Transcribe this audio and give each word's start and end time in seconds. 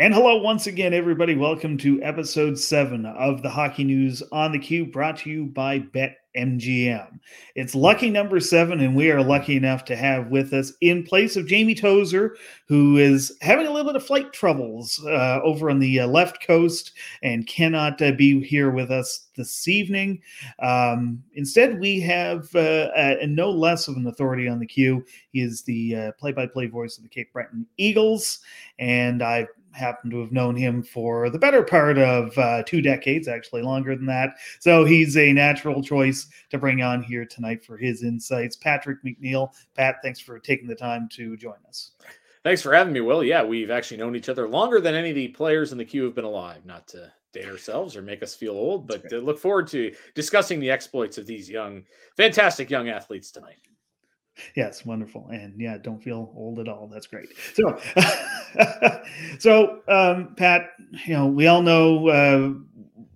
And 0.00 0.14
hello 0.14 0.40
once 0.40 0.66
again, 0.66 0.94
everybody. 0.94 1.34
Welcome 1.34 1.76
to 1.76 2.02
episode 2.02 2.58
seven 2.58 3.04
of 3.04 3.42
the 3.42 3.50
Hockey 3.50 3.84
News 3.84 4.22
on 4.32 4.50
the 4.50 4.58
Q, 4.58 4.86
brought 4.86 5.18
to 5.18 5.30
you 5.30 5.44
by 5.44 5.80
BetMGM. 5.80 7.20
It's 7.54 7.74
lucky 7.74 8.08
number 8.08 8.40
seven, 8.40 8.80
and 8.80 8.96
we 8.96 9.10
are 9.10 9.22
lucky 9.22 9.58
enough 9.58 9.84
to 9.84 9.96
have 9.96 10.28
with 10.28 10.54
us, 10.54 10.72
in 10.80 11.02
place 11.02 11.36
of 11.36 11.46
Jamie 11.46 11.74
Tozer, 11.74 12.34
who 12.66 12.96
is 12.96 13.36
having 13.42 13.66
a 13.66 13.70
little 13.70 13.92
bit 13.92 14.00
of 14.00 14.06
flight 14.06 14.32
troubles 14.32 15.04
uh, 15.04 15.40
over 15.44 15.68
on 15.68 15.80
the 15.80 16.00
uh, 16.00 16.06
left 16.06 16.46
coast 16.46 16.92
and 17.22 17.46
cannot 17.46 18.00
uh, 18.00 18.12
be 18.12 18.42
here 18.42 18.70
with 18.70 18.90
us 18.90 19.26
this 19.36 19.68
evening. 19.68 20.22
Um, 20.60 21.22
instead, 21.34 21.78
we 21.78 22.00
have 22.00 22.54
uh, 22.54 23.16
no 23.26 23.50
less 23.50 23.86
of 23.86 23.96
an 23.96 24.06
authority 24.06 24.48
on 24.48 24.60
the 24.60 24.66
Q. 24.66 25.04
He 25.32 25.42
is 25.42 25.60
the 25.60 26.12
play 26.18 26.32
by 26.32 26.46
play 26.46 26.68
voice 26.68 26.96
of 26.96 27.02
the 27.02 27.10
Cape 27.10 27.34
Breton 27.34 27.66
Eagles, 27.76 28.38
and 28.78 29.22
I've 29.22 29.48
happen 29.72 30.10
to 30.10 30.20
have 30.20 30.32
known 30.32 30.56
him 30.56 30.82
for 30.82 31.30
the 31.30 31.38
better 31.38 31.62
part 31.62 31.98
of 31.98 32.36
uh, 32.38 32.62
two 32.64 32.80
decades, 32.82 33.28
actually 33.28 33.62
longer 33.62 33.94
than 33.94 34.06
that. 34.06 34.36
So 34.58 34.84
he's 34.84 35.16
a 35.16 35.32
natural 35.32 35.82
choice 35.82 36.28
to 36.50 36.58
bring 36.58 36.82
on 36.82 37.02
here 37.02 37.24
tonight 37.24 37.64
for 37.64 37.76
his 37.76 38.02
insights. 38.02 38.56
Patrick 38.56 39.02
McNeil. 39.04 39.52
Pat, 39.74 39.96
thanks 40.02 40.20
for 40.20 40.38
taking 40.38 40.68
the 40.68 40.74
time 40.74 41.08
to 41.12 41.36
join 41.36 41.56
us. 41.68 41.92
Thanks 42.42 42.62
for 42.62 42.74
having 42.74 42.92
me, 42.92 43.00
Will. 43.00 43.22
Yeah, 43.22 43.44
we've 43.44 43.70
actually 43.70 43.98
known 43.98 44.16
each 44.16 44.28
other 44.30 44.48
longer 44.48 44.80
than 44.80 44.94
any 44.94 45.10
of 45.10 45.14
the 45.14 45.28
players 45.28 45.72
in 45.72 45.78
the 45.78 45.84
Q 45.84 46.04
have 46.04 46.14
been 46.14 46.24
alive. 46.24 46.64
Not 46.64 46.88
to 46.88 47.12
date 47.32 47.46
ourselves 47.46 47.96
or 47.96 48.02
make 48.02 48.22
us 48.22 48.34
feel 48.34 48.54
old, 48.54 48.88
but 48.88 49.12
look 49.12 49.38
forward 49.38 49.68
to 49.68 49.94
discussing 50.14 50.58
the 50.58 50.70
exploits 50.70 51.18
of 51.18 51.26
these 51.26 51.50
young, 51.50 51.84
fantastic 52.16 52.70
young 52.70 52.88
athletes 52.88 53.30
tonight. 53.30 53.58
Yes, 54.56 54.84
wonderful, 54.84 55.28
and 55.32 55.58
yeah, 55.60 55.78
don't 55.78 56.02
feel 56.02 56.32
old 56.36 56.58
at 56.58 56.68
all. 56.68 56.86
That's 56.86 57.06
great. 57.06 57.28
So, 57.54 57.78
so 59.38 59.80
um, 59.88 60.34
Pat, 60.36 60.70
you 61.06 61.14
know, 61.14 61.26
we 61.26 61.46
all 61.46 61.62
know 61.62 62.08
uh, 62.08 62.52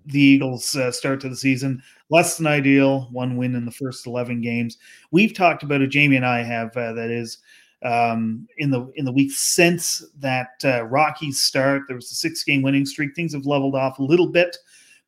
the 0.07 0.21
Eagles' 0.21 0.75
uh, 0.77 0.93
start 0.93 1.21
to 1.23 1.29
the 1.29 1.37
season 1.37 1.83
less 2.11 2.37
than 2.37 2.47
ideal. 2.47 3.09
One 3.13 3.37
win 3.37 3.55
in 3.55 3.65
the 3.65 3.71
first 3.71 4.07
eleven 4.07 4.41
games. 4.41 4.79
We've 5.11 5.35
talked 5.35 5.63
about 5.63 5.83
it. 5.83 5.89
Jamie 5.89 6.17
and 6.17 6.27
I 6.27 6.43
have. 6.43 6.77
Uh, 6.77 6.93
that 6.95 7.11
is. 7.11 7.39
Um, 7.83 8.49
in 8.57 8.71
the 8.71 8.91
in 8.97 9.05
the 9.05 9.13
week 9.13 9.31
since 9.31 10.03
that 10.19 10.53
uh, 10.65 10.85
Rocky 10.85 11.31
start, 11.31 11.83
there 11.87 11.97
was 11.97 12.11
a 12.11 12.15
six 12.15 12.43
game 12.43 12.63
winning 12.63 12.87
streak. 12.87 13.15
Things 13.15 13.35
have 13.35 13.45
leveled 13.45 13.75
off 13.75 13.99
a 13.99 14.03
little 14.03 14.29
bit. 14.29 14.57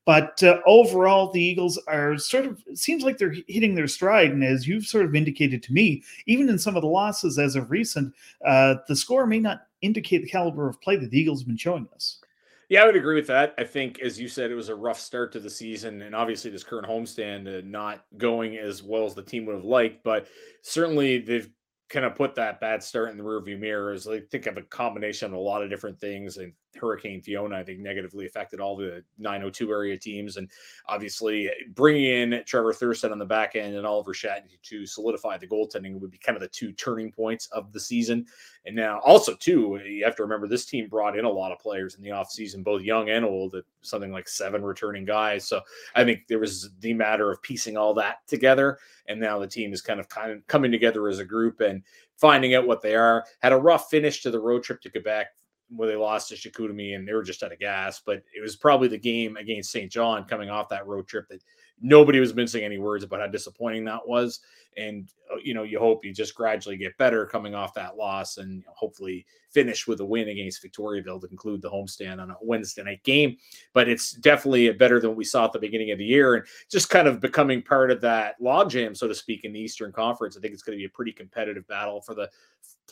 But 0.06 0.40
uh, 0.42 0.60
overall, 0.66 1.32
the 1.32 1.42
Eagles 1.42 1.78
are 1.88 2.16
sort 2.16 2.46
of, 2.46 2.62
seems 2.74 3.02
like 3.02 3.18
they're 3.18 3.34
hitting 3.48 3.74
their 3.74 3.88
stride. 3.88 4.30
And 4.30 4.44
as 4.44 4.66
you've 4.66 4.86
sort 4.86 5.04
of 5.04 5.16
indicated 5.16 5.64
to 5.64 5.72
me, 5.72 6.04
even 6.26 6.48
in 6.48 6.58
some 6.58 6.76
of 6.76 6.82
the 6.82 6.88
losses 6.88 7.38
as 7.38 7.56
of 7.56 7.70
recent, 7.72 8.14
uh, 8.46 8.76
the 8.86 8.94
score 8.94 9.26
may 9.26 9.40
not 9.40 9.66
indicate 9.82 10.22
the 10.22 10.28
caliber 10.28 10.68
of 10.68 10.80
play 10.80 10.96
that 10.96 11.10
the 11.10 11.18
Eagles 11.18 11.40
have 11.40 11.48
been 11.48 11.56
showing 11.56 11.88
us. 11.94 12.20
Yeah, 12.68 12.82
I 12.82 12.86
would 12.86 12.96
agree 12.96 13.16
with 13.16 13.28
that. 13.28 13.54
I 13.58 13.64
think, 13.64 14.00
as 14.00 14.18
you 14.20 14.28
said, 14.28 14.50
it 14.50 14.56
was 14.56 14.68
a 14.68 14.74
rough 14.74 14.98
start 14.98 15.32
to 15.32 15.40
the 15.40 15.50
season, 15.50 16.02
and 16.02 16.16
obviously 16.16 16.50
this 16.50 16.64
current 16.64 16.86
homestand 16.86 17.46
uh, 17.46 17.62
not 17.64 18.04
going 18.16 18.56
as 18.56 18.82
well 18.82 19.04
as 19.04 19.14
the 19.14 19.22
team 19.22 19.46
would 19.46 19.54
have 19.54 19.64
liked. 19.64 20.02
But 20.02 20.26
certainly, 20.62 21.18
they've 21.18 21.48
kind 21.88 22.04
of 22.04 22.16
put 22.16 22.34
that 22.34 22.60
bad 22.60 22.82
start 22.82 23.10
in 23.10 23.16
the 23.16 23.22
rearview 23.22 23.58
mirror. 23.58 23.92
As 23.92 24.08
I 24.08 24.20
think 24.20 24.46
of 24.46 24.56
a 24.56 24.62
combination 24.62 25.26
of 25.26 25.34
a 25.34 25.38
lot 25.38 25.62
of 25.62 25.70
different 25.70 26.00
things, 26.00 26.38
and 26.38 26.52
Hurricane 26.78 27.20
Fiona, 27.20 27.56
I 27.56 27.64
think, 27.64 27.80
negatively 27.80 28.26
affected 28.26 28.60
all 28.60 28.76
the 28.76 29.02
902 29.18 29.70
area 29.70 29.98
teams. 29.98 30.36
And 30.36 30.50
obviously, 30.86 31.50
bringing 31.74 32.04
in 32.04 32.42
Trevor 32.46 32.72
Thurston 32.72 33.12
on 33.12 33.18
the 33.18 33.24
back 33.24 33.56
end 33.56 33.74
and 33.74 33.86
Oliver 33.86 34.12
Shatney 34.12 34.60
to 34.64 34.86
solidify 34.86 35.38
the 35.38 35.46
goaltending 35.46 35.98
would 36.00 36.10
be 36.10 36.18
kind 36.18 36.36
of 36.36 36.42
the 36.42 36.48
two 36.48 36.72
turning 36.72 37.10
points 37.12 37.48
of 37.52 37.72
the 37.72 37.80
season. 37.80 38.26
And 38.64 38.74
now, 38.74 39.00
also, 39.00 39.34
too, 39.34 39.80
you 39.86 40.04
have 40.04 40.16
to 40.16 40.22
remember 40.22 40.46
this 40.46 40.66
team 40.66 40.88
brought 40.88 41.18
in 41.18 41.24
a 41.24 41.30
lot 41.30 41.52
of 41.52 41.58
players 41.58 41.94
in 41.94 42.02
the 42.02 42.10
offseason, 42.10 42.64
both 42.64 42.82
young 42.82 43.10
and 43.10 43.24
old, 43.24 43.56
something 43.82 44.12
like 44.12 44.28
seven 44.28 44.62
returning 44.62 45.04
guys. 45.04 45.46
So 45.46 45.60
I 45.94 46.04
think 46.04 46.26
there 46.28 46.38
was 46.38 46.70
the 46.80 46.94
matter 46.94 47.30
of 47.30 47.42
piecing 47.42 47.76
all 47.76 47.94
that 47.94 48.26
together. 48.26 48.78
And 49.08 49.20
now 49.20 49.38
the 49.38 49.46
team 49.46 49.72
is 49.72 49.80
kind 49.80 50.00
of 50.00 50.08
kind 50.08 50.32
of 50.32 50.46
coming 50.46 50.72
together 50.72 51.08
as 51.08 51.18
a 51.18 51.24
group 51.24 51.60
and 51.60 51.82
finding 52.16 52.54
out 52.54 52.66
what 52.66 52.82
they 52.82 52.94
are. 52.94 53.24
Had 53.40 53.52
a 53.52 53.58
rough 53.58 53.88
finish 53.90 54.22
to 54.22 54.30
the 54.30 54.40
road 54.40 54.62
trip 54.62 54.80
to 54.82 54.90
Quebec 54.90 55.28
where 55.68 55.88
they 55.88 55.96
lost 55.96 56.28
to 56.28 56.34
Chicoutimi 56.34 56.94
and 56.94 57.06
they 57.06 57.12
were 57.12 57.22
just 57.22 57.42
out 57.42 57.52
of 57.52 57.58
gas. 57.58 58.00
But 58.04 58.22
it 58.36 58.42
was 58.42 58.56
probably 58.56 58.88
the 58.88 58.98
game 58.98 59.36
against 59.36 59.70
Saint 59.70 59.90
John 59.90 60.24
coming 60.24 60.50
off 60.50 60.68
that 60.68 60.86
road 60.86 61.08
trip 61.08 61.26
that 61.28 61.42
nobody 61.80 62.20
was 62.20 62.34
mincing 62.34 62.64
any 62.64 62.78
words 62.78 63.04
about 63.04 63.20
how 63.20 63.26
disappointing 63.26 63.84
that 63.84 64.06
was. 64.06 64.40
And 64.78 65.08
uh, 65.32 65.36
you 65.42 65.54
know, 65.54 65.62
you 65.62 65.78
hope 65.78 66.04
you 66.04 66.12
just 66.12 66.34
gradually 66.34 66.76
get 66.76 66.98
better 66.98 67.24
coming 67.24 67.54
off 67.54 67.72
that 67.74 67.96
loss, 67.96 68.36
and 68.36 68.62
hopefully 68.68 69.24
finish 69.50 69.86
with 69.86 70.00
a 70.00 70.04
win 70.04 70.28
against 70.28 70.62
Victoriaville 70.62 71.20
to 71.20 71.28
conclude 71.28 71.62
the 71.62 71.70
homestand 71.70 72.20
on 72.20 72.30
a 72.30 72.36
Wednesday 72.42 72.82
night 72.82 73.02
game. 73.02 73.38
But 73.72 73.88
it's 73.88 74.12
definitely 74.12 74.70
better 74.72 75.00
than 75.00 75.10
what 75.10 75.16
we 75.16 75.24
saw 75.24 75.46
at 75.46 75.52
the 75.52 75.58
beginning 75.58 75.92
of 75.92 75.98
the 75.98 76.04
year, 76.04 76.34
and 76.34 76.44
just 76.70 76.90
kind 76.90 77.08
of 77.08 77.20
becoming 77.20 77.62
part 77.62 77.90
of 77.90 78.02
that 78.02 78.38
logjam, 78.40 78.94
so 78.94 79.08
to 79.08 79.14
speak, 79.14 79.44
in 79.44 79.52
the 79.54 79.60
Eastern 79.60 79.92
Conference. 79.92 80.36
I 80.36 80.40
think 80.40 80.52
it's 80.52 80.62
going 80.62 80.76
to 80.76 80.82
be 80.82 80.86
a 80.86 80.90
pretty 80.90 81.12
competitive 81.12 81.66
battle 81.66 82.02
for 82.02 82.14
the 82.14 82.28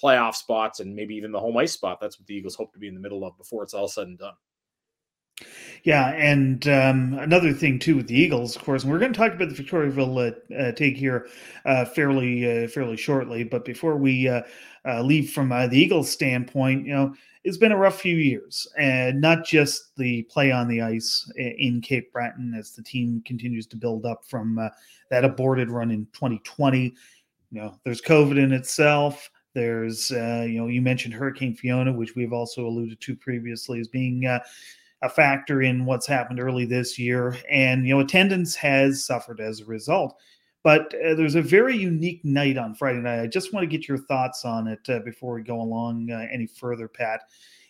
playoff 0.00 0.34
spots 0.34 0.80
and 0.80 0.94
maybe 0.94 1.14
even 1.14 1.32
the 1.32 1.40
home 1.40 1.56
ice 1.58 1.72
spot. 1.72 2.00
That's 2.00 2.18
what 2.18 2.26
the 2.26 2.34
Eagles 2.34 2.54
hope 2.54 2.72
to 2.72 2.78
be 2.78 2.88
in 2.88 2.94
the 2.94 3.00
middle 3.00 3.24
of 3.24 3.36
before 3.36 3.62
it's 3.62 3.74
all 3.74 3.88
said 3.88 4.06
and 4.06 4.18
done. 4.18 4.34
Yeah, 5.84 6.12
and 6.12 6.66
um, 6.68 7.18
another 7.18 7.52
thing 7.52 7.78
too 7.78 7.96
with 7.96 8.06
the 8.06 8.18
Eagles, 8.18 8.56
of 8.56 8.64
course, 8.64 8.82
and 8.82 8.92
we're 8.92 8.98
going 8.98 9.12
to 9.12 9.18
talk 9.18 9.34
about 9.34 9.54
the 9.54 9.62
Victoriaville 9.62 10.32
uh, 10.50 10.54
uh, 10.54 10.72
take 10.72 10.96
here 10.96 11.28
uh, 11.66 11.84
fairly 11.84 12.64
uh, 12.64 12.68
fairly 12.68 12.96
shortly. 12.96 13.44
But 13.44 13.66
before 13.66 13.96
we 13.96 14.26
uh, 14.26 14.42
uh, 14.86 15.02
leave 15.02 15.30
from 15.30 15.50
the 15.50 15.76
Eagles' 15.78 16.10
standpoint, 16.10 16.86
you 16.86 16.94
know, 16.94 17.14
it's 17.42 17.58
been 17.58 17.72
a 17.72 17.76
rough 17.76 18.00
few 18.00 18.16
years, 18.16 18.66
and 18.78 19.20
not 19.20 19.44
just 19.44 19.94
the 19.96 20.22
play 20.22 20.50
on 20.50 20.68
the 20.68 20.80
ice 20.80 21.30
in 21.36 21.82
Cape 21.82 22.10
Breton 22.12 22.54
as 22.54 22.70
the 22.70 22.82
team 22.82 23.22
continues 23.26 23.66
to 23.66 23.76
build 23.76 24.06
up 24.06 24.24
from 24.24 24.58
that 25.10 25.24
aborted 25.24 25.70
run 25.70 25.90
in 25.90 26.06
2020. 26.14 26.94
You 27.50 27.60
know, 27.60 27.78
there's 27.84 28.00
COVID 28.00 28.42
in 28.42 28.52
itself. 28.52 29.30
There's, 29.52 30.10
you 30.10 30.58
know, 30.58 30.68
you 30.68 30.80
mentioned 30.80 31.12
Hurricane 31.12 31.54
Fiona, 31.54 31.92
which 31.92 32.14
we've 32.16 32.32
also 32.32 32.66
alluded 32.66 33.00
to 33.02 33.14
previously 33.14 33.80
as 33.80 33.88
being 33.88 34.26
a 35.04 35.08
factor 35.08 35.60
in 35.60 35.84
what's 35.84 36.06
happened 36.06 36.40
early 36.40 36.64
this 36.64 36.98
year. 36.98 37.36
And, 37.50 37.86
you 37.86 37.94
know, 37.94 38.00
attendance 38.00 38.54
has 38.56 39.04
suffered 39.04 39.38
as 39.38 39.60
a 39.60 39.66
result. 39.66 40.16
But 40.62 40.94
uh, 40.94 41.14
there's 41.14 41.34
a 41.34 41.42
very 41.42 41.76
unique 41.76 42.24
night 42.24 42.56
on 42.56 42.74
Friday 42.74 43.00
night. 43.00 43.20
I 43.20 43.26
just 43.26 43.52
want 43.52 43.64
to 43.64 43.76
get 43.78 43.86
your 43.86 43.98
thoughts 43.98 44.46
on 44.46 44.66
it 44.66 44.80
uh, 44.88 45.00
before 45.00 45.34
we 45.34 45.42
go 45.42 45.60
along 45.60 46.10
uh, 46.10 46.26
any 46.32 46.46
further, 46.46 46.88
Pat. 46.88 47.20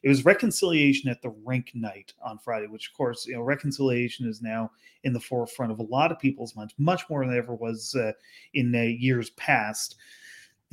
It 0.05 0.09
was 0.09 0.25
reconciliation 0.25 1.11
at 1.11 1.21
the 1.21 1.35
rink 1.45 1.73
night 1.75 2.13
on 2.23 2.39
Friday, 2.39 2.69
which, 2.69 2.91
of 2.91 2.95
course, 2.97 3.27
you 3.27 3.35
know, 3.35 3.41
reconciliation 3.41 4.29
is 4.29 4.41
now 4.41 4.71
in 5.03 5.13
the 5.13 5.19
forefront 5.19 5.73
of 5.73 5.81
a 5.81 5.85
lot 5.85 6.13
of 6.13 6.21
people's 6.21 6.55
minds, 6.55 6.75
much 6.79 7.03
more 7.11 7.27
than 7.27 7.37
ever 7.37 7.55
was 7.55 7.97
uh, 7.97 8.13
in 8.53 8.73
uh, 8.75 8.83
years 8.83 9.31
past 9.31 9.97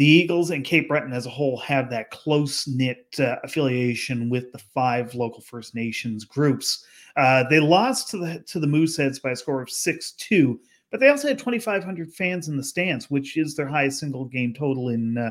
the 0.01 0.07
Eagles 0.07 0.49
and 0.49 0.65
Cape 0.65 0.87
Breton 0.87 1.13
as 1.13 1.27
a 1.27 1.29
whole 1.29 1.57
have 1.57 1.91
that 1.91 2.09
close 2.09 2.67
knit 2.67 3.05
uh, 3.19 3.35
affiliation 3.43 4.31
with 4.31 4.51
the 4.51 4.57
five 4.57 5.13
local 5.13 5.41
First 5.41 5.75
Nations 5.75 6.25
groups. 6.25 6.83
Uh, 7.17 7.43
they 7.51 7.59
lost 7.59 8.09
to 8.09 8.17
the 8.17 8.39
to 8.47 8.59
the 8.59 8.65
Mooseheads 8.65 9.21
by 9.21 9.29
a 9.29 9.35
score 9.35 9.61
of 9.61 9.69
six 9.69 10.13
two, 10.13 10.59
but 10.89 10.99
they 10.99 11.09
also 11.09 11.27
had 11.27 11.37
2,500 11.37 12.11
fans 12.15 12.47
in 12.47 12.57
the 12.57 12.63
stands, 12.63 13.11
which 13.11 13.37
is 13.37 13.55
their 13.55 13.67
highest 13.67 13.99
single 13.99 14.25
game 14.25 14.55
total 14.55 14.89
in 14.89 15.19
uh, 15.19 15.29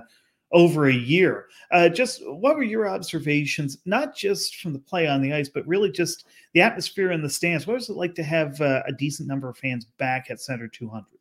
over 0.53 0.87
a 0.87 0.95
year. 0.95 1.47
Uh, 1.73 1.89
just 1.89 2.23
what 2.25 2.55
were 2.55 2.63
your 2.63 2.89
observations, 2.89 3.79
not 3.87 4.15
just 4.15 4.59
from 4.59 4.73
the 4.73 4.79
play 4.79 5.09
on 5.09 5.21
the 5.21 5.33
ice, 5.33 5.49
but 5.49 5.67
really 5.67 5.91
just 5.91 6.29
the 6.55 6.61
atmosphere 6.61 7.11
in 7.11 7.23
the 7.23 7.29
stands? 7.29 7.67
What 7.67 7.75
was 7.75 7.89
it 7.89 7.97
like 7.97 8.15
to 8.15 8.23
have 8.23 8.61
uh, 8.61 8.85
a 8.87 8.93
decent 8.93 9.27
number 9.27 9.49
of 9.49 9.59
fans 9.59 9.85
back 9.99 10.31
at 10.31 10.41
Center 10.41 10.69
200? 10.69 11.20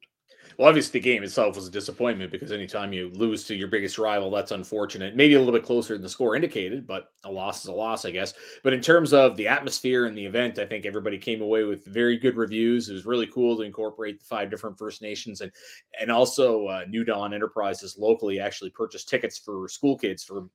Well, 0.59 0.67
obviously, 0.67 0.99
the 0.99 1.05
game 1.05 1.23
itself 1.23 1.55
was 1.55 1.69
a 1.69 1.71
disappointment 1.71 2.33
because 2.33 2.51
anytime 2.51 2.91
you 2.91 3.11
lose 3.13 3.45
to 3.45 3.55
your 3.55 3.69
biggest 3.69 3.97
rival, 3.97 4.29
that's 4.29 4.51
unfortunate. 4.51 5.15
Maybe 5.15 5.35
a 5.35 5.39
little 5.39 5.53
bit 5.53 5.63
closer 5.63 5.93
than 5.93 6.01
the 6.01 6.09
score 6.09 6.35
indicated, 6.35 6.85
but 6.85 7.13
a 7.23 7.31
loss 7.31 7.61
is 7.61 7.67
a 7.67 7.71
loss, 7.71 8.03
I 8.03 8.11
guess. 8.11 8.33
But 8.61 8.73
in 8.73 8.81
terms 8.81 9.13
of 9.13 9.37
the 9.37 9.47
atmosphere 9.47 10.05
and 10.05 10.17
the 10.17 10.25
event, 10.25 10.59
I 10.59 10.65
think 10.65 10.85
everybody 10.85 11.17
came 11.17 11.41
away 11.41 11.63
with 11.63 11.85
very 11.85 12.17
good 12.17 12.35
reviews. 12.35 12.89
It 12.89 12.93
was 12.93 13.05
really 13.05 13.27
cool 13.27 13.55
to 13.55 13.63
incorporate 13.63 14.19
the 14.19 14.25
five 14.25 14.49
different 14.49 14.77
First 14.77 15.01
Nations 15.01 15.39
and 15.39 15.49
and 15.97 16.11
also 16.11 16.67
uh, 16.67 16.83
New 16.89 17.05
Dawn 17.05 17.33
Enterprises 17.33 17.95
locally 17.97 18.41
actually 18.41 18.71
purchased 18.71 19.07
tickets 19.07 19.37
for 19.37 19.69
school 19.69 19.97
kids 19.97 20.25
for 20.25 20.49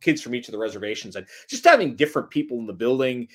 kids 0.00 0.20
from 0.22 0.34
each 0.34 0.48
of 0.48 0.52
the 0.52 0.58
reservations 0.58 1.16
and 1.16 1.26
just 1.48 1.64
having 1.64 1.94
different 1.94 2.28
people 2.28 2.58
in 2.58 2.66
the 2.66 2.72
building 2.72 3.28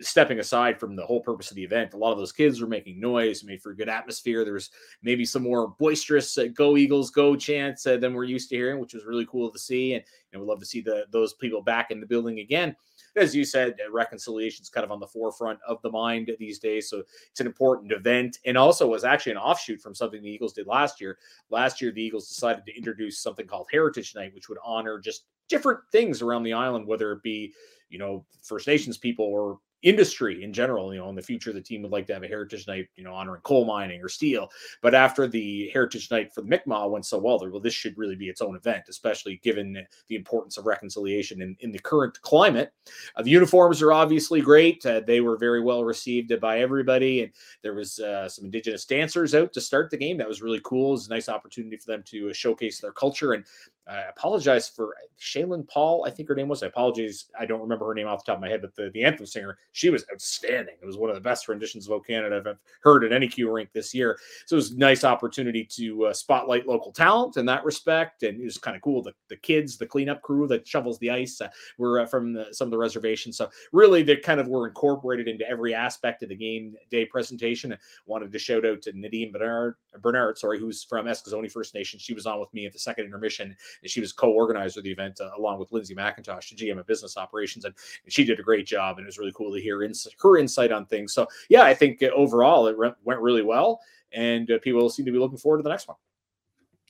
stepping 0.00 0.38
aside 0.38 0.78
from 0.78 0.94
the 0.94 1.04
whole 1.04 1.20
purpose 1.20 1.50
of 1.50 1.56
the 1.56 1.64
event 1.64 1.94
a 1.94 1.96
lot 1.96 2.12
of 2.12 2.18
those 2.18 2.32
kids 2.32 2.60
were 2.60 2.66
making 2.66 3.00
noise 3.00 3.44
made 3.44 3.62
for 3.62 3.70
a 3.70 3.76
good 3.76 3.88
atmosphere. 3.88 4.44
There 4.44 4.54
was 4.54 4.70
maybe 5.02 5.24
some 5.24 5.42
more 5.42 5.68
boisterous 5.78 6.36
uh, 6.38 6.46
go 6.54 6.76
eagles 6.76 7.10
go 7.10 7.34
chants 7.34 7.86
uh, 7.86 7.96
than 7.96 8.14
we're 8.14 8.24
used 8.24 8.48
to 8.50 8.56
hearing 8.56 8.80
which 8.80 8.94
was 8.94 9.04
really 9.04 9.26
cool 9.26 9.50
to 9.50 9.58
see 9.58 9.94
and 9.94 10.04
we'd 10.34 10.46
love 10.46 10.60
to 10.60 10.66
see 10.66 10.80
the 10.80 11.06
those 11.10 11.34
people 11.34 11.62
back 11.62 11.90
in 11.90 12.00
the 12.00 12.06
building 12.06 12.40
again. 12.40 12.74
As 13.16 13.34
you 13.34 13.44
said 13.44 13.74
uh, 13.84 13.90
reconciliation 13.90 14.62
is 14.62 14.68
kind 14.68 14.84
of 14.84 14.92
on 14.92 15.00
the 15.00 15.06
forefront 15.06 15.58
of 15.66 15.80
the 15.82 15.90
mind 15.90 16.30
these 16.38 16.58
days 16.58 16.88
so 16.88 17.02
it's 17.30 17.40
an 17.40 17.46
important 17.46 17.92
event. 17.92 18.38
And 18.44 18.56
also 18.56 18.86
was 18.86 19.04
actually 19.04 19.32
an 19.32 19.38
offshoot 19.38 19.80
from 19.80 19.94
something 19.94 20.22
the 20.22 20.30
eagles 20.30 20.52
did 20.52 20.66
last 20.66 21.00
year. 21.00 21.18
Last 21.50 21.80
year 21.80 21.90
the 21.90 22.02
eagles 22.02 22.28
decided 22.28 22.64
to 22.66 22.76
introduce 22.76 23.18
something 23.18 23.46
called 23.46 23.68
heritage 23.70 24.14
night 24.14 24.34
which 24.34 24.48
would 24.48 24.58
honor 24.64 24.98
just 24.98 25.24
different 25.48 25.80
things 25.92 26.22
around 26.22 26.42
the 26.42 26.52
island, 26.52 26.86
whether 26.86 27.12
it 27.12 27.22
be 27.22 27.52
you 27.88 27.98
know 27.98 28.24
First 28.42 28.66
Nations 28.66 28.98
people 28.98 29.26
or 29.26 29.58
industry 29.84 30.42
in 30.42 30.52
general. 30.52 30.92
You 30.92 31.00
know, 31.00 31.10
in 31.10 31.14
the 31.14 31.22
future, 31.22 31.52
the 31.52 31.60
team 31.60 31.82
would 31.82 31.92
like 31.92 32.06
to 32.06 32.14
have 32.14 32.24
a 32.24 32.28
heritage 32.28 32.66
night, 32.66 32.88
you 32.96 33.04
know, 33.04 33.14
honoring 33.14 33.42
coal 33.42 33.64
mining 33.64 34.02
or 34.02 34.08
steel. 34.08 34.48
But 34.82 34.94
after 34.94 35.28
the 35.28 35.70
heritage 35.72 36.10
night 36.10 36.32
for 36.32 36.40
the 36.40 36.48
Mi'kmaq 36.48 36.90
went 36.90 37.06
so 37.06 37.18
well, 37.18 37.38
well, 37.38 37.60
this 37.60 37.74
should 37.74 37.96
really 37.96 38.16
be 38.16 38.28
its 38.28 38.40
own 38.40 38.56
event, 38.56 38.84
especially 38.88 39.40
given 39.44 39.86
the 40.08 40.16
importance 40.16 40.56
of 40.56 40.66
reconciliation 40.66 41.42
in, 41.42 41.56
in 41.60 41.70
the 41.70 41.78
current 41.78 42.20
climate. 42.22 42.72
Uh, 43.16 43.22
the 43.22 43.30
uniforms 43.30 43.82
are 43.82 43.92
obviously 43.92 44.40
great. 44.40 44.84
Uh, 44.84 45.00
they 45.06 45.20
were 45.20 45.36
very 45.36 45.60
well 45.60 45.84
received 45.84 46.32
by 46.40 46.60
everybody, 46.60 47.22
and 47.22 47.32
there 47.62 47.74
was 47.74 47.98
uh, 48.00 48.28
some 48.28 48.46
Indigenous 48.46 48.86
dancers 48.86 49.34
out 49.34 49.52
to 49.52 49.60
start 49.60 49.90
the 49.90 49.96
game. 49.96 50.16
That 50.16 50.28
was 50.28 50.42
really 50.42 50.60
cool. 50.64 50.90
It 50.90 50.92
was 50.92 51.06
a 51.08 51.10
nice 51.10 51.28
opportunity 51.28 51.76
for 51.76 51.92
them 51.92 52.02
to 52.06 52.32
showcase 52.32 52.80
their 52.80 52.92
culture 52.92 53.34
and 53.34 53.44
I 53.86 54.02
apologize 54.02 54.68
for 54.68 54.94
Shaylin 55.20 55.68
Paul, 55.68 56.04
I 56.06 56.10
think 56.10 56.28
her 56.28 56.34
name 56.34 56.48
was. 56.48 56.62
I 56.62 56.68
apologize. 56.68 57.26
I 57.38 57.44
don't 57.44 57.60
remember 57.60 57.86
her 57.86 57.94
name 57.94 58.06
off 58.06 58.24
the 58.24 58.32
top 58.32 58.38
of 58.38 58.42
my 58.42 58.48
head, 58.48 58.62
but 58.62 58.74
the, 58.74 58.90
the 58.90 59.04
anthem 59.04 59.26
singer, 59.26 59.58
she 59.72 59.90
was 59.90 60.04
outstanding. 60.12 60.76
It 60.80 60.86
was 60.86 60.96
one 60.96 61.10
of 61.10 61.16
the 61.16 61.20
best 61.20 61.48
renditions 61.48 61.86
of 61.86 61.92
O 61.92 62.00
Canada 62.00 62.42
I've 62.44 62.56
heard 62.80 63.04
at 63.04 63.12
any 63.12 63.28
Q 63.28 63.52
rink 63.52 63.70
this 63.72 63.94
year. 63.94 64.18
So 64.46 64.56
it 64.56 64.58
was 64.58 64.70
a 64.72 64.78
nice 64.78 65.04
opportunity 65.04 65.64
to 65.72 66.06
uh, 66.06 66.12
spotlight 66.14 66.66
local 66.66 66.92
talent 66.92 67.36
in 67.36 67.44
that 67.46 67.64
respect. 67.64 68.22
And 68.22 68.40
it 68.40 68.44
was 68.44 68.56
kind 68.56 68.74
of 68.74 68.82
cool. 68.82 69.02
The, 69.02 69.12
the 69.28 69.36
kids, 69.36 69.76
the 69.76 69.86
cleanup 69.86 70.22
crew 70.22 70.46
that 70.48 70.66
shovels 70.66 70.98
the 70.98 71.10
ice 71.10 71.40
uh, 71.40 71.48
were 71.76 72.00
uh, 72.00 72.06
from 72.06 72.32
the, 72.32 72.46
some 72.52 72.68
of 72.68 72.72
the 72.72 72.78
reservations. 72.78 73.36
So 73.36 73.50
really, 73.72 74.02
they 74.02 74.16
kind 74.16 74.40
of 74.40 74.48
were 74.48 74.66
incorporated 74.66 75.28
into 75.28 75.48
every 75.48 75.74
aspect 75.74 76.22
of 76.22 76.30
the 76.30 76.36
game 76.36 76.74
day 76.90 77.04
presentation. 77.04 77.72
I 77.72 77.78
wanted 78.06 78.32
to 78.32 78.38
shout 78.38 78.64
out 78.64 78.80
to 78.82 78.92
Nadine 78.98 79.30
Bernard, 79.30 79.76
Bernard, 80.00 80.38
sorry, 80.38 80.58
who's 80.58 80.84
from 80.84 81.06
Eskasoni 81.06 81.52
First 81.52 81.74
Nation. 81.74 81.98
She 81.98 82.14
was 82.14 82.26
on 82.26 82.40
with 82.40 82.52
me 82.54 82.66
at 82.66 82.72
the 82.72 82.78
second 82.78 83.04
intermission 83.04 83.54
and 83.82 83.90
she 83.90 84.00
was 84.00 84.12
co-organizer 84.12 84.80
of 84.80 84.84
the 84.84 84.90
event 84.90 85.20
uh, 85.20 85.30
along 85.36 85.58
with 85.58 85.72
Lindsay 85.72 85.94
McIntosh, 85.94 86.50
the 86.50 86.56
GM 86.56 86.78
of 86.78 86.86
business 86.86 87.16
operations, 87.16 87.64
and, 87.64 87.74
and, 88.04 88.12
she 88.12 88.24
did 88.24 88.40
a 88.40 88.42
great 88.42 88.66
job. 88.66 88.98
And 88.98 89.04
it 89.04 89.08
was 89.08 89.18
really 89.18 89.32
cool 89.34 89.52
to 89.52 89.60
hear 89.60 89.86
her 90.20 90.36
insight 90.38 90.72
on 90.72 90.86
things. 90.86 91.14
So 91.14 91.26
yeah, 91.48 91.62
I 91.62 91.74
think 91.74 92.02
uh, 92.02 92.06
overall 92.08 92.66
it 92.66 92.76
re- 92.76 92.92
went 93.04 93.20
really 93.20 93.42
well, 93.42 93.80
and 94.12 94.50
uh, 94.50 94.58
people 94.60 94.88
seem 94.88 95.06
to 95.06 95.12
be 95.12 95.18
looking 95.18 95.38
forward 95.38 95.58
to 95.58 95.62
the 95.62 95.70
next 95.70 95.88
one. 95.88 95.96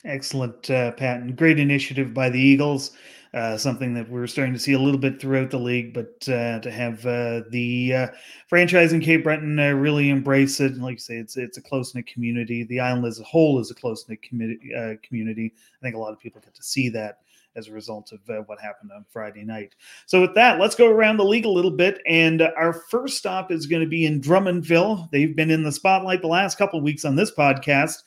Excellent, 0.05 0.71
uh, 0.71 0.93
Pat, 0.93 1.35
great 1.35 1.59
initiative 1.59 2.13
by 2.13 2.29
the 2.29 2.39
Eagles 2.39 2.93
uh, 3.35 3.59
something 3.59 3.95
that 3.95 4.09
we're 4.09 4.29
starting 4.29 4.55
to 4.55 4.61
see 4.61 4.75
a 4.75 4.79
little 4.79 5.01
bit 5.01 5.21
throughout 5.21 5.51
the 5.51 5.59
league. 5.59 5.93
But 5.93 6.29
uh, 6.29 6.61
to 6.61 6.71
have 6.71 7.05
uh, 7.05 7.43
the 7.51 7.93
uh, 7.93 8.07
franchise 8.47 8.93
in 8.93 9.01
Cape 9.01 9.25
Breton 9.25 9.59
uh, 9.59 9.73
really 9.73 10.11
embrace 10.11 10.61
it, 10.61 10.77
like 10.77 10.95
you 10.95 10.99
say, 10.99 11.17
it's 11.17 11.37
it's 11.37 11.59
a 11.59 11.63
close 11.63 11.95
knit 11.95 12.07
community. 12.07 12.63
The 12.63 12.81
island 12.81 13.05
as 13.07 13.19
a 13.19 13.25
whole 13.25 13.59
is 13.59 13.71
a 13.71 13.75
close 13.75 14.09
knit 14.09 14.23
community. 14.23 14.75
Uh, 14.75 14.95
community. 15.03 15.53
I 15.57 15.83
think 15.83 15.97
a 15.97 15.99
lot 15.99 16.13
of 16.13 16.21
people 16.21 16.41
get 16.41 16.55
to 16.55 16.63
see 16.63 16.89
that 16.91 17.19
as 17.57 17.69
a 17.69 17.73
result 17.73 18.13
of 18.13 18.19
uh, 18.31 18.43
what 18.47 18.61
happened 18.61 18.91
on 18.93 19.05
Friday 19.09 19.45
night. 19.45 19.75
So, 20.07 20.21
with 20.21 20.35
that, 20.37 20.61
let's 20.61 20.77
go 20.77 20.89
around 20.89 21.17
the 21.17 21.25
league 21.25 21.47
a 21.47 21.51
little 21.51 21.71
bit. 21.71 22.01
And 22.07 22.43
our 22.43 22.73
first 22.73 23.19
stop 23.19 23.51
is 23.51 23.67
going 23.67 23.83
to 23.83 23.89
be 23.89 24.07
in 24.07 24.21
Drummondville. 24.21 25.11
They've 25.11 25.35
been 25.35 25.51
in 25.51 25.65
the 25.65 25.73
spotlight 25.73 26.21
the 26.21 26.29
last 26.29 26.57
couple 26.57 26.81
weeks 26.81 27.05
on 27.05 27.17
this 27.17 27.33
podcast, 27.33 28.03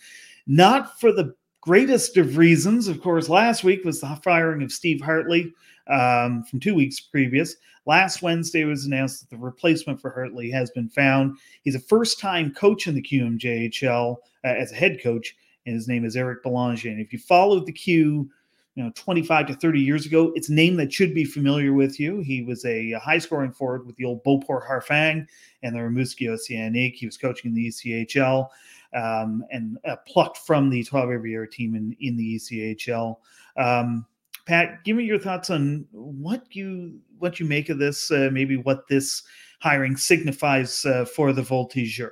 not 0.47 0.99
for 0.99 1.11
the 1.11 1.35
greatest 1.67 2.15
of 2.15 2.37
reasons, 2.37 2.87
of 2.87 3.01
course, 3.01 3.27
last 3.27 3.65
week 3.65 3.83
was 3.83 3.99
the 3.99 4.19
firing 4.23 4.63
of 4.63 4.71
Steve 4.71 5.01
Hartley 5.01 5.53
um, 5.87 6.41
from 6.45 6.61
two 6.61 6.73
weeks 6.73 7.01
previous. 7.01 7.57
Last 7.85 8.21
Wednesday 8.21 8.63
was 8.63 8.85
announced 8.85 9.19
that 9.19 9.29
the 9.29 9.43
replacement 9.43 9.99
for 9.99 10.09
Hartley 10.11 10.49
has 10.49 10.71
been 10.71 10.87
found. 10.87 11.37
He's 11.63 11.75
a 11.75 11.79
first 11.81 12.21
time 12.21 12.53
coach 12.53 12.87
in 12.87 12.95
the 12.95 13.01
QMJHL 13.01 14.15
uh, 14.15 14.47
as 14.47 14.71
a 14.71 14.75
head 14.75 15.03
coach, 15.03 15.35
and 15.65 15.75
his 15.75 15.89
name 15.89 16.05
is 16.05 16.15
Eric 16.15 16.41
Belanger. 16.41 16.87
And 16.87 17.01
if 17.01 17.11
you 17.11 17.19
followed 17.19 17.65
the 17.65 17.73
Q, 17.73 18.29
you 18.77 18.83
know, 18.83 18.91
25 18.93 19.47
to 19.47 19.53
30 19.55 19.81
years 19.81 20.05
ago, 20.05 20.31
it's 20.35 20.49
a 20.49 20.53
name 20.53 20.75
that 20.75 20.93
should 20.93 21.15
be 21.15 21.25
familiar 21.25 21.73
with 21.73 21.99
you. 21.99 22.19
He 22.19 22.43
was 22.43 22.63
a, 22.63 22.91
high 22.91 23.17
scoring 23.17 23.51
forward 23.51 23.87
with 23.87 23.95
the 23.95 24.05
old 24.05 24.23
Beauport 24.23 24.65
Harfang 24.69 25.25
and 25.63 25.75
the 25.75 25.79
Rimouski 25.79 26.29
Oceanic. 26.29 26.93
He 26.93 27.07
was 27.07 27.17
coaching 27.17 27.49
in 27.49 27.55
the 27.55 27.69
ECHL 27.69 28.49
um, 28.93 29.43
and 29.49 29.79
uh, 29.83 29.95
plucked 30.07 30.37
from 30.37 30.69
the 30.69 30.83
12 30.83 31.09
every 31.09 31.31
year 31.31 31.47
team 31.47 31.73
in, 31.73 31.97
in 32.01 32.15
the 32.17 32.35
ECHL. 32.35 33.17
Um, 33.57 34.05
Pat, 34.45 34.83
give 34.83 34.95
me 34.95 35.05
your 35.05 35.17
thoughts 35.17 35.49
on 35.49 35.87
what 35.91 36.43
you 36.51 36.99
what 37.17 37.39
you 37.39 37.47
make 37.47 37.69
of 37.69 37.79
this. 37.79 38.11
Uh, 38.11 38.29
maybe 38.31 38.57
what 38.57 38.87
this 38.87 39.23
hiring 39.59 39.97
signifies 39.97 40.85
uh, 40.85 41.03
for 41.03 41.33
the 41.33 41.41
Voltigeur. 41.41 42.11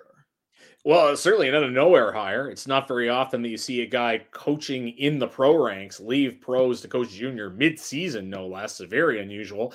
Well, 0.86 1.18
certainly 1.18 1.50
another 1.50 1.72
nowhere 1.72 2.12
hire. 2.12 2.48
It's 2.48 2.68
not 2.68 2.88
very 2.88 3.10
often 3.10 3.42
that 3.42 3.50
you 3.50 3.58
see 3.58 3.82
a 3.82 3.88
guy 3.88 4.22
coaching 4.30 4.90
in 4.90 5.18
the 5.18 5.28
pro 5.28 5.58
ranks 5.66 6.00
leave 6.00 6.40
pros 6.40 6.80
to 6.82 6.88
coach 6.88 7.10
junior 7.10 7.50
mid-season, 7.50 8.30
no 8.30 8.46
less. 8.46 8.80
It's 8.80 8.88
very 8.88 9.20
unusual 9.20 9.74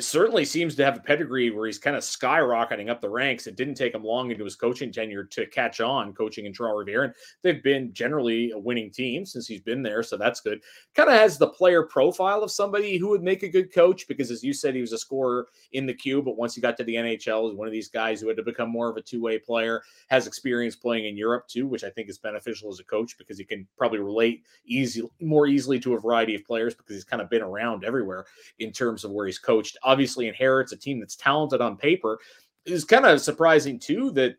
certainly 0.00 0.44
seems 0.44 0.74
to 0.74 0.84
have 0.84 0.96
a 0.96 1.00
pedigree 1.00 1.50
where 1.50 1.66
he's 1.66 1.78
kind 1.78 1.96
of 1.96 2.02
skyrocketing 2.02 2.90
up 2.90 3.00
the 3.00 3.08
ranks. 3.08 3.46
It 3.46 3.56
didn't 3.56 3.74
take 3.74 3.94
him 3.94 4.04
long 4.04 4.30
into 4.30 4.44
his 4.44 4.56
coaching 4.56 4.92
tenure 4.92 5.24
to 5.24 5.46
catch 5.46 5.80
on 5.80 6.12
coaching 6.12 6.46
in 6.46 6.52
Toronto. 6.52 7.02
And 7.02 7.14
they've 7.42 7.62
been 7.62 7.92
generally 7.92 8.50
a 8.50 8.58
winning 8.58 8.90
team 8.90 9.24
since 9.24 9.46
he's 9.46 9.60
been 9.60 9.82
there. 9.82 10.02
So 10.02 10.16
that's 10.16 10.40
good. 10.40 10.62
Kind 10.94 11.08
of 11.08 11.16
has 11.16 11.38
the 11.38 11.48
player 11.48 11.82
profile 11.82 12.42
of 12.42 12.50
somebody 12.50 12.98
who 12.98 13.08
would 13.08 13.22
make 13.22 13.42
a 13.42 13.48
good 13.48 13.72
coach 13.72 14.06
because, 14.06 14.30
as 14.30 14.44
you 14.44 14.52
said, 14.52 14.74
he 14.74 14.80
was 14.80 14.92
a 14.92 14.98
scorer 14.98 15.48
in 15.72 15.86
the 15.86 15.94
Q. 15.94 16.22
But 16.22 16.36
once 16.36 16.54
he 16.54 16.60
got 16.60 16.76
to 16.76 16.84
the 16.84 16.94
NHL, 16.94 17.56
one 17.56 17.66
of 17.66 17.72
these 17.72 17.88
guys 17.88 18.20
who 18.20 18.28
had 18.28 18.36
to 18.36 18.42
become 18.42 18.70
more 18.70 18.90
of 18.90 18.96
a 18.96 19.02
two 19.02 19.22
way 19.22 19.38
player, 19.38 19.82
has 20.08 20.26
experience 20.26 20.76
playing 20.76 21.06
in 21.06 21.16
Europe 21.16 21.48
too, 21.48 21.66
which 21.66 21.84
I 21.84 21.90
think 21.90 22.08
is 22.08 22.18
beneficial 22.18 22.70
as 22.70 22.80
a 22.80 22.84
coach 22.84 23.16
because 23.16 23.38
he 23.38 23.44
can 23.44 23.66
probably 23.76 24.00
relate 24.00 24.44
easy, 24.66 25.02
more 25.20 25.46
easily 25.46 25.80
to 25.80 25.94
a 25.94 26.00
variety 26.00 26.34
of 26.34 26.44
players 26.44 26.74
because 26.74 26.94
he's 26.94 27.04
kind 27.04 27.22
of 27.22 27.30
been 27.30 27.42
around 27.42 27.84
everywhere 27.84 28.26
in 28.58 28.70
terms 28.70 29.04
of 29.04 29.12
where 29.12 29.26
he's 29.26 29.38
coached 29.38 29.77
obviously 29.82 30.28
inherits 30.28 30.72
a 30.72 30.76
team 30.76 31.00
that's 31.00 31.16
talented 31.16 31.60
on 31.60 31.76
paper. 31.76 32.18
It's 32.64 32.84
kind 32.84 33.06
of 33.06 33.20
surprising 33.20 33.78
too 33.78 34.10
that 34.12 34.36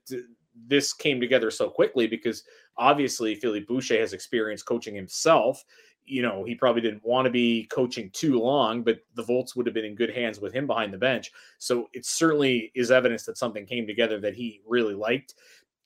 this 0.68 0.94
came 0.94 1.20
together 1.20 1.52
so 1.52 1.70
quickly 1.70 2.08
because 2.08 2.44
obviously 2.78 3.36
Philippe 3.36 3.66
Boucher 3.66 4.00
has 4.00 4.14
experience 4.14 4.64
coaching 4.64 4.96
himself. 4.96 5.64
You 6.06 6.22
know, 6.22 6.44
he 6.44 6.56
probably 6.56 6.82
didn't 6.82 7.06
want 7.06 7.26
to 7.26 7.32
be 7.32 7.66
coaching 7.66 8.10
too 8.12 8.40
long, 8.40 8.84
but 8.84 9.00
the 9.16 9.24
Volts 9.24 9.56
would 9.56 9.66
have 9.68 9.76
been 9.76 9.86
in 9.86 9.96
good 9.96 10.14
hands 10.14 10.40
with 10.40 10.54
him 10.54 10.66
behind 10.66 10.94
the 10.94 10.98
bench. 10.98 11.32
So 11.60 11.88
it 11.94 12.06
certainly 12.06 12.72
is 12.76 12.90
evidence 12.90 13.24
that 13.26 13.38
something 13.38 13.66
came 13.66 13.86
together 13.86 14.20
that 14.22 14.34
he 14.34 14.62
really 14.68 14.96
liked. 14.96 15.36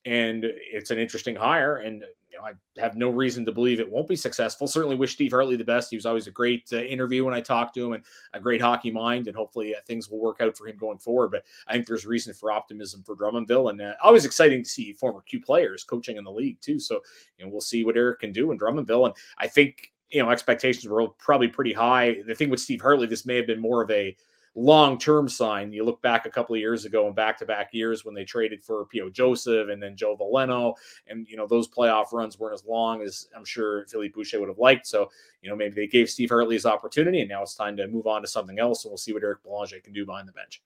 And 0.05 0.45
it's 0.45 0.91
an 0.91 0.99
interesting 0.99 1.35
hire. 1.35 1.77
And 1.77 2.03
I 2.43 2.81
have 2.81 2.95
no 2.95 3.09
reason 3.09 3.45
to 3.45 3.51
believe 3.51 3.79
it 3.79 3.89
won't 3.89 4.07
be 4.07 4.15
successful. 4.15 4.67
Certainly 4.67 4.97
wish 4.97 5.13
Steve 5.13 5.31
Hartley 5.31 5.55
the 5.55 5.63
best. 5.63 5.89
He 5.89 5.95
was 5.95 6.05
always 6.05 6.27
a 6.27 6.31
great 6.31 6.69
uh, 6.73 6.77
interview 6.77 7.25
when 7.25 7.33
I 7.33 7.41
talked 7.41 7.75
to 7.75 7.85
him 7.85 7.93
and 7.93 8.03
a 8.33 8.39
great 8.39 8.61
hockey 8.61 8.91
mind. 8.91 9.27
And 9.27 9.35
hopefully 9.35 9.75
uh, 9.75 9.79
things 9.87 10.09
will 10.09 10.19
work 10.19 10.41
out 10.41 10.57
for 10.57 10.67
him 10.67 10.77
going 10.77 10.97
forward. 10.97 11.31
But 11.31 11.43
I 11.67 11.73
think 11.73 11.87
there's 11.87 12.05
reason 12.05 12.33
for 12.33 12.51
optimism 12.51 13.03
for 13.03 13.15
Drummondville. 13.15 13.69
And 13.69 13.81
uh, 13.81 13.93
always 14.03 14.25
exciting 14.25 14.63
to 14.63 14.69
see 14.69 14.93
former 14.93 15.21
Q 15.21 15.41
players 15.41 15.83
coaching 15.83 16.17
in 16.17 16.23
the 16.23 16.31
league 16.31 16.59
too. 16.61 16.79
So, 16.79 16.99
you 17.37 17.45
know, 17.45 17.51
we'll 17.51 17.61
see 17.61 17.85
what 17.85 17.97
Eric 17.97 18.19
can 18.19 18.31
do 18.31 18.51
in 18.51 18.59
Drummondville. 18.59 19.05
And 19.05 19.15
I 19.37 19.47
think, 19.47 19.91
you 20.09 20.21
know, 20.21 20.29
expectations 20.29 20.85
were 20.87 21.07
probably 21.19 21.47
pretty 21.47 21.73
high. 21.73 22.17
The 22.27 22.35
thing 22.35 22.49
with 22.49 22.59
Steve 22.59 22.81
Hartley, 22.81 23.07
this 23.07 23.25
may 23.25 23.37
have 23.37 23.47
been 23.47 23.61
more 23.61 23.81
of 23.81 23.89
a, 23.89 24.15
long 24.55 24.97
term 24.97 25.27
sign. 25.27 25.73
You 25.73 25.83
look 25.83 26.01
back 26.01 26.25
a 26.25 26.29
couple 26.29 26.55
of 26.55 26.59
years 26.59 26.85
ago 26.85 27.07
and 27.07 27.15
back 27.15 27.37
to 27.39 27.45
back 27.45 27.73
years 27.73 28.05
when 28.05 28.13
they 28.13 28.23
traded 28.23 28.63
for 28.63 28.85
P.O. 28.85 29.09
Joseph 29.09 29.69
and 29.69 29.81
then 29.81 29.95
Joe 29.95 30.15
Veleno, 30.15 30.75
and 31.07 31.27
you 31.27 31.37
know 31.37 31.47
those 31.47 31.67
playoff 31.67 32.11
runs 32.13 32.39
weren't 32.39 32.53
as 32.53 32.65
long 32.65 33.01
as 33.01 33.27
I'm 33.35 33.45
sure 33.45 33.85
Philippe 33.87 34.13
Boucher 34.13 34.39
would 34.39 34.49
have 34.49 34.59
liked. 34.59 34.87
So 34.87 35.09
you 35.41 35.49
know 35.49 35.55
maybe 35.55 35.75
they 35.75 35.87
gave 35.87 36.09
Steve 36.09 36.29
Hartley 36.29 36.55
his 36.55 36.65
opportunity, 36.65 37.21
and 37.21 37.29
now 37.29 37.41
it's 37.41 37.55
time 37.55 37.77
to 37.77 37.87
move 37.87 38.07
on 38.07 38.21
to 38.21 38.27
something 38.27 38.59
else, 38.59 38.85
and 38.85 38.91
we'll 38.91 38.97
see 38.97 39.13
what 39.13 39.23
Eric 39.23 39.43
Belanger 39.43 39.79
can 39.79 39.93
do 39.93 40.05
behind 40.05 40.27
the 40.27 40.33
bench. 40.33 40.61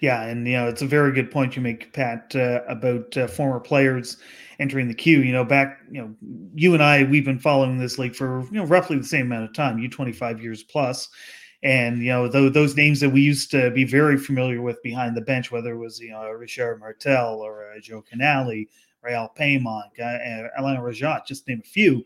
Yeah, 0.00 0.24
and 0.24 0.46
you 0.46 0.54
know 0.54 0.68
it's 0.68 0.82
a 0.82 0.86
very 0.86 1.12
good 1.12 1.30
point 1.30 1.56
you 1.56 1.62
make, 1.62 1.92
Pat, 1.92 2.34
uh, 2.36 2.60
about 2.68 3.16
uh, 3.16 3.26
former 3.26 3.60
players 3.60 4.18
entering 4.58 4.88
the 4.88 4.94
Q. 4.94 5.20
You 5.20 5.32
know, 5.32 5.44
back, 5.44 5.80
you 5.90 6.02
know, 6.02 6.14
you 6.54 6.74
and 6.74 6.82
I, 6.82 7.04
we've 7.04 7.24
been 7.24 7.38
following 7.38 7.78
this 7.78 7.98
league 7.98 8.14
for 8.14 8.42
you 8.50 8.58
know 8.58 8.66
roughly 8.66 8.98
the 8.98 9.04
same 9.04 9.26
amount 9.26 9.44
of 9.44 9.54
time. 9.54 9.78
You 9.78 9.88
twenty 9.88 10.12
five 10.12 10.42
years 10.42 10.62
plus, 10.62 11.08
and 11.64 12.02
you 12.02 12.10
know 12.10 12.30
th- 12.30 12.52
those 12.52 12.76
names 12.76 13.00
that 13.00 13.10
we 13.10 13.22
used 13.22 13.50
to 13.50 13.70
be 13.70 13.84
very 13.84 14.18
familiar 14.18 14.60
with 14.62 14.82
behind 14.82 15.16
the 15.16 15.22
bench, 15.22 15.50
whether 15.50 15.72
it 15.72 15.78
was 15.78 15.98
you 15.98 16.10
know 16.10 16.30
Richard 16.30 16.78
Martel 16.78 17.40
or 17.40 17.72
uh, 17.72 17.80
Joe 17.80 18.02
Canale, 18.02 18.66
Réal 19.04 19.34
Paiement, 19.34 19.90
uh, 19.98 20.48
Alain 20.58 20.78
Rajotte, 20.78 21.26
just 21.26 21.48
name 21.48 21.62
a 21.64 21.68
few. 21.68 22.04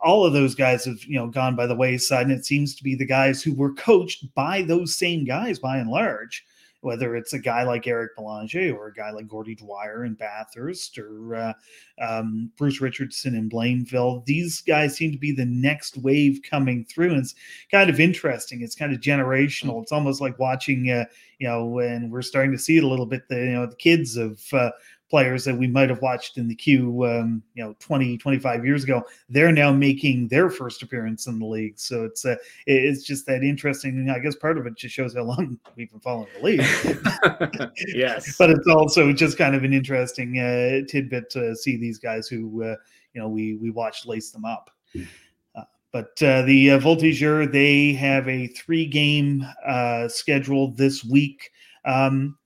All 0.00 0.24
of 0.24 0.32
those 0.32 0.54
guys 0.54 0.84
have 0.84 1.02
you 1.04 1.18
know 1.18 1.26
gone 1.26 1.56
by 1.56 1.66
the 1.66 1.74
wayside, 1.74 2.26
and 2.26 2.32
it 2.38 2.46
seems 2.46 2.74
to 2.76 2.84
be 2.84 2.94
the 2.94 3.04
guys 3.04 3.42
who 3.42 3.52
were 3.52 3.74
coached 3.74 4.32
by 4.34 4.62
those 4.62 4.96
same 4.96 5.24
guys 5.24 5.58
by 5.58 5.78
and 5.78 5.90
large 5.90 6.44
whether 6.86 7.16
it's 7.16 7.32
a 7.32 7.38
guy 7.40 7.64
like 7.64 7.88
Eric 7.88 8.14
Belanger 8.14 8.72
or 8.72 8.86
a 8.86 8.94
guy 8.94 9.10
like 9.10 9.26
Gordy 9.26 9.56
Dwyer 9.56 10.04
in 10.04 10.14
Bathurst 10.14 10.96
or 10.98 11.34
uh, 11.34 11.52
um, 12.00 12.52
Bruce 12.56 12.80
Richardson 12.80 13.34
in 13.34 13.50
Blainville. 13.50 14.24
These 14.24 14.60
guys 14.60 14.94
seem 14.94 15.10
to 15.10 15.18
be 15.18 15.32
the 15.32 15.46
next 15.46 15.96
wave 15.96 16.42
coming 16.48 16.84
through. 16.84 17.08
And 17.10 17.18
it's 17.18 17.34
kind 17.72 17.90
of 17.90 17.98
interesting. 17.98 18.62
It's 18.62 18.76
kind 18.76 18.94
of 18.94 19.00
generational. 19.00 19.82
It's 19.82 19.90
almost 19.90 20.20
like 20.20 20.38
watching, 20.38 20.88
uh, 20.88 21.06
you 21.40 21.48
know, 21.48 21.64
when 21.66 22.08
we're 22.08 22.22
starting 22.22 22.52
to 22.52 22.58
see 22.58 22.76
it 22.76 22.84
a 22.84 22.88
little 22.88 23.04
bit, 23.04 23.28
the, 23.28 23.34
you 23.34 23.52
know, 23.54 23.66
the 23.66 23.74
kids 23.74 24.16
of 24.16 24.40
uh, 24.52 24.70
players 25.08 25.44
that 25.44 25.56
we 25.56 25.66
might 25.66 25.88
have 25.88 26.02
watched 26.02 26.36
in 26.36 26.48
the 26.48 26.54
Q, 26.54 27.04
um, 27.04 27.42
you 27.54 27.62
know, 27.62 27.74
20, 27.78 28.18
25 28.18 28.64
years 28.64 28.84
ago, 28.84 29.02
they're 29.28 29.52
now 29.52 29.72
making 29.72 30.28
their 30.28 30.50
first 30.50 30.82
appearance 30.82 31.26
in 31.26 31.38
the 31.38 31.46
league. 31.46 31.78
So 31.78 32.04
it's 32.04 32.24
uh, 32.24 32.36
it's 32.66 33.04
just 33.04 33.26
that 33.26 33.42
interesting. 33.42 34.10
I 34.10 34.18
guess 34.18 34.34
part 34.34 34.58
of 34.58 34.66
it 34.66 34.76
just 34.76 34.94
shows 34.94 35.14
how 35.14 35.22
long 35.22 35.58
we've 35.76 35.90
been 35.90 36.00
following 36.00 36.28
the 36.36 36.42
league. 36.42 37.70
yes, 37.94 38.36
but 38.38 38.50
it's 38.50 38.66
also 38.66 39.12
just 39.12 39.38
kind 39.38 39.54
of 39.54 39.64
an 39.64 39.72
interesting 39.72 40.38
uh, 40.38 40.86
tidbit 40.88 41.30
to 41.30 41.54
see 41.54 41.76
these 41.76 41.98
guys 41.98 42.26
who 42.26 42.64
uh, 42.64 42.76
you 43.14 43.20
know 43.20 43.28
we 43.28 43.54
we 43.54 43.70
watched 43.70 44.06
lace 44.06 44.30
them 44.30 44.44
up. 44.44 44.70
Uh, 44.94 45.62
but 45.92 46.20
uh, 46.22 46.42
the 46.42 46.72
uh, 46.72 46.78
Voltigeur, 46.78 47.50
they 47.50 47.92
have 47.92 48.28
a 48.28 48.48
three-game 48.48 49.46
uh, 49.66 50.08
schedule 50.08 50.72
this 50.72 51.04
week. 51.04 51.50
Um, 51.84 52.36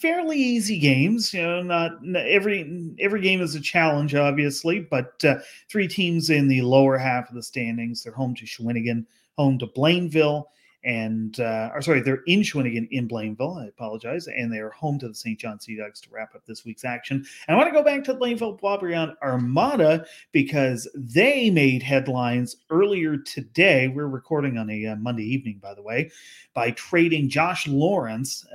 fairly 0.00 0.38
easy 0.38 0.78
games. 0.78 1.32
You 1.32 1.42
know, 1.42 1.62
not, 1.62 1.92
every 2.16 2.94
every 2.98 3.20
game 3.20 3.40
is 3.40 3.54
a 3.54 3.60
challenge, 3.60 4.14
obviously, 4.14 4.80
but 4.80 5.24
uh, 5.24 5.36
three 5.68 5.88
teams 5.88 6.30
in 6.30 6.48
the 6.48 6.62
lower 6.62 6.98
half 6.98 7.28
of 7.28 7.34
the 7.34 7.42
standings. 7.42 8.02
They're 8.02 8.12
home 8.12 8.34
to 8.36 8.44
Shawinigan, 8.44 9.06
home 9.36 9.58
to 9.58 9.66
Blainville, 9.66 10.44
and 10.84 11.38
uh, 11.40 11.70
or 11.74 11.82
sorry, 11.82 12.00
they're 12.00 12.22
in 12.26 12.40
Shawinigan 12.40 12.88
in 12.90 13.08
Blainville. 13.08 13.62
I 13.62 13.66
apologize, 13.66 14.26
and 14.28 14.52
they 14.52 14.58
are 14.58 14.70
home 14.70 14.98
to 15.00 15.08
the 15.08 15.14
Saint 15.14 15.38
John 15.38 15.60
Sea 15.60 15.76
Dogs 15.76 16.00
to 16.02 16.08
wrap 16.10 16.34
up 16.34 16.42
this 16.46 16.64
week's 16.64 16.84
action. 16.84 17.24
And 17.46 17.54
I 17.54 17.58
want 17.58 17.68
to 17.68 17.78
go 17.78 17.84
back 17.84 18.02
to 18.04 18.14
Blainville 18.14 18.58
Boisbriand 18.60 19.14
Armada 19.22 20.06
because 20.32 20.88
they 20.94 21.50
made 21.50 21.82
headlines 21.82 22.56
earlier 22.70 23.16
today. 23.16 23.88
We're 23.88 24.08
recording 24.08 24.56
on 24.56 24.70
a 24.70 24.86
uh, 24.86 24.96
Monday 24.96 25.24
evening, 25.24 25.58
by 25.62 25.74
the 25.74 25.82
way, 25.82 26.10
by 26.54 26.70
trading 26.72 27.28
Josh 27.28 27.68
Lawrence, 27.68 28.46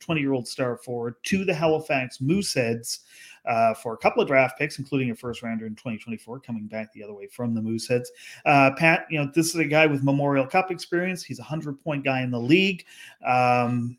twenty-year-old 0.00 0.44
uh, 0.44 0.46
star 0.46 0.76
forward, 0.78 1.14
to 1.24 1.44
the 1.44 1.54
Halifax 1.54 2.18
Mooseheads 2.18 3.00
uh, 3.48 3.74
for 3.74 3.94
a 3.94 3.96
couple 3.96 4.22
of 4.22 4.28
draft 4.28 4.58
picks, 4.58 4.78
including 4.78 5.10
a 5.10 5.14
first 5.14 5.42
rounder 5.42 5.66
in 5.66 5.74
2024, 5.74 6.40
coming 6.40 6.66
back 6.66 6.92
the 6.92 7.02
other 7.02 7.14
way 7.14 7.26
from 7.26 7.54
the 7.54 7.60
Mooseheads. 7.60 8.08
Uh, 8.44 8.70
Pat, 8.76 9.06
you 9.10 9.18
know, 9.18 9.30
this 9.34 9.48
is 9.48 9.56
a 9.56 9.64
guy 9.64 9.86
with 9.86 10.04
Memorial 10.04 10.46
Cup 10.46 10.70
experience. 10.70 11.24
He's 11.24 11.38
a 11.38 11.42
100 11.42 11.82
point 11.82 12.04
guy 12.04 12.22
in 12.22 12.30
the 12.30 12.40
league. 12.40 12.84
Um, 13.26 13.96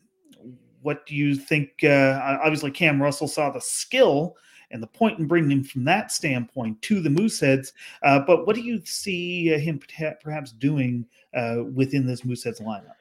what 0.82 1.04
do 1.04 1.14
you 1.14 1.34
think? 1.34 1.84
Uh, 1.84 2.38
obviously, 2.42 2.70
Cam 2.70 3.02
Russell 3.02 3.28
saw 3.28 3.50
the 3.50 3.60
skill 3.60 4.36
and 4.70 4.82
the 4.82 4.86
point 4.86 5.18
in 5.18 5.26
bringing 5.26 5.50
him 5.50 5.64
from 5.64 5.84
that 5.84 6.12
standpoint 6.12 6.80
to 6.82 7.00
the 7.00 7.08
Mooseheads. 7.08 7.72
Uh, 8.02 8.20
but 8.20 8.46
what 8.46 8.54
do 8.54 8.62
you 8.62 8.80
see 8.84 9.52
uh, 9.52 9.58
him 9.58 9.80
perhaps 10.22 10.52
doing 10.52 11.04
uh, 11.34 11.64
within 11.74 12.06
this 12.06 12.22
Mooseheads 12.22 12.62
lineup? 12.62 12.94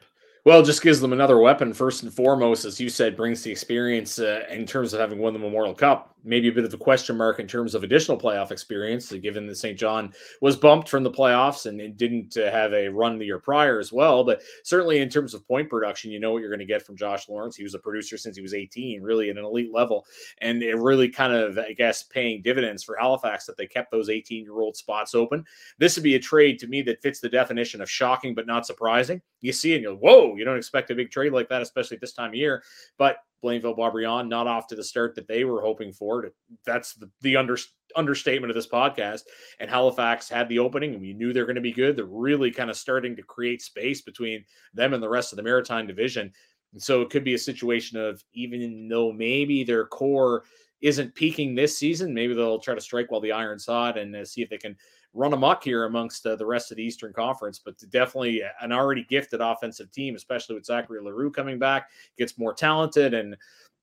Well, 0.46 0.64
just 0.64 0.82
gives 0.82 1.00
them 1.00 1.14
another 1.14 1.38
weapon. 1.38 1.74
First 1.74 2.04
and 2.04 2.14
foremost, 2.14 2.66
as 2.66 2.80
you 2.80 2.90
said, 2.90 3.16
brings 3.16 3.44
the 3.44 3.52
experience 3.52 4.20
uh, 4.20 4.46
in 4.50 4.66
terms 4.66 4.94
of 4.94 5.00
having 5.00 5.20
won 5.20 5.34
the 5.34 5.40
Memorial 5.40 5.76
Cup 5.76 6.16
maybe 6.24 6.50
a 6.50 6.52
bit 6.52 6.66
of 6.66 6.74
a 6.74 6.78
question 6.78 7.18
mark 7.18 7.40
in 7.40 7.48
terms 7.48 7.76
of 7.76 7.84
additional 7.84 8.18
playoff 8.18 8.52
experience, 8.52 9.12
given 9.12 9.48
that 9.48 9.56
Saint 9.56 9.78
John 9.78 10.14
was 10.42 10.58
bumped 10.58 10.90
from 10.90 11.04
the 11.04 11.12
playoffs 11.12 11.66
and, 11.66 11.80
didn't 11.98 12.38
uh, 12.38 12.52
have 12.52 12.74
a 12.74 12.88
run 12.88 13.18
the 13.18 13.26
year 13.26 13.40
prior 13.40 13.80
as 13.80 13.92
well. 13.92 14.24
But 14.24 14.42
certainly 14.64 15.00
in 15.00 15.10
terms 15.10 15.34
of 15.34 15.48
point 15.48 15.70
production, 15.70 16.12
you 16.12 16.20
know 16.20 16.32
what 16.32 16.40
you're 16.40 16.50
going 16.50 16.60
to 16.60 16.66
get 16.66 16.86
from 16.86 16.96
Josh 16.96 17.28
Lawrence. 17.28 17.56
He 17.56 17.64
was 17.64 17.74
a 17.74 17.80
producer 17.80 18.18
since 18.18 18.36
he 18.36 18.42
was 18.42 18.54
18, 18.54 19.02
really 19.02 19.30
at 19.30 19.38
an 19.38 19.44
elite 19.44 19.74
level. 19.74 20.06
And 20.40 20.62
it 20.62 20.76
really 20.76 21.10
kind 21.10 21.34
of, 21.34 21.58
I 21.58 21.74
guess, 21.74 22.04
paying 22.04 22.42
dividends 22.42 22.84
for 22.84 22.96
Halifax 23.00 23.46
that 23.46 23.58
they 23.58 23.66
kept 23.66 23.92
those 23.92 24.10
18 24.10 24.44
year 24.44 24.60
old 24.60 24.76
spots 24.76 25.16
open. 25.16 25.46
This 25.78 25.96
would 25.96 26.04
be 26.04 26.16
a 26.16 26.20
trade 26.20 26.60
to 26.60 26.68
me 26.68 26.82
that 26.84 27.02
fits 27.02 27.20
the 27.20 27.30
definition 27.30 27.82
of 27.82 27.90
shocking 27.90 28.36
but 28.36 28.48
not 28.48 28.66
surprising. 28.66 29.22
You 29.42 29.54
see 29.54 29.74
and 29.74 29.84
you're, 29.84 29.96
whoa, 29.96 30.36
you 30.36 30.46
don't 30.46 30.58
expect 30.58 30.92
a 30.92 30.96
big 30.96 31.12
trade 31.12 31.34
like 31.34 31.50
that, 31.50 31.62
especially 31.62 31.98
this 31.98 32.14
time 32.14 32.30
of 32.30 32.36
year. 32.36 32.64
But 32.98 33.18
Blainville 33.44 33.78
Boisbriand 33.78 34.28
not 34.28 34.48
off 34.48 34.68
to 34.68 34.76
the 34.76 34.84
start 34.84 35.16
that 35.16 35.28
they 35.28 35.44
were 35.44 35.62
hoping 35.62 35.92
for. 35.92 36.30
That's 36.66 36.94
the, 36.94 37.10
the 37.22 37.38
under, 37.38 37.58
understatement 37.96 38.52
of 38.52 38.56
this 38.56 38.68
podcast. 38.68 39.22
And 39.60 39.70
Halifax 39.70 40.30
had 40.30 40.50
the 40.50 40.60
opening, 40.60 40.94
and 40.94 41.02
we 41.02 41.14
knew 41.14 41.34
they're 41.34 41.46
going 41.46 41.56
to 41.56 41.62
be 41.62 41.72
good. 41.72 41.96
They're 41.96 42.06
really 42.06 42.52
kind 42.52 42.70
of 42.70 42.78
starting 42.78 43.16
to 43.16 43.24
create 43.24 43.62
space 43.62 44.02
between 44.02 44.44
them 44.74 44.94
and 44.94 45.02
the 45.02 45.10
rest 45.10 45.32
of 45.32 45.38
the 45.38 45.44
Maritime 45.44 45.88
Division. 45.88 46.32
And 46.74 46.82
so 46.82 47.02
it 47.02 47.10
could 47.10 47.24
be 47.24 47.34
a 47.34 47.40
situation 47.40 48.00
of 48.00 48.24
even 48.34 48.88
though 48.90 49.12
maybe 49.12 49.64
their 49.64 49.86
core 49.86 50.44
isn't 50.82 51.16
peaking 51.16 51.56
this 51.56 51.78
season, 51.78 52.14
maybe 52.14 52.34
they'll 52.34 52.60
try 52.60 52.76
to 52.76 52.82
strike 52.82 53.12
while 53.12 53.22
the 53.22 53.32
iron's 53.32 53.66
hot 53.66 53.98
and 53.98 54.16
uh, 54.16 54.24
see 54.24 54.42
if 54.42 54.50
they 54.50 54.58
can 54.58 54.78
run 55.14 55.34
amok 55.34 55.64
here 55.64 55.86
amongst 55.86 56.26
uh, 56.26 56.36
the 56.36 56.46
rest 56.46 56.72
of 56.72 56.78
the 56.78 56.84
Eastern 56.84 57.14
Conference. 57.14 57.60
But 57.64 57.76
definitely 57.90 58.42
an 58.62 58.72
already 58.72 59.06
gifted 59.10 59.42
offensive 59.42 59.92
team, 59.92 60.16
especially 60.16 60.56
with 60.56 60.66
Zachary 60.66 61.02
L'Heureux 61.02 61.32
coming 61.32 61.60
back, 61.60 61.90
gets 62.18 62.38
more 62.38 62.54
talented 62.54 63.14
and 63.14 63.36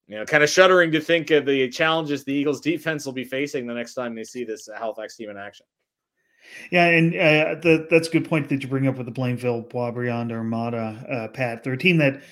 you 0.08 0.16
know, 0.16 0.24
kind 0.24 0.44
of 0.44 0.50
shuddering 0.50 0.92
to 0.92 1.00
think 1.00 1.30
of 1.32 1.46
the 1.46 1.68
challenges 1.68 2.22
the 2.24 2.32
Eagles 2.32 2.60
defense 2.60 3.04
will 3.04 3.12
be 3.12 3.24
facing 3.24 3.66
the 3.66 3.74
next 3.74 3.94
time 3.94 4.14
they 4.14 4.24
see 4.24 4.44
this 4.44 4.68
Halifax 4.78 5.16
team 5.16 5.30
in 5.30 5.36
action. 5.36 5.66
Yeah, 6.70 6.86
and 6.86 7.12
uh, 7.12 7.60
the, 7.60 7.86
that's 7.90 8.06
a 8.06 8.10
good 8.12 8.28
point 8.28 8.48
that 8.48 8.62
you 8.62 8.68
bring 8.68 8.86
up 8.86 8.96
with 8.96 9.06
the 9.06 9.12
Blainville 9.12 9.68
Boisbriand 9.68 10.30
Armada, 10.30 11.04
uh, 11.10 11.28
Pat. 11.28 11.64
They're 11.64 11.72
a 11.72 11.78
team 11.78 11.96
that 11.98 12.22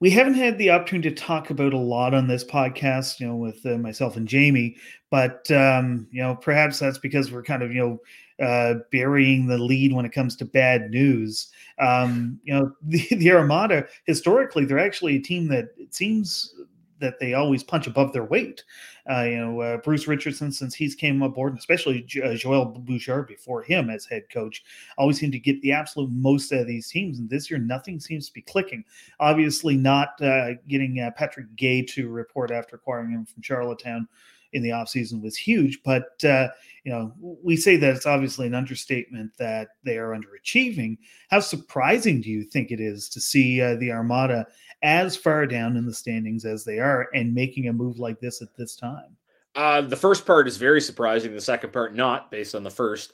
we 0.00 0.10
haven't 0.10 0.34
had 0.34 0.58
the 0.58 0.70
opportunity 0.70 1.08
to 1.08 1.14
talk 1.14 1.48
about 1.48 1.72
a 1.72 1.78
lot 1.78 2.12
on 2.12 2.26
this 2.26 2.44
podcast, 2.44 3.20
you 3.20 3.26
know, 3.26 3.36
with 3.36 3.64
uh, 3.64 3.78
myself 3.78 4.18
and 4.18 4.28
Jamie. 4.28 4.76
But 5.10 5.50
um, 5.50 6.08
you 6.10 6.22
know, 6.22 6.34
perhaps 6.36 6.78
that's 6.78 6.98
because 6.98 7.32
we're 7.32 7.42
kind 7.42 7.62
of 7.62 7.72
you 7.72 7.80
know 7.80 7.98
uh, 8.42 8.74
burying 8.90 9.46
the 9.46 9.58
lead 9.58 9.92
when 9.92 10.04
it 10.04 10.12
comes 10.12 10.36
to 10.36 10.44
bad 10.44 10.90
news. 10.90 11.50
Um, 11.78 12.40
you 12.44 12.54
know, 12.54 12.72
the, 12.82 13.06
the 13.10 13.32
Armada 13.32 13.86
historically, 14.04 14.64
they're 14.64 14.78
actually 14.78 15.16
a 15.16 15.20
team 15.20 15.48
that 15.48 15.66
it 15.78 15.94
seems 15.94 16.54
that 17.00 17.18
they 17.18 17.34
always 17.34 17.62
punch 17.62 17.86
above 17.86 18.12
their 18.12 18.24
weight. 18.24 18.64
Uh, 19.10 19.22
you 19.22 19.36
know, 19.36 19.60
uh, 19.60 19.76
Bruce 19.78 20.06
Richardson, 20.06 20.50
since 20.50 20.74
he's 20.74 20.94
came 20.94 21.22
aboard, 21.22 21.52
and 21.52 21.58
especially 21.58 22.06
uh, 22.24 22.34
Joel 22.34 22.66
Bouchard 22.66 23.26
before 23.26 23.62
him 23.62 23.90
as 23.90 24.06
head 24.06 24.24
coach, 24.32 24.64
always 24.96 25.18
seem 25.18 25.30
to 25.30 25.38
get 25.38 25.60
the 25.60 25.72
absolute 25.72 26.10
most 26.10 26.52
out 26.52 26.60
of 26.60 26.66
these 26.66 26.88
teams. 26.88 27.18
And 27.18 27.28
this 27.28 27.50
year, 27.50 27.58
nothing 27.58 28.00
seems 28.00 28.26
to 28.28 28.32
be 28.32 28.40
clicking. 28.40 28.84
Obviously, 29.20 29.76
not 29.76 30.20
uh, 30.22 30.54
getting 30.68 31.00
uh, 31.00 31.10
Patrick 31.16 31.54
Guay 31.56 31.86
to 31.88 32.08
report 32.08 32.50
after 32.50 32.76
acquiring 32.76 33.10
him 33.10 33.26
from 33.26 33.42
Charlottetown 33.42 34.08
in 34.54 34.62
the 34.62 34.70
offseason 34.70 35.20
was 35.20 35.36
huge. 35.36 35.82
But, 35.84 36.24
uh, 36.24 36.48
you 36.84 36.92
know, 36.92 37.12
we 37.20 37.56
say 37.56 37.76
that 37.76 37.94
it's 37.94 38.06
obviously 38.06 38.46
an 38.46 38.54
understatement 38.54 39.32
that 39.38 39.68
they 39.84 39.98
are 39.98 40.16
underachieving. 40.16 40.96
How 41.28 41.40
surprising 41.40 42.22
do 42.22 42.30
you 42.30 42.44
think 42.44 42.70
it 42.70 42.80
is 42.80 43.08
to 43.10 43.20
see 43.20 43.60
uh, 43.60 43.74
the 43.76 43.92
Armada 43.92 44.46
as 44.82 45.16
far 45.16 45.46
down 45.46 45.76
in 45.76 45.84
the 45.84 45.94
standings 45.94 46.44
as 46.44 46.64
they 46.64 46.78
are 46.78 47.08
and 47.14 47.34
making 47.34 47.68
a 47.68 47.72
move 47.72 47.98
like 47.98 48.20
this 48.20 48.40
at 48.40 48.56
this 48.56 48.76
time? 48.76 49.16
Uh, 49.54 49.80
the 49.80 49.96
first 49.96 50.26
part 50.26 50.48
is 50.48 50.56
very 50.56 50.80
surprising. 50.80 51.34
The 51.34 51.40
second 51.40 51.72
part, 51.72 51.94
not 51.94 52.30
based 52.30 52.54
on 52.54 52.64
the 52.64 52.70
first. 52.70 53.12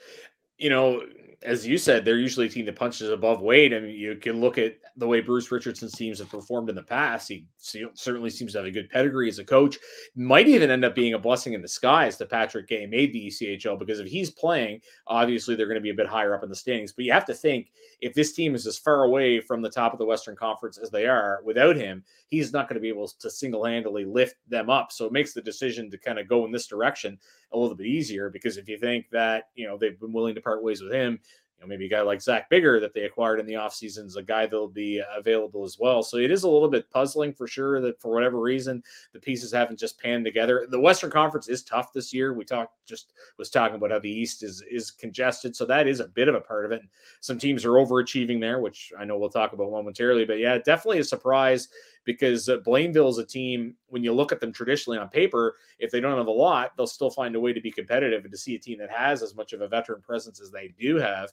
You 0.58 0.70
know, 0.70 1.02
as 1.42 1.66
you 1.66 1.78
said, 1.78 2.04
they're 2.04 2.18
usually 2.18 2.46
a 2.46 2.50
team 2.50 2.66
that 2.66 2.76
punches 2.76 3.10
above 3.10 3.40
weight. 3.40 3.72
I 3.72 3.80
mean, 3.80 3.94
you 3.94 4.16
can 4.16 4.40
look 4.40 4.58
at 4.58 4.76
the 4.96 5.06
way 5.06 5.20
Bruce 5.20 5.50
Richardson's 5.50 5.92
teams 5.92 6.18
have 6.18 6.28
performed 6.28 6.68
in 6.68 6.74
the 6.74 6.82
past. 6.82 7.28
He 7.28 7.46
certainly 7.58 8.30
seems 8.30 8.52
to 8.52 8.58
have 8.58 8.66
a 8.66 8.70
good 8.70 8.90
pedigree 8.90 9.28
as 9.28 9.38
a 9.38 9.44
coach. 9.44 9.78
Might 10.14 10.48
even 10.48 10.70
end 10.70 10.84
up 10.84 10.94
being 10.94 11.14
a 11.14 11.18
blessing 11.18 11.52
in 11.52 11.62
disguise 11.62 12.16
that 12.18 12.30
Patrick 12.30 12.68
Guay 12.68 12.88
made 12.88 13.12
the 13.12 13.28
ECHL 13.28 13.78
because 13.78 14.00
if 14.00 14.08
he's 14.08 14.30
playing, 14.30 14.80
obviously 15.06 15.54
they're 15.54 15.66
going 15.66 15.76
to 15.76 15.80
be 15.80 15.90
a 15.90 15.94
bit 15.94 16.06
higher 16.06 16.34
up 16.34 16.42
in 16.42 16.48
the 16.48 16.54
standings. 16.54 16.92
But 16.92 17.04
you 17.04 17.12
have 17.12 17.26
to 17.26 17.34
think 17.34 17.70
if 18.00 18.14
this 18.14 18.32
team 18.32 18.54
is 18.54 18.66
as 18.66 18.78
far 18.78 19.04
away 19.04 19.40
from 19.40 19.62
the 19.62 19.70
top 19.70 19.92
of 19.92 19.98
the 19.98 20.06
Western 20.06 20.36
Conference 20.36 20.78
as 20.78 20.90
they 20.90 21.06
are 21.06 21.40
without 21.44 21.76
him, 21.76 22.04
he's 22.28 22.52
not 22.52 22.68
going 22.68 22.74
to 22.74 22.80
be 22.80 22.88
able 22.88 23.08
to 23.08 23.30
single 23.30 23.64
handedly 23.64 24.04
lift 24.04 24.36
them 24.48 24.70
up. 24.70 24.92
So 24.92 25.06
it 25.06 25.12
makes 25.12 25.32
the 25.32 25.42
decision 25.42 25.90
to 25.90 25.98
kind 25.98 26.18
of 26.18 26.28
go 26.28 26.44
in 26.44 26.52
this 26.52 26.66
direction 26.66 27.18
a 27.52 27.58
little 27.58 27.76
bit 27.76 27.86
easier 27.86 28.30
because 28.30 28.56
if 28.56 28.68
you 28.68 28.78
think 28.78 29.06
that, 29.10 29.48
you 29.54 29.66
know, 29.66 29.76
they've 29.76 29.98
been 29.98 30.12
willing 30.12 30.34
to 30.34 30.40
part 30.40 30.62
ways 30.62 30.82
with 30.82 30.92
him, 30.92 31.18
know, 31.60 31.66
maybe 31.66 31.86
a 31.86 31.88
guy 31.88 32.00
like 32.00 32.22
Zach 32.22 32.48
Bigger 32.48 32.80
that 32.80 32.94
they 32.94 33.02
acquired 33.02 33.40
in 33.40 33.46
the 33.46 33.54
offseason 33.54 34.06
is 34.06 34.16
a 34.16 34.22
guy 34.22 34.46
that'll 34.46 34.68
be 34.68 35.02
available 35.16 35.64
as 35.64 35.78
well. 35.78 36.02
So 36.02 36.16
it 36.16 36.30
is 36.30 36.42
a 36.42 36.48
little 36.48 36.68
bit 36.68 36.90
puzzling 36.90 37.32
for 37.32 37.46
sure 37.46 37.80
that 37.80 38.00
for 38.00 38.12
whatever 38.12 38.40
reason 38.40 38.82
the 39.12 39.20
pieces 39.20 39.52
haven't 39.52 39.78
just 39.78 40.00
panned 40.00 40.24
together. 40.24 40.66
The 40.70 40.80
Western 40.80 41.10
Conference 41.10 41.48
is 41.48 41.62
tough 41.62 41.92
this 41.92 42.12
year. 42.12 42.32
We 42.32 42.44
talked 42.44 42.74
just 42.86 43.12
was 43.38 43.50
talking 43.50 43.76
about 43.76 43.90
how 43.90 43.98
the 43.98 44.10
East 44.10 44.42
is 44.42 44.62
is 44.70 44.90
congested, 44.90 45.54
so 45.54 45.64
that 45.66 45.86
is 45.86 46.00
a 46.00 46.08
bit 46.08 46.28
of 46.28 46.34
a 46.34 46.40
part 46.40 46.64
of 46.64 46.72
it. 46.72 46.82
Some 47.20 47.38
teams 47.38 47.64
are 47.64 47.72
overachieving 47.72 48.40
there, 48.40 48.60
which 48.60 48.92
I 48.98 49.04
know 49.04 49.18
we'll 49.18 49.28
talk 49.28 49.52
about 49.52 49.70
momentarily. 49.70 50.24
But 50.24 50.38
yeah, 50.38 50.58
definitely 50.58 51.00
a 51.00 51.04
surprise 51.04 51.68
because 52.04 52.48
uh, 52.48 52.58
Blainville 52.58 53.10
is 53.10 53.18
a 53.18 53.24
team, 53.24 53.74
when 53.88 54.02
you 54.02 54.12
look 54.12 54.32
at 54.32 54.40
them 54.40 54.52
traditionally 54.52 54.98
on 54.98 55.08
paper, 55.08 55.56
if 55.78 55.90
they 55.90 56.00
don't 56.00 56.16
have 56.16 56.26
a 56.26 56.30
lot, 56.30 56.72
they'll 56.76 56.86
still 56.86 57.10
find 57.10 57.36
a 57.36 57.40
way 57.40 57.52
to 57.52 57.60
be 57.60 57.70
competitive. 57.70 58.24
And 58.24 58.32
to 58.32 58.38
see 58.38 58.54
a 58.54 58.58
team 58.58 58.78
that 58.78 58.90
has 58.90 59.22
as 59.22 59.34
much 59.34 59.52
of 59.52 59.60
a 59.60 59.68
veteran 59.68 60.00
presence 60.00 60.40
as 60.40 60.50
they 60.50 60.74
do 60.78 60.96
have, 60.96 61.30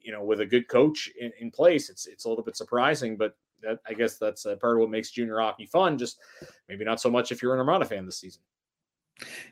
you 0.00 0.12
know, 0.12 0.24
with 0.24 0.40
a 0.40 0.46
good 0.46 0.68
coach 0.68 1.10
in, 1.20 1.32
in 1.40 1.50
place, 1.50 1.90
it's 1.90 2.06
it's 2.06 2.24
a 2.24 2.28
little 2.28 2.44
bit 2.44 2.56
surprising, 2.56 3.16
but 3.16 3.36
that, 3.62 3.78
I 3.86 3.92
guess 3.92 4.18
that's 4.18 4.44
a 4.46 4.56
part 4.56 4.76
of 4.76 4.80
what 4.80 4.90
makes 4.90 5.10
junior 5.10 5.38
hockey 5.38 5.66
fun. 5.66 5.98
Just 5.98 6.18
maybe 6.68 6.84
not 6.84 7.00
so 7.00 7.10
much 7.10 7.32
if 7.32 7.42
you're 7.42 7.54
an 7.54 7.60
Armada 7.60 7.84
fan 7.84 8.06
this 8.06 8.18
season. 8.18 8.42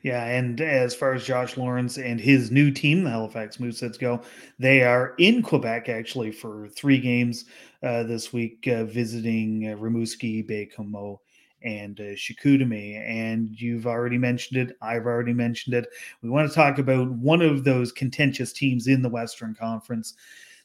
Yeah, 0.01 0.23
and 0.23 0.61
as 0.61 0.95
far 0.95 1.13
as 1.13 1.25
Josh 1.25 1.57
Lawrence 1.57 1.97
and 1.97 2.21
his 2.21 2.51
new 2.51 2.71
team, 2.71 3.03
the 3.03 3.09
Halifax 3.09 3.57
Mooseheads, 3.57 3.99
go, 3.99 4.21
they 4.59 4.81
are 4.83 5.13
in 5.17 5.41
Quebec 5.41 5.89
actually 5.89 6.31
for 6.31 6.69
three 6.69 6.99
games 6.99 7.45
uh, 7.83 8.03
this 8.03 8.33
week, 8.33 8.67
uh, 8.67 8.85
visiting 8.85 9.69
uh, 9.69 9.75
Rimouski, 9.75 10.47
Baie-Comeau, 10.47 11.19
and 11.63 11.97
uh. 11.97 12.95
And 12.95 13.49
you've 13.59 13.87
already 13.87 14.17
mentioned 14.17 14.69
it. 14.69 14.77
I've 14.81 15.05
already 15.05 15.33
mentioned 15.33 15.75
it. 15.75 15.87
We 16.21 16.29
want 16.29 16.49
to 16.49 16.55
talk 16.55 16.77
about 16.77 17.09
one 17.11 17.41
of 17.41 17.63
those 17.63 17.91
contentious 17.91 18.53
teams 18.53 18.87
in 18.87 19.01
the 19.01 19.09
Western 19.09 19.55
Conference. 19.55 20.15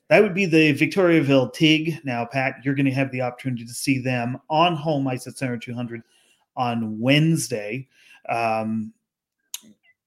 That 0.09 0.23
would 0.23 0.35
be 0.35 0.47
the 0.47 0.75
Victoriaville 0.75 1.54
Tigres. 1.54 2.04
Now, 2.04 2.26
Pat, 2.26 2.57
you're 2.64 2.75
going 2.75 2.87
to 2.87 2.92
have 2.92 3.11
the 3.11 3.23
opportunity 3.23 3.64
to 3.64 3.73
see 3.73 3.99
them 3.99 4.38
on 4.50 4.76
home 4.76 5.07
ice 5.09 5.26
at 5.26 5.38
Center 5.38 5.57
200 5.57 6.02
on 6.57 7.00
Wednesday. 7.00 7.88
Um, 8.28 8.92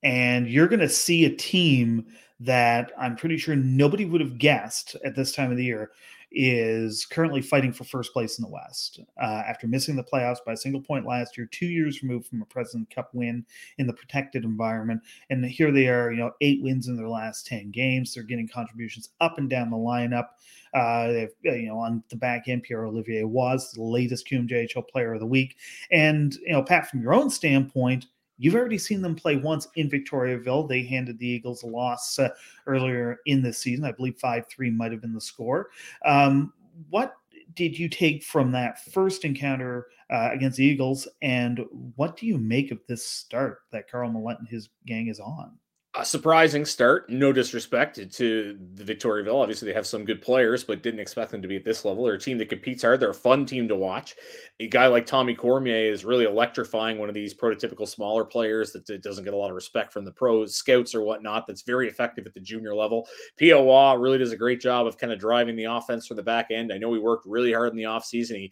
and 0.04 0.48
you're 0.48 0.68
going 0.68 0.80
to 0.82 0.90
see 0.90 1.26
a 1.26 1.36
team 1.36 2.06
that 2.40 2.92
I'm 3.00 3.16
pretty 3.16 3.38
sure 3.38 3.56
nobody 3.56 4.06
would 4.06 4.22
have 4.22 4.38
guessed 4.38 4.96
at 5.04 5.16
this 5.16 5.32
time 5.32 5.52
of 5.52 5.58
the 5.58 5.66
year 5.66 5.92
is 6.36 7.06
currently 7.06 7.42
fighting 7.42 7.72
for 7.72 7.86
first 7.86 8.12
place 8.14 8.38
in 8.38 8.44
the 8.44 8.50
West 8.50 9.00
uh, 9.22 9.44
after 9.48 9.68
missing 9.68 9.96
the 9.96 10.04
playoffs 10.04 10.44
by 10.46 10.54
a 10.54 10.58
single 10.58 10.82
point 10.82 11.08
last 11.08 11.38
year, 11.38 11.48
two 11.50 11.66
years 11.66 12.04
removed 12.04 12.28
from 12.28 12.42
a 12.42 12.46
President 12.46 12.94
Cup 12.94 13.10
win 13.14 13.46
in 13.78 13.88
the 13.88 13.94
protected 13.94 14.44
environment. 14.44 15.02
And 15.30 15.44
here 15.46 15.72
they 15.72 15.88
are, 15.88 16.12
you 16.12 16.18
know, 16.18 16.32
eight 16.42 16.62
wins 16.62 16.88
in 16.88 16.98
their 16.98 17.10
last 17.10 17.48
10 17.48 17.72
games. 17.72 18.14
They're 18.14 18.24
getting 18.24 18.48
contributions 18.48 19.10
up 19.22 19.38
and 19.38 19.50
down 19.50 19.70
the 19.70 19.78
lineup. 19.78 20.28
Uh, 20.74 21.08
they've, 21.08 21.34
uh, 21.48 21.54
you 21.54 21.68
know, 21.70 21.78
on 21.78 22.04
the 22.10 22.18
back 22.18 22.48
end, 22.48 22.64
Pierre 22.64 22.86
Olivier 22.86 23.24
was 23.24 23.72
the 23.72 23.82
latest 23.82 24.28
QMJHL 24.28 24.90
player 24.90 25.14
of 25.14 25.22
the 25.22 25.26
week. 25.26 25.56
And, 25.90 26.36
you 26.36 26.52
know, 26.52 26.64
Pat, 26.64 26.90
from 26.90 27.02
your 27.02 27.14
own 27.14 27.30
standpoint, 27.30 28.08
You've 28.38 28.56
already 28.56 28.78
seen 28.78 29.02
them 29.02 29.16
play 29.16 29.38
once 29.38 29.68
in 29.76 29.90
Victoriaville. 29.90 30.68
They 30.68 30.84
handed 30.84 31.18
the 31.20 31.28
Eagles 31.28 31.64
a 31.64 31.68
loss 31.68 32.20
uh, 32.20 32.30
earlier 32.68 33.20
in 33.26 33.42
the 33.42 33.54
season. 33.54 33.86
I 33.86 33.92
believe 33.92 34.18
5 34.18 34.48
3 34.48 34.70
might 34.72 34.92
have 34.92 35.02
been 35.02 35.14
the 35.14 35.22
score. 35.22 35.70
Um, 36.06 36.54
what 36.90 37.16
did 37.54 37.78
you 37.78 37.88
take 37.88 38.24
from 38.24 38.52
that 38.52 38.84
first 38.92 39.24
encounter 39.24 39.88
uh, 40.10 40.30
against 40.32 40.58
the 40.58 40.66
Eagles, 40.66 41.08
and 41.22 41.62
what 41.96 42.18
do 42.18 42.26
you 42.26 42.38
make 42.38 42.72
of 42.72 42.80
this 42.88 43.06
start 43.06 43.60
that 43.72 43.90
Carl 43.90 44.12
Millette 44.12 44.40
and 44.40 44.48
his 44.48 44.70
gang 44.86 45.08
is 45.08 45.20
on? 45.20 45.58
A 45.98 46.04
surprising 46.04 46.66
start. 46.66 47.10
No 47.10 47.32
disrespect 47.32 47.96
to 47.96 48.60
the 48.74 48.84
Victoriaville. 48.84 49.42
Obviously, 49.42 49.68
they 49.68 49.74
have 49.74 49.88
some 49.88 50.04
good 50.04 50.22
players, 50.22 50.64
but 50.64 50.84
didn't 50.84 51.00
expect 51.00 51.32
them 51.32 51.42
to 51.42 51.48
be 51.48 51.56
at 51.56 51.64
this 51.64 51.86
level. 51.86 52.04
They're 52.04 52.16
a 52.16 52.20
team 52.20 52.38
that 52.40 52.50
competes 52.50 52.84
hard. 52.84 53.00
They're 53.00 53.12
a 53.12 53.14
fun 53.14 53.46
team 53.46 53.68
to 53.70 53.76
watch. 53.76 54.16
A 54.60 54.68
guy 54.68 54.88
like 54.88 55.06
Tommy 55.06 55.36
Cormier 55.36 55.92
is 55.92 56.04
really 56.04 56.26
electrifying. 56.26 56.98
One 56.98 57.08
of 57.10 57.16
these 57.16 57.34
prototypical 57.34 57.88
smaller 57.88 58.26
players 58.26 58.72
that 58.74 59.02
doesn't 59.02 59.24
get 59.24 59.34
a 59.34 59.38
lot 59.38 59.50
of 59.50 59.56
respect 59.56 59.94
from 59.94 60.06
the 60.06 60.12
pros, 60.12 60.56
scouts, 60.56 60.94
or 60.94 61.02
whatnot. 61.02 61.48
That's 61.48 61.62
very 61.62 61.88
effective 61.88 62.26
at 62.26 62.34
the 62.34 62.42
junior 62.42 62.76
level. 62.76 63.08
Poa 63.40 63.98
really 63.98 64.18
does 64.18 64.32
a 64.32 64.38
great 64.38 64.60
job 64.60 64.88
of 64.88 64.98
kind 64.98 65.14
of 65.14 65.20
driving 65.20 65.56
the 65.56 65.66
offense 65.66 66.08
from 66.08 66.18
the 66.18 66.24
back 66.24 66.52
end. 66.52 66.74
I 66.74 66.78
know 66.78 66.94
he 66.94 67.00
worked 67.00 67.26
really 67.26 67.54
hard 67.54 67.72
in 67.72 67.78
the 67.78 67.84
offseason. 67.84 68.36
He 68.36 68.52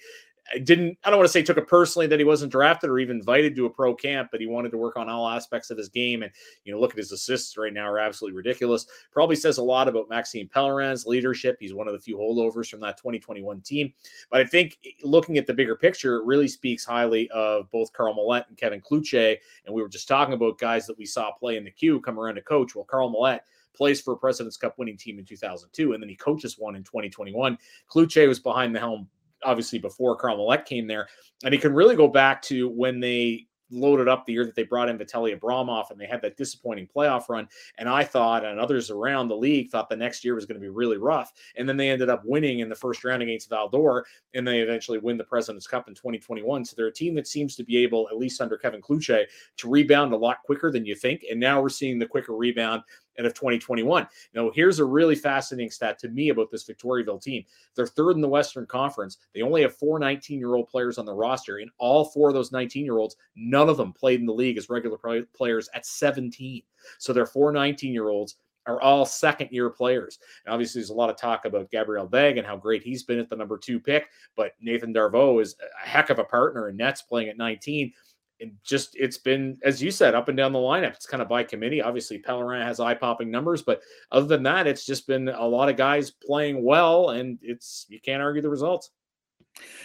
I 0.52 0.60
didn't 0.60 0.98
I 1.04 1.10
don't 1.10 1.20
want 1.20 1.28
to 1.28 1.32
say 1.32 1.42
took 1.42 1.58
it 1.58 1.68
personally 1.68 2.08
that 2.08 2.20
he 2.20 2.26
wasn't 2.26 2.52
drafted 2.52 2.90
or 2.90 3.00
even 3.00 3.18
invited 3.18 3.56
to 3.56 3.66
a 3.66 3.70
pro 3.70 3.96
camp, 3.96 4.30
but 4.32 4.42
he 4.42 4.48
wanted 4.48 4.72
to 4.72 4.78
work 4.78 4.98
on 4.98 5.10
all 5.10 5.28
aspects 5.28 5.70
of 5.70 5.78
his 5.78 5.90
game. 5.90 6.24
And 6.24 6.32
you 6.66 6.74
know, 6.74 6.80
look 6.80 6.92
at 6.92 6.98
his 6.98 7.12
assists 7.12 7.58
right 7.58 7.74
now 7.74 7.88
are 7.88 8.00
absolutely 8.00 8.36
ridiculous. 8.36 8.86
Probably 9.12 9.36
says 9.36 9.58
a 9.58 9.64
lot 9.64 9.88
about 9.88 10.10
Maxime 10.10 10.50
Pellerin's 10.54 11.06
leadership. 11.06 11.58
He's 11.60 11.74
one 11.74 11.88
of 11.88 11.94
the 11.94 12.00
few 12.00 12.18
holdovers 12.18 12.70
from 12.70 12.82
that 12.82 12.98
2021 12.98 13.62
team. 13.62 13.94
But 14.30 14.42
I 14.42 14.46
think 14.46 14.78
eh, 14.86 14.92
looking 15.04 15.38
at 15.38 15.48
the 15.48 15.54
bigger 15.54 15.76
picture, 15.76 16.18
it 16.18 16.26
really 16.26 16.48
speaks 16.48 16.86
highly 16.86 17.30
of 17.32 17.70
both 17.72 17.94
Carl 17.94 18.16
Millette 18.16 18.48
and 18.50 18.58
Kevin 18.58 18.82
Cloutier. 18.82 19.38
And 19.66 19.74
we 19.74 19.82
were 19.82 19.90
just 19.90 20.08
talking 20.08 20.34
about 20.34 20.60
guys 20.60 20.86
that 20.88 20.98
we 20.98 21.06
saw 21.06 21.32
play 21.32 21.58
in 21.58 21.64
the 21.64 21.72
Q 21.72 22.02
come 22.02 22.20
around 22.20 22.36
to 22.36 22.42
coach. 22.42 22.76
Well, 22.76 22.86
Carl 22.86 23.14
Millette 23.14 23.42
plays 23.74 24.02
for 24.02 24.14
a 24.14 24.18
President's 24.18 24.58
Cup 24.58 24.78
winning 24.78 24.98
team 24.98 25.20
in 25.20 25.26
2002, 25.26 25.94
and 25.94 26.02
then 26.02 26.10
he 26.10 26.16
coaches 26.16 26.58
one 26.58 26.76
in 26.76 26.84
2021. 26.84 27.58
Cloutier 27.90 28.28
was 28.28 28.40
behind 28.40 28.76
the 28.76 28.80
helm 28.80 29.08
obviously 29.46 29.80
before 29.80 30.16
Carl 30.16 30.38
Millette 30.38 30.66
came 30.66 30.88
there. 30.88 31.08
And 31.44 31.54
he 31.54 31.60
can 31.60 31.74
really 31.74 31.96
go 31.96 32.08
back 32.08 32.42
to 32.44 32.70
when 32.70 33.00
they 33.00 33.48
loaded 33.74 34.08
up 34.08 34.26
the 34.26 34.34
year 34.34 34.46
that 34.46 34.56
they 34.56 34.64
brought 34.64 34.90
in 34.90 34.98
Vitaly 34.98 35.38
Abramov 35.38 35.90
and 35.90 36.00
they 36.00 36.06
had 36.06 36.22
that 36.22 36.38
disappointing 36.38 36.88
playoff 36.96 37.28
run. 37.30 37.48
And 37.78 37.90
I 37.90 38.04
thought, 38.04 38.46
and 38.46 38.60
others 38.60 38.90
around 38.90 39.28
the 39.28 39.36
league 39.36 39.70
thought 39.70 39.90
the 39.90 39.96
next 39.96 40.24
year 40.24 40.36
was 40.36 40.46
going 40.46 40.60
to 40.60 40.62
be 40.62 40.70
really 40.70 40.98
rough. 40.98 41.32
And 41.56 41.68
then 41.68 41.78
they 41.78 41.90
ended 41.90 42.10
up 42.10 42.24
winning 42.24 42.60
in 42.60 42.70
the 42.70 42.76
first 42.76 43.04
round 43.04 43.24
against 43.24 43.50
Val-d'Or, 43.50 44.06
and 44.34 44.48
they 44.48 44.60
eventually 44.60 45.00
win 45.00 45.18
the 45.18 45.24
President's 45.24 45.68
Cup 45.68 45.88
in 45.88 45.96
2021. 45.96 46.66
So 46.66 46.76
they're 46.78 46.88
a 46.88 46.94
team 46.94 47.16
that 47.16 47.28
seems 47.28 47.56
to 47.56 47.64
be 47.64 47.78
able, 47.78 48.08
at 48.10 48.18
least 48.18 48.42
under 48.42 48.58
Kevin 48.58 48.82
Cloutier, 48.82 49.26
to 49.58 49.70
rebound 49.70 50.14
a 50.14 50.18
lot 50.18 50.38
quicker 50.46 50.72
than 50.72 50.86
you 50.86 50.96
think. 50.96 51.26
And 51.30 51.40
now 51.40 51.62
we're 51.62 51.70
seeing 51.70 52.00
the 52.00 52.08
quicker 52.08 52.36
rebound 52.36 52.84
and 53.18 53.28
of 53.28 53.34
2021. 53.34 54.08
Now, 54.34 54.52
here's 54.54 54.80
a 54.80 54.86
really 54.86 55.16
fascinating 55.16 55.72
stat 55.72 56.00
to 56.00 56.10
me 56.10 56.30
about 56.30 56.52
this 56.52 56.66
Victoriaville 56.66 57.22
team. 57.22 57.44
They're 57.76 57.88
third 57.88 58.16
in 58.16 58.22
the 58.22 58.30
Western 58.30 58.66
Conference. 58.66 59.18
They 59.34 59.42
only 59.42 59.62
have 59.62 59.76
four 59.76 60.00
19 60.00 60.40
year 60.40 60.56
old 60.56 60.68
players 60.68 60.98
on 60.98 61.06
the 61.06 61.14
roster. 61.14 61.58
And 61.58 61.70
all 61.78 62.06
four 62.06 62.30
of 62.30 62.36
those 62.36 62.52
19 62.52 62.86
year 62.86 62.98
olds, 62.98 63.16
none 63.36 63.70
of 63.70 63.78
them 63.78 63.94
played 63.94 64.20
in 64.20 64.26
the 64.26 64.34
league 64.34 64.58
as 64.58 64.70
regular 64.70 64.98
players 65.34 65.70
at 65.74 65.86
17. 65.86 66.62
So 66.98 67.14
they're 67.14 67.26
four 67.26 67.52
19 67.52 67.94
year 67.94 68.10
olds 68.10 68.38
are 68.66 68.82
all 68.82 69.06
second 69.06 69.50
year 69.52 69.70
players. 69.70 70.20
And 70.46 70.54
obviously, 70.54 70.80
there's 70.80 70.90
a 70.90 70.94
lot 70.96 71.10
of 71.10 71.18
talk 71.18 71.46
about 71.46 71.70
Gabriel 71.70 72.08
Begg 72.08 72.38
and 72.38 72.48
how 72.48 72.56
great 72.56 72.84
he's 72.84 73.04
been 73.04 73.20
at 73.20 73.30
the 73.30 73.36
number 73.36 73.58
two 73.58 73.80
pick, 73.80 74.08
but 74.36 74.54
Nathan 74.62 74.94
Darveau 74.94 75.42
is 75.42 75.56
a 75.62 75.88
heck 75.88 76.10
of 76.10 76.20
a 76.20 76.24
partner 76.24 76.70
in 76.70 76.78
Nets 76.78 77.02
playing 77.02 77.30
at 77.30 77.38
19 77.38 77.92
and 78.40 78.52
just 78.64 78.96
it's 78.96 79.18
been 79.18 79.58
as 79.64 79.82
you 79.82 79.92
said 79.92 80.16
up 80.16 80.28
and 80.28 80.38
down 80.38 80.54
the 80.54 80.60
lineup. 80.60 80.94
It's 80.94 81.06
kind 81.06 81.22
of 81.22 81.30
by 81.30 81.44
committee. 81.44 81.82
Obviously 81.82 82.20
pellerin 82.20 82.66
has 82.66 82.80
eye-popping 82.80 83.30
numbers 83.30 83.62
but 83.62 83.82
other 84.12 84.28
than 84.28 84.44
that 84.44 84.68
it's 84.68 84.86
just 84.86 85.08
been 85.08 85.30
a 85.30 85.46
lot 85.46 85.70
of 85.70 85.78
guys 85.78 86.12
playing 86.12 86.64
well 86.64 87.12
and 87.12 87.40
it's 87.42 87.86
you 87.90 88.00
can't 88.00 88.22
argue 88.22 88.42
the 88.42 88.50
results. 88.50 88.92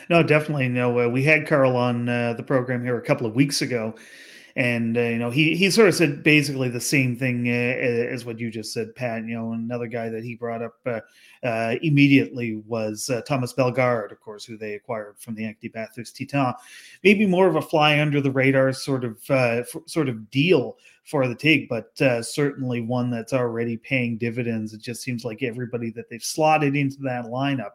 No 0.08 0.22
definitely. 0.22 0.68
No 0.68 0.98
uh, 0.98 1.08
we 1.08 1.22
had 1.22 1.46
carl 1.46 1.76
on 1.76 2.08
uh, 2.08 2.34
the 2.34 2.42
program 2.42 2.82
here 2.82 2.98
a 2.98 3.02
couple 3.02 3.26
of 3.26 3.34
weeks 3.34 3.62
ago 3.62 3.94
and 4.58 4.98
uh, 4.98 5.02
you 5.02 5.18
know 5.18 5.30
he 5.30 5.56
he 5.56 5.70
sort 5.70 5.88
of 5.88 5.94
said 5.94 6.24
basically 6.24 6.68
the 6.68 6.80
same 6.80 7.16
thing 7.16 7.46
uh, 7.46 7.52
as 7.52 8.24
what 8.24 8.40
you 8.40 8.50
just 8.50 8.72
said, 8.72 8.92
Pat. 8.96 9.24
You 9.24 9.36
know, 9.36 9.52
another 9.52 9.86
guy 9.86 10.08
that 10.08 10.24
he 10.24 10.34
brought 10.34 10.62
up 10.62 10.74
uh, 10.84 11.00
uh 11.44 11.76
immediately 11.80 12.60
was 12.66 13.08
uh, 13.08 13.20
Thomas 13.22 13.52
Bellegarde, 13.52 14.10
of 14.10 14.20
course, 14.20 14.44
who 14.44 14.58
they 14.58 14.74
acquired 14.74 15.14
from 15.20 15.36
the 15.36 15.46
Acadie 15.46 15.68
Bathurst 15.68 16.18
Titan. 16.18 16.54
Maybe 17.04 17.24
more 17.24 17.46
of 17.46 17.54
a 17.54 17.62
fly 17.62 18.00
under 18.00 18.20
the 18.20 18.32
radar 18.32 18.72
sort 18.72 19.04
of 19.04 19.18
uh, 19.30 19.62
f- 19.62 19.82
sort 19.86 20.08
of 20.08 20.28
deal 20.28 20.76
for 21.04 21.28
the 21.28 21.36
Tigres, 21.36 21.68
but 21.70 22.26
certainly 22.26 22.80
one 22.80 23.10
that's 23.10 23.32
already 23.32 23.76
paying 23.76 24.18
dividends. 24.18 24.74
It 24.74 24.82
just 24.82 25.02
seems 25.02 25.24
like 25.24 25.42
everybody 25.42 25.90
that 25.92 26.10
they've 26.10 26.22
slotted 26.22 26.74
into 26.76 26.98
that 27.02 27.26
lineup 27.26 27.70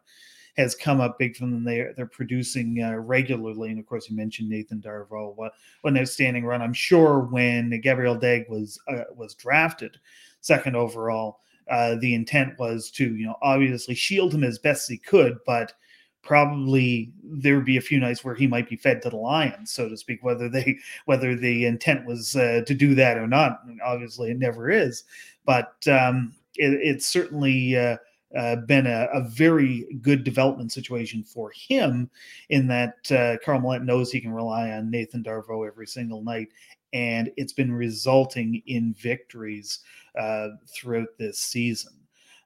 has 0.58 0.76
come 0.76 1.02
up 1.02 1.18
big 1.18 1.36
from 1.36 1.52
them. 1.52 1.64
They're 1.64 1.94
they're 1.96 2.06
producing 2.06 2.82
uh, 2.84 2.96
regularly, 2.98 3.70
and 3.70 3.80
of 3.80 3.86
course, 3.86 4.10
you 4.10 4.16
mentioned 4.16 4.50
Nathan 4.50 4.82
Darveau. 4.82 5.36
What, 5.36 5.54
what 5.82 5.94
an 5.94 6.00
outstanding 6.00 6.46
run! 6.46 6.62
I'm 6.62 6.74
sure 6.74 7.22
when 7.22 7.80
Gabriel 7.82 8.16
Begg 8.16 8.46
was 8.50 8.80
uh, 8.88 9.04
was 9.16 9.34
drafted 9.34 9.98
second 10.42 10.76
overall, 10.76 11.40
uh, 11.72 11.96
the 11.96 12.14
intent 12.14 12.60
was 12.60 12.92
to 12.92 13.16
you 13.16 13.26
know 13.26 13.36
obviously 13.42 13.96
shield 13.96 14.34
him 14.34 14.44
as 14.44 14.60
best 14.60 14.90
he 14.90 14.98
could, 14.98 15.38
but 15.46 15.74
probably 16.22 17.12
there 17.24 17.56
would 17.56 17.66
be 17.66 17.78
a 17.78 17.82
few 17.82 18.00
nights 18.00 18.24
where 18.24 18.36
he 18.36 18.48
might 18.48 18.70
be 18.70 18.78
fed 18.78 19.02
to 19.02 19.10
the 19.10 19.18
lions, 19.18 19.72
so 19.72 19.90
to 19.90 19.98
speak. 19.98 20.24
Whether 20.24 20.50
they 20.50 20.78
whether 21.06 21.36
the 21.36 21.66
intent 21.66 22.06
was 22.06 22.36
uh, 22.36 22.62
to 22.68 22.74
do 22.74 22.94
that 22.96 23.18
or 23.18 23.28
not, 23.28 23.62
obviously 23.84 24.32
it 24.32 24.38
never 24.38 24.70
is. 24.70 25.04
But 25.46 25.76
um, 25.88 26.34
it, 26.56 26.74
it's 26.82 27.06
certainly 27.06 27.76
uh, 27.76 27.98
uh, 28.38 28.58
been 28.58 28.88
a, 28.88 29.08
a, 29.14 29.22
very 29.22 29.86
good 30.02 30.24
development 30.24 30.72
situation 30.72 31.24
for 31.24 31.52
him 31.52 32.10
in 32.50 32.68
that 32.68 33.12
uh, 33.12 33.38
Carl 33.44 33.80
knows 33.82 34.12
he 34.12 34.22
can 34.22 34.34
rely 34.34 34.72
on 34.72 34.90
Nathan 34.90 35.24
Darveau 35.24 35.68
every 35.68 35.88
single 35.88 36.24
night. 36.24 36.50
And 36.94 37.32
it's 37.38 37.54
been 37.54 37.72
resulting 37.72 38.62
in 38.66 38.94
victories 38.94 39.80
uh, 40.20 40.50
throughout 40.68 41.10
this 41.18 41.40
season. 41.40 41.94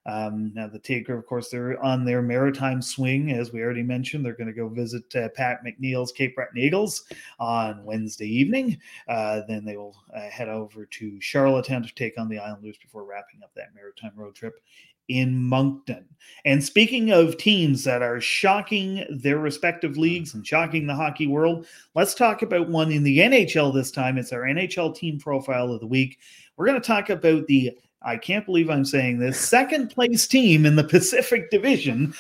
Um, 0.08 0.54
now, 0.56 0.68
the 0.68 0.80
Taker, 0.80 1.18
of 1.18 1.26
course, 1.26 1.50
they're 1.50 1.82
on 1.84 2.06
their 2.06 2.22
maritime 2.22 2.82
swing, 2.82 3.32
as 3.32 3.52
we 3.52 3.62
already 3.62 3.84
mentioned. 3.84 4.26
They're 4.26 4.34
going 4.34 4.48
to 4.48 4.54
go 4.54 4.70
visit 4.70 5.14
uh, 5.16 5.30
Pat 5.36 5.60
McNeil's 5.66 6.14
Cape 6.14 6.36
Breton 6.36 6.58
Eagles 6.58 7.04
on 7.40 7.84
Wednesday 7.84 8.28
evening. 8.28 8.80
Uh, 9.10 9.42
then 9.48 9.66
they 9.66 9.76
will 9.76 9.96
uh, 10.16 10.30
head 10.30 10.48
over 10.48 10.86
to 10.86 11.20
Charlottetown 11.20 11.84
to 11.84 11.94
take 11.94 12.18
on 12.18 12.30
the 12.30 12.40
Islanders 12.40 12.78
before 12.78 13.04
wrapping 13.04 13.42
up 13.44 13.52
that 13.56 13.76
maritime 13.76 14.14
road 14.16 14.34
trip 14.34 14.56
in 15.08 15.38
Moncton. 15.38 16.06
And 16.46 16.64
speaking 16.64 17.12
of 17.12 17.38
teams 17.38 17.84
that 17.84 18.02
are 18.02 18.20
shocking 18.20 19.06
their 19.10 19.40
respective 19.40 19.98
leagues 19.98 20.34
and 20.34 20.46
shocking 20.46 20.86
the 20.86 20.96
hockey 20.96 21.28
world, 21.28 21.66
let's 21.96 22.14
talk 22.14 22.42
about 22.42 22.70
one 22.70 22.92
in 22.92 23.04
the 23.04 23.20
NHL 23.20 23.74
this 23.74 23.92
time. 23.92 24.18
It's 24.18 24.34
our 24.34 24.42
NHL 24.42 24.96
team 24.96 25.20
profile 25.20 25.72
of 25.72 25.80
the 25.80 25.88
week. 25.88 26.20
We're 26.56 26.66
going 26.66 26.82
to 26.82 26.86
talk 26.88 27.10
about 27.10 27.48
the, 27.48 27.78
I 28.02 28.18
can't 28.18 28.46
believe 28.46 28.70
I'm 28.70 28.86
saying 28.86 29.20
this, 29.20 29.40
second 29.40 29.90
place 29.90 30.28
team 30.28 30.66
in 30.66 30.76
the 30.76 30.84
Pacific 30.84 31.50
Division. 31.50 32.14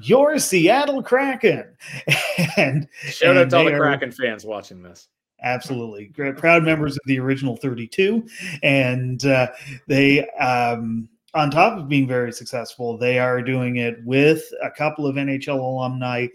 Your 0.00 0.38
Seattle 0.38 1.02
Kraken. 1.02 1.76
and 2.56 2.88
shout 3.02 3.30
and 3.30 3.38
out 3.38 3.50
to 3.50 3.56
all 3.58 3.64
the 3.64 3.76
Kraken 3.76 4.12
fans 4.12 4.44
watching 4.44 4.82
this. 4.82 5.08
Absolutely. 5.42 6.06
Proud 6.34 6.64
members 6.64 6.94
of 6.94 7.02
the 7.06 7.18
original 7.18 7.56
32. 7.56 8.26
And 8.62 9.24
uh, 9.24 9.48
they, 9.86 10.28
um, 10.30 11.08
on 11.34 11.50
top 11.50 11.78
of 11.78 11.88
being 11.88 12.08
very 12.08 12.32
successful, 12.32 12.96
they 12.96 13.18
are 13.18 13.42
doing 13.42 13.76
it 13.76 13.96
with 14.04 14.42
a 14.62 14.70
couple 14.70 15.06
of 15.06 15.16
NHL 15.16 15.58
alumni 15.58 16.26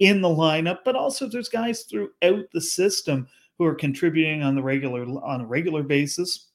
in 0.00 0.20
the 0.20 0.28
lineup, 0.28 0.78
but 0.84 0.96
also 0.96 1.28
there's 1.28 1.48
guys 1.48 1.82
throughout 1.82 2.46
the 2.52 2.60
system 2.60 3.28
who 3.58 3.64
are 3.64 3.74
contributing 3.74 4.42
on 4.42 4.54
the 4.54 4.62
regular 4.62 5.02
on 5.24 5.40
a 5.40 5.46
regular 5.46 5.82
basis. 5.82 6.47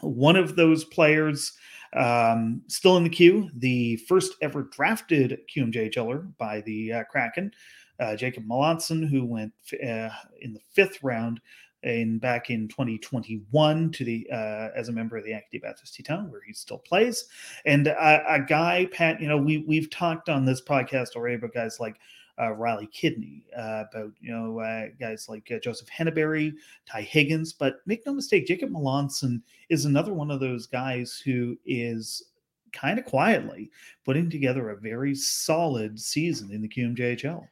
One 0.00 0.36
of 0.36 0.56
those 0.56 0.84
players 0.84 1.52
um, 1.94 2.62
still 2.66 2.96
in 2.96 3.04
the 3.04 3.10
queue, 3.10 3.50
the 3.56 3.96
first 4.08 4.34
ever 4.42 4.64
drafted 4.64 5.40
QMJHLer 5.54 6.36
by 6.36 6.60
the 6.62 6.92
uh, 6.92 7.04
Kraken, 7.04 7.52
uh, 8.00 8.14
Jacob 8.16 8.46
Melanson, 8.46 9.08
who 9.08 9.24
went 9.24 9.52
uh, 9.72 10.10
in 10.40 10.52
the 10.52 10.60
fifth 10.72 11.02
round 11.02 11.40
in 11.84 12.18
back 12.18 12.50
in 12.50 12.66
2021 12.68 13.92
to 13.92 14.04
the 14.04 14.28
uh, 14.32 14.68
as 14.74 14.88
a 14.88 14.92
member 14.92 15.16
of 15.16 15.24
the 15.24 15.32
Acadie 15.32 15.58
Bathurst 15.58 15.96
Titan, 15.96 16.30
where 16.30 16.42
he 16.46 16.52
still 16.52 16.78
plays. 16.78 17.26
And 17.64 17.86
a 17.86 18.44
guy, 18.46 18.88
Pat, 18.92 19.20
you 19.20 19.28
know, 19.28 19.38
we 19.38 19.58
we've 19.58 19.90
talked 19.90 20.28
on 20.28 20.44
this 20.44 20.60
podcast 20.60 21.16
already 21.16 21.36
about 21.36 21.54
guys 21.54 21.78
like 21.80 21.96
uh, 22.40 22.52
Riley 22.52 22.86
Kidney, 22.86 23.44
uh, 23.56 23.84
about 23.90 24.12
you 24.20 24.32
know 24.32 24.58
uh, 24.60 24.86
guys 24.98 25.28
like 25.28 25.50
uh, 25.50 25.58
Joseph 25.58 25.88
Henneberry, 25.88 26.52
Ty 26.86 27.02
Higgins. 27.02 27.52
But 27.52 27.80
make 27.86 28.06
no 28.06 28.14
mistake, 28.14 28.46
Jacob 28.46 28.70
Melanson 28.70 29.42
is 29.68 29.84
another 29.84 30.14
one 30.14 30.30
of 30.30 30.40
those 30.40 30.66
guys 30.66 31.20
who 31.24 31.56
is 31.66 32.30
kind 32.72 32.98
of 32.98 33.04
quietly 33.04 33.70
putting 34.04 34.30
together 34.30 34.70
a 34.70 34.76
very 34.76 35.14
solid 35.14 35.98
season 35.98 36.50
in 36.52 36.60
the 36.60 36.68
QMJHL. 36.68 37.46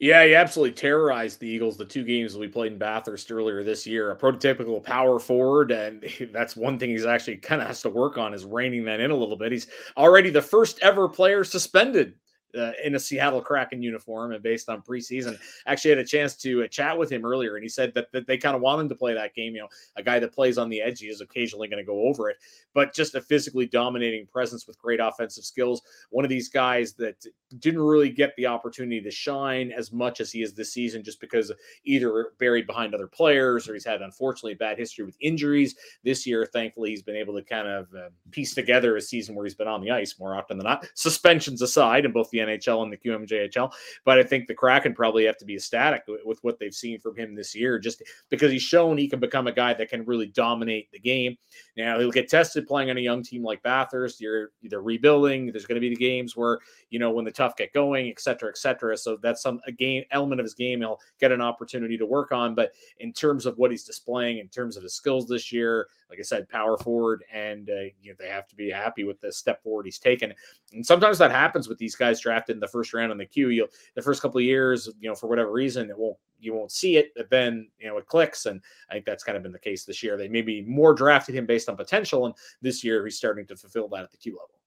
Yeah, 0.00 0.24
he 0.24 0.36
absolutely 0.36 0.74
terrorized 0.74 1.40
the 1.40 1.48
Eagles 1.48 1.76
the 1.76 1.84
two 1.84 2.04
games 2.04 2.36
we 2.36 2.46
played 2.46 2.72
in 2.72 2.78
Bathurst 2.78 3.32
earlier 3.32 3.64
this 3.64 3.84
year. 3.84 4.12
A 4.12 4.16
prototypical 4.16 4.82
power 4.82 5.18
forward, 5.18 5.72
and 5.72 6.04
that's 6.32 6.54
one 6.56 6.78
thing 6.78 6.90
he's 6.90 7.06
actually 7.06 7.38
kind 7.38 7.60
of 7.60 7.66
has 7.66 7.82
to 7.82 7.90
work 7.90 8.16
on 8.16 8.32
is 8.32 8.44
reining 8.44 8.84
that 8.84 9.00
in 9.00 9.10
a 9.10 9.16
little 9.16 9.36
bit. 9.36 9.50
He's 9.50 9.66
already 9.96 10.30
the 10.30 10.42
first 10.42 10.78
ever 10.82 11.08
player 11.08 11.42
suspended 11.42 12.14
uh, 12.56 12.72
in 12.84 12.94
a 12.94 12.98
Seattle 12.98 13.40
Kraken 13.40 13.82
uniform 13.82 14.32
and 14.32 14.42
based 14.42 14.68
on 14.68 14.82
preseason. 14.82 15.38
Actually, 15.66 15.90
had 15.90 15.98
a 15.98 16.04
chance 16.04 16.34
to 16.36 16.64
uh, 16.64 16.68
chat 16.68 16.96
with 16.96 17.10
him 17.10 17.24
earlier, 17.24 17.56
and 17.56 17.62
he 17.62 17.68
said 17.68 17.92
that, 17.94 18.10
that 18.12 18.26
they 18.26 18.38
kind 18.38 18.56
of 18.56 18.62
want 18.62 18.80
him 18.80 18.88
to 18.88 18.94
play 18.94 19.14
that 19.14 19.34
game. 19.34 19.54
You 19.54 19.62
know, 19.62 19.68
a 19.96 20.02
guy 20.02 20.18
that 20.18 20.34
plays 20.34 20.58
on 20.58 20.68
the 20.68 20.80
edge, 20.80 21.00
he 21.00 21.06
is 21.06 21.20
occasionally 21.20 21.68
going 21.68 21.82
to 21.82 21.86
go 21.86 22.06
over 22.06 22.30
it, 22.30 22.36
but 22.74 22.94
just 22.94 23.14
a 23.14 23.20
physically 23.20 23.66
dominating 23.66 24.26
presence 24.26 24.66
with 24.66 24.78
great 24.78 25.00
offensive 25.00 25.44
skills. 25.44 25.82
One 26.10 26.24
of 26.24 26.28
these 26.28 26.48
guys 26.48 26.94
that 26.94 27.24
didn't 27.58 27.82
really 27.82 28.10
get 28.10 28.34
the 28.36 28.46
opportunity 28.46 29.00
to 29.00 29.10
shine 29.10 29.72
as 29.72 29.92
much 29.92 30.20
as 30.20 30.30
he 30.32 30.42
is 30.42 30.54
this 30.54 30.72
season, 30.72 31.02
just 31.02 31.20
because 31.20 31.52
either 31.84 32.32
buried 32.38 32.66
behind 32.66 32.94
other 32.94 33.06
players 33.06 33.68
or 33.68 33.74
he's 33.74 33.84
had 33.84 34.02
unfortunately 34.02 34.54
bad 34.54 34.78
history 34.78 35.04
with 35.04 35.16
injuries. 35.20 35.76
This 36.04 36.26
year, 36.26 36.46
thankfully, 36.46 36.90
he's 36.90 37.02
been 37.02 37.16
able 37.16 37.34
to 37.34 37.42
kind 37.42 37.68
of 37.68 37.88
uh, 37.94 38.08
piece 38.30 38.54
together 38.54 38.96
a 38.96 39.00
season 39.00 39.34
where 39.34 39.44
he's 39.44 39.54
been 39.54 39.68
on 39.68 39.80
the 39.80 39.90
ice 39.90 40.18
more 40.18 40.34
often 40.34 40.58
than 40.58 40.66
not. 40.66 40.88
Suspensions 40.94 41.62
aside, 41.62 42.04
and 42.04 42.14
both 42.14 42.30
the 42.30 42.37
NHL 42.38 42.82
and 42.82 42.92
the 42.92 42.96
QMJHL. 42.96 43.72
But 44.04 44.18
I 44.18 44.22
think 44.22 44.46
the 44.46 44.54
Kraken 44.54 44.94
probably 44.94 45.24
have 45.26 45.38
to 45.38 45.44
be 45.44 45.54
ecstatic 45.54 46.02
with 46.24 46.38
what 46.42 46.58
they've 46.58 46.74
seen 46.74 47.00
from 47.00 47.16
him 47.16 47.34
this 47.34 47.54
year, 47.54 47.78
just 47.78 48.02
because 48.30 48.50
he's 48.50 48.62
shown 48.62 48.98
he 48.98 49.08
can 49.08 49.20
become 49.20 49.46
a 49.46 49.52
guy 49.52 49.74
that 49.74 49.90
can 49.90 50.04
really 50.04 50.26
dominate 50.26 50.90
the 50.92 50.98
game. 51.00 51.36
Now 51.78 52.00
he'll 52.00 52.10
get 52.10 52.28
tested 52.28 52.66
playing 52.66 52.90
on 52.90 52.98
a 52.98 53.00
young 53.00 53.22
team 53.22 53.44
like 53.44 53.62
Bathurst. 53.62 54.20
You're 54.20 54.50
either 54.62 54.82
rebuilding. 54.82 55.52
There's 55.52 55.64
going 55.64 55.76
to 55.76 55.80
be 55.80 55.88
the 55.88 55.96
games 55.96 56.36
where 56.36 56.58
you 56.90 56.98
know 56.98 57.12
when 57.12 57.24
the 57.24 57.30
tough 57.30 57.56
get 57.56 57.72
going, 57.72 58.08
et 58.08 58.20
cetera, 58.20 58.48
et 58.48 58.58
cetera. 58.58 58.96
So 58.96 59.16
that's 59.22 59.42
some 59.42 59.60
a 59.66 59.72
game 59.72 60.02
element 60.10 60.40
of 60.40 60.44
his 60.44 60.54
game 60.54 60.80
he'll 60.80 60.98
get 61.20 61.30
an 61.30 61.40
opportunity 61.40 61.96
to 61.96 62.04
work 62.04 62.32
on. 62.32 62.56
But 62.56 62.72
in 62.98 63.12
terms 63.12 63.46
of 63.46 63.56
what 63.58 63.70
he's 63.70 63.84
displaying, 63.84 64.38
in 64.38 64.48
terms 64.48 64.76
of 64.76 64.82
his 64.82 64.94
skills 64.94 65.28
this 65.28 65.52
year, 65.52 65.86
like 66.10 66.18
I 66.18 66.22
said, 66.22 66.48
power 66.48 66.76
forward, 66.76 67.22
and 67.32 67.70
uh, 67.70 67.90
you 68.02 68.10
know, 68.10 68.16
they 68.18 68.28
have 68.28 68.48
to 68.48 68.56
be 68.56 68.70
happy 68.70 69.04
with 69.04 69.20
the 69.20 69.32
step 69.32 69.62
forward 69.62 69.86
he's 69.86 70.00
taken. 70.00 70.34
And 70.72 70.84
sometimes 70.84 71.16
that 71.18 71.30
happens 71.30 71.68
with 71.68 71.78
these 71.78 71.94
guys 71.94 72.20
drafted 72.20 72.56
in 72.56 72.60
the 72.60 72.66
first 72.66 72.92
round 72.92 73.12
on 73.12 73.18
the 73.18 73.26
Q. 73.26 73.50
You'll 73.50 73.68
the 73.94 74.02
first 74.02 74.20
couple 74.20 74.38
of 74.38 74.44
years, 74.44 74.88
you 74.98 75.08
know, 75.08 75.14
for 75.14 75.28
whatever 75.28 75.52
reason, 75.52 75.90
it 75.90 75.98
won't 75.98 76.16
you 76.40 76.54
won't 76.54 76.72
see 76.72 76.96
it, 76.96 77.12
but 77.16 77.30
then 77.30 77.68
you 77.78 77.88
know 77.88 77.98
it 77.98 78.06
clicks. 78.06 78.46
And 78.46 78.60
I 78.90 78.94
think 78.94 79.06
that's 79.06 79.24
kind 79.24 79.36
of 79.36 79.42
been 79.42 79.52
the 79.52 79.58
case 79.58 79.84
this 79.84 80.02
year. 80.02 80.16
They 80.16 80.28
maybe 80.28 80.62
more 80.62 80.94
drafted 80.94 81.34
him 81.34 81.46
based 81.46 81.68
on 81.68 81.76
potential, 81.76 82.26
and 82.26 82.34
this 82.62 82.82
year 82.84 83.04
he's 83.04 83.16
starting 83.16 83.46
to 83.46 83.56
fulfill 83.56 83.88
that 83.88 84.04
at 84.04 84.10
the 84.10 84.16
Q 84.16 84.32
level. 84.32 84.58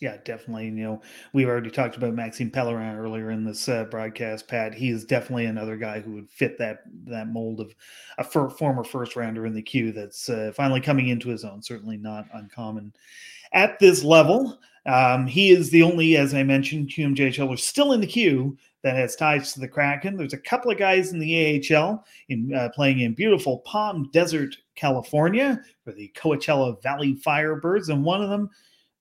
Yeah, 0.00 0.16
definitely. 0.24 0.64
You 0.64 0.72
know, 0.72 1.02
we've 1.34 1.48
already 1.48 1.70
talked 1.70 1.96
about 1.96 2.14
Maxime 2.14 2.50
Pellerin 2.50 2.96
earlier 2.96 3.30
in 3.32 3.44
this 3.44 3.68
uh, 3.68 3.84
broadcast. 3.84 4.48
Pat, 4.48 4.72
he 4.72 4.88
is 4.88 5.04
definitely 5.04 5.44
another 5.44 5.76
guy 5.76 6.00
who 6.00 6.12
would 6.12 6.30
fit 6.30 6.56
that 6.58 6.84
that 7.04 7.28
mold 7.28 7.60
of 7.60 7.74
a 8.16 8.24
fir- 8.24 8.48
former 8.48 8.82
first 8.82 9.14
rounder 9.14 9.44
in 9.44 9.52
the 9.52 9.60
Q. 9.60 9.92
That's 9.92 10.30
uh, 10.30 10.52
finally 10.54 10.80
coming 10.80 11.08
into 11.08 11.28
his 11.28 11.44
own. 11.44 11.60
Certainly 11.62 11.98
not 11.98 12.26
uncommon 12.32 12.94
at 13.52 13.78
this 13.78 14.02
level. 14.02 14.58
Um, 14.86 15.26
he 15.26 15.50
is 15.50 15.68
the 15.68 15.82
only, 15.82 16.16
as 16.16 16.32
I 16.32 16.42
mentioned, 16.44 16.88
QMJHL 16.88 17.52
is 17.52 17.62
still 17.62 17.92
in 17.92 18.00
the 18.00 18.06
Q 18.06 18.56
that 18.82 18.96
has 18.96 19.16
ties 19.16 19.52
to 19.52 19.60
the 19.60 19.68
Kraken. 19.68 20.16
There's 20.16 20.32
a 20.32 20.38
couple 20.38 20.70
of 20.70 20.78
guys 20.78 21.12
in 21.12 21.18
the 21.18 21.72
AHL 21.74 22.04
in 22.28 22.54
uh, 22.54 22.70
playing 22.74 23.00
in 23.00 23.14
beautiful 23.14 23.58
Palm 23.58 24.08
Desert, 24.12 24.56
California, 24.74 25.60
for 25.84 25.92
the 25.92 26.10
Coachella 26.16 26.82
Valley 26.82 27.14
Firebirds, 27.14 27.88
and 27.88 28.04
one 28.04 28.22
of 28.22 28.30
them 28.30 28.50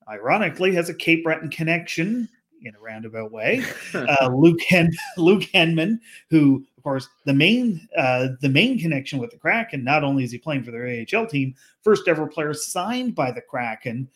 ironically, 0.10 0.74
has 0.74 0.90
a 0.90 0.94
Cape 0.94 1.24
Breton 1.24 1.50
connection 1.50 2.28
in 2.62 2.76
a 2.76 2.80
roundabout 2.80 3.32
way. 3.32 3.64
Uh, 3.94 4.30
Luke 4.32 4.62
Hen- 4.68 4.92
Luke 5.18 5.44
Henman, 5.54 6.00
who 6.30 6.64
of 6.78 6.84
course 6.84 7.08
the 7.26 7.34
main 7.34 7.88
uh, 7.98 8.30
the 8.42 8.50
main 8.50 8.78
connection 8.78 9.18
with 9.18 9.32
the 9.32 9.38
Kraken. 9.38 9.84
Not 9.84 10.04
only 10.04 10.24
is 10.24 10.32
he 10.32 10.38
playing 10.38 10.64
for 10.64 10.72
their 10.72 10.88
AHL 10.88 11.26
team, 11.26 11.56
first 11.84 12.08
ever 12.08 12.28
player 12.28 12.54
signed 12.54 13.16
by 13.16 13.32
the 13.32 13.42
Kraken 13.42 14.08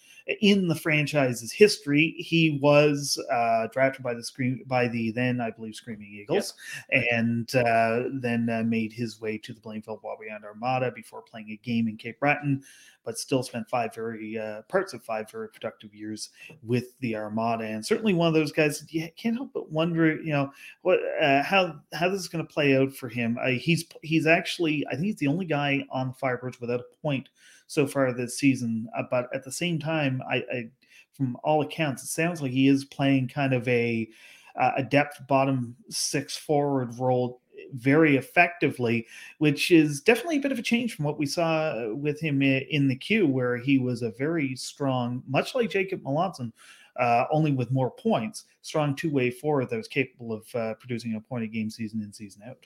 in 0.42 0.68
the 0.68 0.76
franchise's 0.76 1.52
history. 1.52 2.16
He 2.18 2.60
was 2.62 3.22
uh, 3.32 3.68
drafted 3.72 4.04
by 4.04 4.14
the 4.14 4.24
screen 4.24 4.64
by 4.68 4.88
the 4.88 5.12
then 5.12 5.42
I 5.42 5.52
believe 5.52 5.76
Screaming 5.76 6.12
Eagles, 6.14 6.54
and 6.92 7.54
uh, 7.56 8.04
then 8.14 8.50
uh, 8.50 8.64
made 8.64 8.94
his 8.94 9.20
way 9.20 9.38
to 9.40 9.54
the 9.54 9.60
Blainville 9.60 10.02
Boisbriand 10.02 10.44
Armada 10.44 10.92
before 10.92 11.22
playing 11.22 11.52
a 11.52 11.58
game 11.58 11.88
in 11.88 11.98
Cape 11.98 12.20
Breton, 12.20 12.64
but 13.04 13.18
still 13.18 13.44
spent 13.44 13.70
five 13.70 13.94
very 13.94 14.38
uh, 14.40 14.62
parts 14.64 14.94
of 14.94 15.04
five 15.04 15.30
very 15.30 15.50
productive 15.50 15.94
years 15.94 16.30
with 16.64 16.98
the 17.00 17.16
Armada, 17.16 17.66
and 17.66 17.86
certainly 17.86 18.14
one 18.14 18.28
of 18.28 18.34
those 18.34 18.52
guys. 18.52 18.86
You 18.90 19.10
can't 19.18 19.36
help 19.36 19.52
but 19.54 19.72
wonder, 19.72 20.16
you 20.16 20.32
know, 20.32 20.52
what 20.84 21.00
uh, 21.22 21.44
how 21.44 21.80
how 21.94 22.10
this 22.10 22.22
is 22.22 22.30
going 22.30 22.46
to 22.46 22.54
play 22.54 22.78
out 22.78 22.94
for 22.94 23.10
him. 23.10 23.38
Uh, 23.44 23.50
he's 23.50 23.86
he's 24.02 24.26
actually 24.26 24.86
I 24.88 24.92
think 24.92 25.06
he's 25.06 25.16
the 25.18 25.28
only 25.28 25.46
guy 25.46 25.86
on 25.92 26.10
the 26.10 26.14
Firebirds 26.14 26.62
without 26.62 26.80
a 26.80 27.02
point 27.02 27.28
so 27.74 27.88
far 27.88 28.14
this 28.14 28.38
season. 28.38 28.88
Uh, 28.98 29.04
but 29.10 29.28
at 29.34 29.44
the 29.44 29.52
same 29.52 29.80
time, 29.80 30.22
I, 30.30 30.36
I, 30.36 30.70
from 31.12 31.38
all 31.44 31.62
accounts, 31.62 32.04
it 32.04 32.08
sounds 32.08 32.42
like 32.42 32.52
he 32.52 32.68
is 32.68 32.86
playing 32.86 33.28
kind 33.28 33.54
of 33.54 33.68
a 33.68 34.10
uh, 34.56 34.72
a 34.78 34.84
depth 34.84 35.26
bottom 35.28 35.76
six 35.90 36.38
forward 36.38 36.94
role 37.00 37.42
very 37.74 38.18
effectively, 38.18 39.08
which 39.40 39.72
is 39.72 40.02
definitely 40.02 40.38
a 40.38 40.42
bit 40.42 40.52
of 40.52 40.60
a 40.60 40.64
change 40.64 40.96
from 40.96 41.06
what 41.06 41.18
we 41.18 41.26
saw 41.26 41.92
with 41.94 42.20
him 42.20 42.42
in 42.42 42.88
the 42.88 42.96
Q, 42.96 43.28
where 43.28 43.58
he 43.58 43.80
was 43.80 44.02
a 44.02 44.12
very 44.12 44.56
strong, 44.56 45.24
much 45.28 45.56
like 45.56 45.70
Jacob 45.70 46.04
Melanson, 46.04 46.52
uh, 47.00 47.26
only 47.32 47.52
with 47.52 47.72
more 47.72 47.90
points, 47.90 48.46
strong 48.62 48.96
two 48.96 49.10
way 49.10 49.32
forward 49.32 49.70
that 49.70 49.78
was 49.78 49.88
capable 49.88 50.32
of 50.32 50.56
uh, 50.56 50.76
producing 50.76 51.16
a 51.16 51.22
point 51.22 51.44
a 51.44 51.48
game 51.48 51.70
season 51.70 52.02
in, 52.02 52.14
season 52.14 52.44
out. 52.48 52.66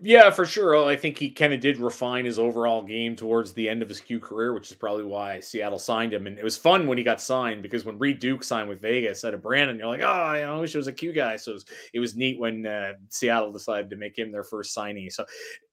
Yeah, 0.00 0.30
for 0.30 0.44
sure. 0.44 0.84
I 0.86 0.96
think 0.96 1.18
he 1.18 1.30
kind 1.30 1.52
of 1.52 1.60
did 1.60 1.78
refine 1.78 2.24
his 2.24 2.38
overall 2.38 2.82
game 2.82 3.16
towards 3.16 3.52
the 3.52 3.68
end 3.68 3.82
of 3.82 3.88
his 3.88 4.00
Q 4.00 4.18
career, 4.20 4.52
which 4.52 4.70
is 4.70 4.76
probably 4.76 5.04
why 5.04 5.40
Seattle 5.40 5.78
signed 5.78 6.12
him. 6.12 6.26
And 6.26 6.38
it 6.38 6.44
was 6.44 6.56
fun 6.56 6.86
when 6.86 6.98
he 6.98 7.04
got 7.04 7.20
signed 7.20 7.62
because 7.62 7.84
when 7.84 7.98
Reid 7.98 8.18
Duke 8.18 8.44
signed 8.44 8.68
with 8.68 8.80
Vegas 8.80 9.24
out 9.24 9.34
of 9.34 9.42
Brandon, 9.42 9.78
you're 9.78 9.86
like, 9.86 10.02
oh, 10.02 10.06
I 10.06 10.58
wish 10.58 10.74
it 10.74 10.78
was 10.78 10.88
a 10.88 10.92
Q 10.92 11.12
guy. 11.12 11.36
So 11.36 11.52
it 11.52 11.54
was, 11.54 11.64
it 11.94 12.00
was 12.00 12.16
neat 12.16 12.38
when 12.38 12.66
uh, 12.66 12.94
Seattle 13.08 13.52
decided 13.52 13.88
to 13.90 13.96
make 13.96 14.18
him 14.18 14.32
their 14.32 14.44
first 14.44 14.74
signing. 14.74 15.10
So 15.10 15.24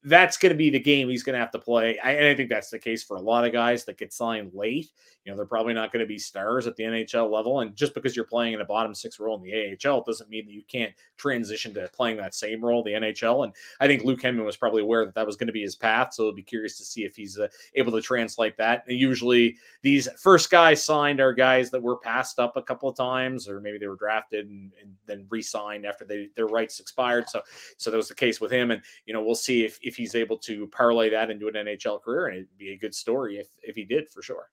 that's 0.04 0.38
going 0.38 0.52
to 0.52 0.58
be 0.58 0.70
the 0.70 0.80
game 0.80 1.10
he's 1.10 1.24
going 1.24 1.34
to 1.34 1.40
have 1.40 1.52
to 1.52 1.60
play. 1.60 2.00
I, 2.00 2.12
and 2.14 2.28
I 2.28 2.36
think 2.36 2.50
that's 2.50 2.70
the 2.70 2.80
case 2.80 3.04
for 3.04 3.18
a 3.18 3.22
lot 3.22 3.46
of 3.46 3.52
guys 3.52 3.86
that 3.86 3.98
get 3.98 4.14
signed 4.14 4.52
late. 4.54 4.92
You 5.26 5.32
know, 5.32 5.36
they're 5.36 5.46
probably 5.46 5.74
not 5.74 5.92
going 5.92 6.00
to 6.00 6.08
be 6.08 6.18
stars 6.18 6.66
at 6.66 6.76
the 6.76 6.84
NHL 6.84 7.30
level. 7.30 7.60
And 7.60 7.76
just 7.76 7.94
because 7.94 8.16
you're 8.16 8.26
playing 8.26 8.54
in 8.54 8.62
a 8.62 8.66
bottom 8.66 8.96
six 8.96 9.20
role 9.20 9.38
in 9.38 9.44
the 9.44 9.78
AHL 9.88 10.04
doesn't 10.04 10.30
mean 10.32 10.46
that 10.48 10.54
you 10.54 10.64
can't 10.68 10.94
transition 11.18 11.74
to 11.76 11.88
playing 11.94 12.18
that 12.18 12.34
same 12.34 12.64
role, 12.64 12.84
the 12.84 12.94
NHL. 12.94 13.44
And 13.44 13.54
I 13.80 13.86
think 13.86 13.91
Luke 14.00 14.22
Henman 14.22 14.46
was 14.46 14.58
probably 14.58 14.82
aware 14.82 15.06
that 15.06 15.16
that 15.16 15.26
was 15.26 15.36
going 15.36 15.48
to 15.48 15.54
be 15.54 15.62
his 15.62 15.76
path. 15.76 16.14
So 16.14 16.24
it'll 16.24 16.36
be 16.36 16.44
curious 16.44 16.78
to 16.78 16.86
see 16.86 17.04
if 17.04 17.16
he's 17.16 17.38
uh, 17.38 17.48
able 17.76 17.92
to 17.94 18.02
translate 18.02 18.58
that. 18.58 18.84
And 18.88 18.98
usually 18.98 19.58
these 19.82 20.08
first 20.18 20.50
guys 20.50 20.84
signed 20.84 21.20
are 21.20 21.34
guys 21.34 21.70
that 21.72 21.82
were 21.82 21.98
passed 21.98 22.40
up 22.40 22.58
a 22.58 22.62
couple 22.62 22.90
of 22.90 22.96
times, 22.96 23.48
or 23.48 23.60
maybe 23.60 23.78
they 23.78 23.88
were 23.88 23.96
drafted 23.96 24.48
and, 24.48 24.72
and 24.82 24.94
then 25.06 25.26
re-signed 25.30 25.86
after 25.86 26.06
they, 26.06 26.30
their 26.36 26.48
rights 26.48 26.80
expired. 26.80 27.30
So, 27.30 27.42
so 27.78 27.92
that 27.92 27.98
was 27.98 28.08
the 28.08 28.16
case 28.16 28.40
with 28.40 28.52
him. 28.52 28.72
And, 28.72 28.82
you 29.06 29.14
know, 29.14 29.24
we'll 29.24 29.36
see 29.36 29.64
if, 29.66 29.80
if 29.82 29.96
he's 29.96 30.16
able 30.16 30.38
to 30.40 30.68
parlay 30.68 31.10
that 31.10 31.30
into 31.30 31.48
an 31.48 31.54
NHL 31.54 32.02
career. 32.02 32.28
And 32.28 32.38
it'd 32.38 32.58
be 32.58 32.74
a 32.74 32.78
good 32.78 32.96
story 32.96 33.38
if, 33.38 33.48
if 33.62 33.76
he 33.76 33.84
did 33.84 34.10
for 34.10 34.22
sure 34.22 34.50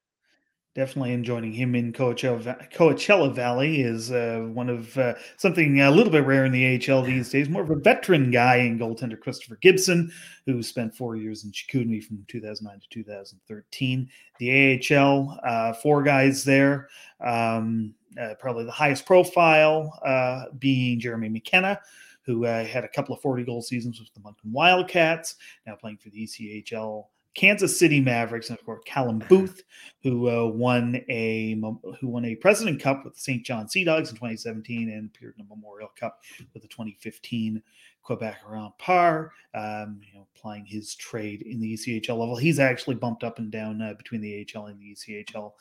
definitely 0.78 1.12
enjoying 1.12 1.50
him 1.50 1.74
in 1.74 1.92
Coachella, 1.92 2.72
Coachella 2.72 3.34
Valley 3.34 3.82
is 3.82 4.12
uh, 4.12 4.46
one 4.52 4.68
of 4.68 4.96
uh, 4.96 5.14
something 5.36 5.80
a 5.80 5.90
little 5.90 6.12
bit 6.12 6.24
rare 6.24 6.44
in 6.44 6.52
the 6.52 6.88
AHL 6.88 7.02
these 7.02 7.30
days. 7.30 7.48
More 7.48 7.62
of 7.62 7.70
a 7.70 7.74
veteran 7.74 8.30
guy 8.30 8.58
in 8.58 8.78
goaltender 8.78 9.18
Christopher 9.18 9.58
Gibson, 9.60 10.12
who 10.46 10.62
spent 10.62 10.96
four 10.96 11.16
years 11.16 11.42
in 11.42 11.50
Chicoutimi 11.50 12.00
from 12.00 12.24
2009 12.28 12.78
to 12.78 12.88
2013. 12.90 14.08
The 14.38 14.92
AHL, 14.94 15.40
uh, 15.44 15.72
four 15.72 16.04
guys 16.04 16.44
there. 16.44 16.88
Um, 17.20 17.92
uh, 18.16 18.34
probably 18.38 18.64
the 18.64 18.70
highest 18.70 19.04
profile 19.04 19.98
uh, 20.06 20.44
being 20.60 21.00
Jeremy 21.00 21.28
McKenna, 21.28 21.80
who 22.22 22.46
uh, 22.46 22.64
had 22.64 22.84
a 22.84 22.88
couple 22.88 23.16
of 23.16 23.20
40 23.20 23.42
goal 23.42 23.62
seasons 23.62 23.98
with 23.98 24.14
the 24.14 24.20
Moncton 24.20 24.52
Wildcats, 24.52 25.34
now 25.66 25.74
playing 25.74 25.96
for 25.96 26.10
the 26.10 26.24
ECHL 26.24 27.06
Kansas 27.38 27.78
City 27.78 28.00
Mavericks, 28.00 28.50
and 28.50 28.58
of 28.58 28.64
course 28.64 28.82
Callum 28.84 29.20
Booth, 29.28 29.62
who 30.02 30.28
uh, 30.28 30.46
won 30.46 30.96
a 31.08 31.54
who 32.00 32.08
won 32.08 32.24
a 32.24 32.34
President 32.34 32.82
Cup 32.82 33.04
with 33.04 33.14
the 33.14 33.20
Saint 33.20 33.46
John 33.46 33.68
Sea 33.68 33.84
Dogs 33.84 34.10
in 34.10 34.16
2017 34.16 34.90
and 34.90 35.08
appeared 35.08 35.34
in 35.38 35.46
a 35.46 35.48
Memorial 35.48 35.92
Cup 35.94 36.20
with 36.52 36.62
the 36.62 36.68
2015 36.68 37.62
Quebec 38.02 38.38
Remparts, 38.44 39.30
um, 39.54 40.00
you 40.04 40.18
know, 40.18 40.26
applying 40.34 40.64
his 40.64 40.96
trade 40.96 41.42
in 41.42 41.60
the 41.60 41.74
ECHL 41.74 42.18
level. 42.18 42.36
He's 42.36 42.58
actually 42.58 42.96
bumped 42.96 43.22
up 43.22 43.38
and 43.38 43.52
down 43.52 43.82
uh, 43.82 43.94
between 43.94 44.20
the 44.20 44.44
AHL 44.56 44.66
and 44.66 44.80
the 44.80 44.96
ECHL 44.96 45.52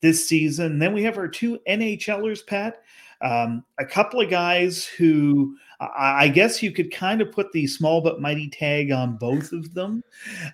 this 0.00 0.26
season. 0.26 0.78
Then 0.78 0.94
we 0.94 1.02
have 1.02 1.18
our 1.18 1.28
two 1.28 1.58
NHLers, 1.68 2.46
Pat. 2.46 2.82
Um, 3.20 3.62
a 3.78 3.84
couple 3.84 4.20
of 4.22 4.30
guys 4.30 4.86
who 4.86 5.56
I 5.80 6.28
guess 6.28 6.62
you 6.62 6.72
could 6.72 6.90
kind 6.92 7.20
of 7.20 7.32
put 7.32 7.52
the 7.52 7.66
small 7.66 8.00
but 8.00 8.20
mighty 8.20 8.48
tag 8.48 8.92
on 8.92 9.16
both 9.16 9.52
of 9.52 9.74
them. 9.74 10.02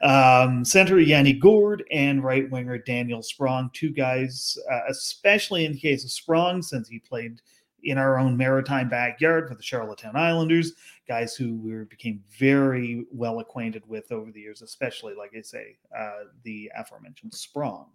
Um, 0.03 0.65
center 0.65 0.99
Yanni 0.99 1.35
Gourde 1.35 1.85
and 1.91 2.25
right 2.25 2.51
winger 2.51 2.79
Daniel 2.79 3.23
Sprong, 3.23 3.71
two 3.73 3.91
guys, 3.91 4.59
uh, 4.71 4.81
especially 4.89 5.65
in 5.65 5.73
the 5.73 5.81
case 5.81 6.05
of 6.05 6.11
Sprong, 6.11 6.63
since 6.63 6.89
he 6.89 6.99
played 6.99 7.41
in 7.85 7.99
our 7.99 8.19
own 8.19 8.37
maritime 8.37 8.89
backyard 8.89 9.49
for 9.49 9.55
the 9.55 9.63
Charlottetown 9.63 10.17
Islanders, 10.17 10.73
guys 11.09 11.35
who 11.35 11.57
we 11.57 11.85
became 11.85 12.23
very 12.39 13.05
well 13.11 13.41
acquainted 13.41 13.83
with 13.89 14.11
over 14.13 14.31
the 14.31 14.41
years, 14.41 14.63
especially, 14.63 15.15
like 15.15 15.33
I 15.37 15.43
say, 15.43 15.77
uh, 15.97 16.25
the 16.45 16.71
aforementioned 16.77 17.35
Sprong. 17.35 17.87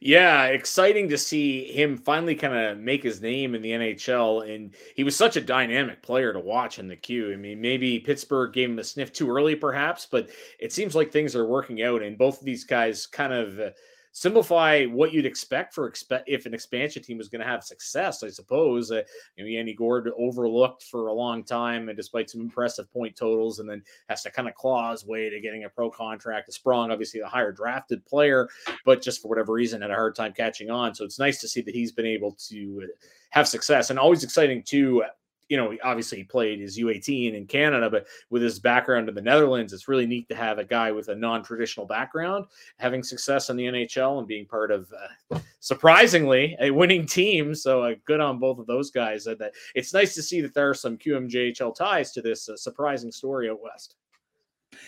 Yeah, 0.00 0.46
exciting 0.46 1.08
to 1.08 1.18
see 1.18 1.64
him 1.72 1.96
finally 1.96 2.34
kind 2.34 2.54
of 2.54 2.78
make 2.78 3.02
his 3.02 3.20
name 3.20 3.54
in 3.54 3.62
the 3.62 3.72
NHL. 3.72 4.48
And 4.48 4.74
he 4.94 5.04
was 5.04 5.16
such 5.16 5.36
a 5.36 5.40
dynamic 5.40 6.02
player 6.02 6.32
to 6.32 6.40
watch 6.40 6.78
in 6.78 6.88
the 6.88 6.96
Q. 6.96 7.32
I 7.32 7.36
mean, 7.36 7.60
maybe 7.60 7.98
Pittsburgh 7.98 8.52
gave 8.52 8.70
him 8.70 8.78
a 8.78 8.84
sniff 8.84 9.12
too 9.12 9.30
early, 9.30 9.54
perhaps, 9.54 10.06
but 10.10 10.30
it 10.58 10.72
seems 10.72 10.94
like 10.94 11.10
things 11.10 11.34
are 11.36 11.46
working 11.46 11.82
out. 11.82 12.02
And 12.02 12.18
both 12.18 12.38
of 12.38 12.44
these 12.44 12.64
guys 12.64 13.06
kind 13.06 13.32
of. 13.32 13.58
Uh, 13.58 13.70
simplify 14.14 14.84
what 14.84 15.12
you'd 15.12 15.26
expect 15.26 15.74
for 15.74 15.88
expect 15.88 16.28
if 16.28 16.46
an 16.46 16.54
expansion 16.54 17.02
team 17.02 17.18
was 17.18 17.28
going 17.28 17.40
to 17.40 17.46
have 17.46 17.64
success. 17.64 18.22
I 18.22 18.30
suppose 18.30 18.90
uh, 18.90 19.02
you 19.36 19.44
know 19.44 19.50
Yanni 19.50 19.74
Gourde 19.74 20.12
overlooked 20.16 20.84
for 20.84 21.08
a 21.08 21.12
long 21.12 21.42
time, 21.42 21.88
and 21.88 21.96
despite 21.96 22.30
some 22.30 22.40
impressive 22.40 22.90
point 22.92 23.16
totals, 23.16 23.58
and 23.58 23.68
then 23.68 23.82
has 24.08 24.22
to 24.22 24.30
kind 24.30 24.48
of 24.48 24.54
claw 24.54 24.92
his 24.92 25.04
way 25.04 25.28
to 25.28 25.40
getting 25.40 25.64
a 25.64 25.68
pro 25.68 25.90
contract. 25.90 26.52
Sprong, 26.52 26.90
obviously 26.90 27.20
the 27.20 27.26
higher 27.26 27.52
drafted 27.52 28.06
player, 28.06 28.48
but 28.84 29.02
just 29.02 29.20
for 29.20 29.28
whatever 29.28 29.52
reason 29.52 29.82
had 29.82 29.90
a 29.90 29.94
hard 29.94 30.14
time 30.14 30.32
catching 30.32 30.70
on. 30.70 30.94
So 30.94 31.04
it's 31.04 31.18
nice 31.18 31.40
to 31.40 31.48
see 31.48 31.60
that 31.62 31.74
he's 31.74 31.92
been 31.92 32.06
able 32.06 32.36
to 32.48 32.88
have 33.30 33.48
success, 33.48 33.90
and 33.90 33.98
always 33.98 34.22
exciting 34.22 34.62
too 34.62 35.02
you 35.48 35.56
know, 35.56 35.76
obviously 35.84 36.18
he 36.18 36.24
played 36.24 36.60
his 36.60 36.78
U18 36.78 37.34
in 37.34 37.46
Canada, 37.46 37.90
but 37.90 38.06
with 38.30 38.42
his 38.42 38.58
background 38.58 39.08
in 39.08 39.14
the 39.14 39.22
Netherlands, 39.22 39.72
it's 39.72 39.88
really 39.88 40.06
neat 40.06 40.28
to 40.28 40.34
have 40.34 40.58
a 40.58 40.64
guy 40.64 40.90
with 40.90 41.08
a 41.08 41.14
non-traditional 41.14 41.86
background 41.86 42.46
having 42.78 43.02
success 43.02 43.50
in 43.50 43.56
the 43.56 43.64
NHL 43.64 44.18
and 44.18 44.26
being 44.26 44.46
part 44.46 44.70
of, 44.70 44.92
uh, 45.32 45.38
surprisingly, 45.60 46.56
a 46.60 46.70
winning 46.70 47.06
team. 47.06 47.54
So 47.54 47.82
uh, 47.82 47.94
good 48.04 48.20
on 48.20 48.38
both 48.38 48.58
of 48.58 48.66
those 48.66 48.90
guys. 48.90 49.26
Uh, 49.26 49.34
that 49.38 49.52
it's 49.74 49.92
nice 49.92 50.14
to 50.14 50.22
see 50.22 50.40
that 50.40 50.54
there 50.54 50.68
are 50.68 50.74
some 50.74 50.96
QMJHL 50.96 51.74
ties 51.74 52.12
to 52.12 52.22
this 52.22 52.48
uh, 52.48 52.56
surprising 52.56 53.12
story 53.12 53.50
out 53.50 53.62
west. 53.62 53.96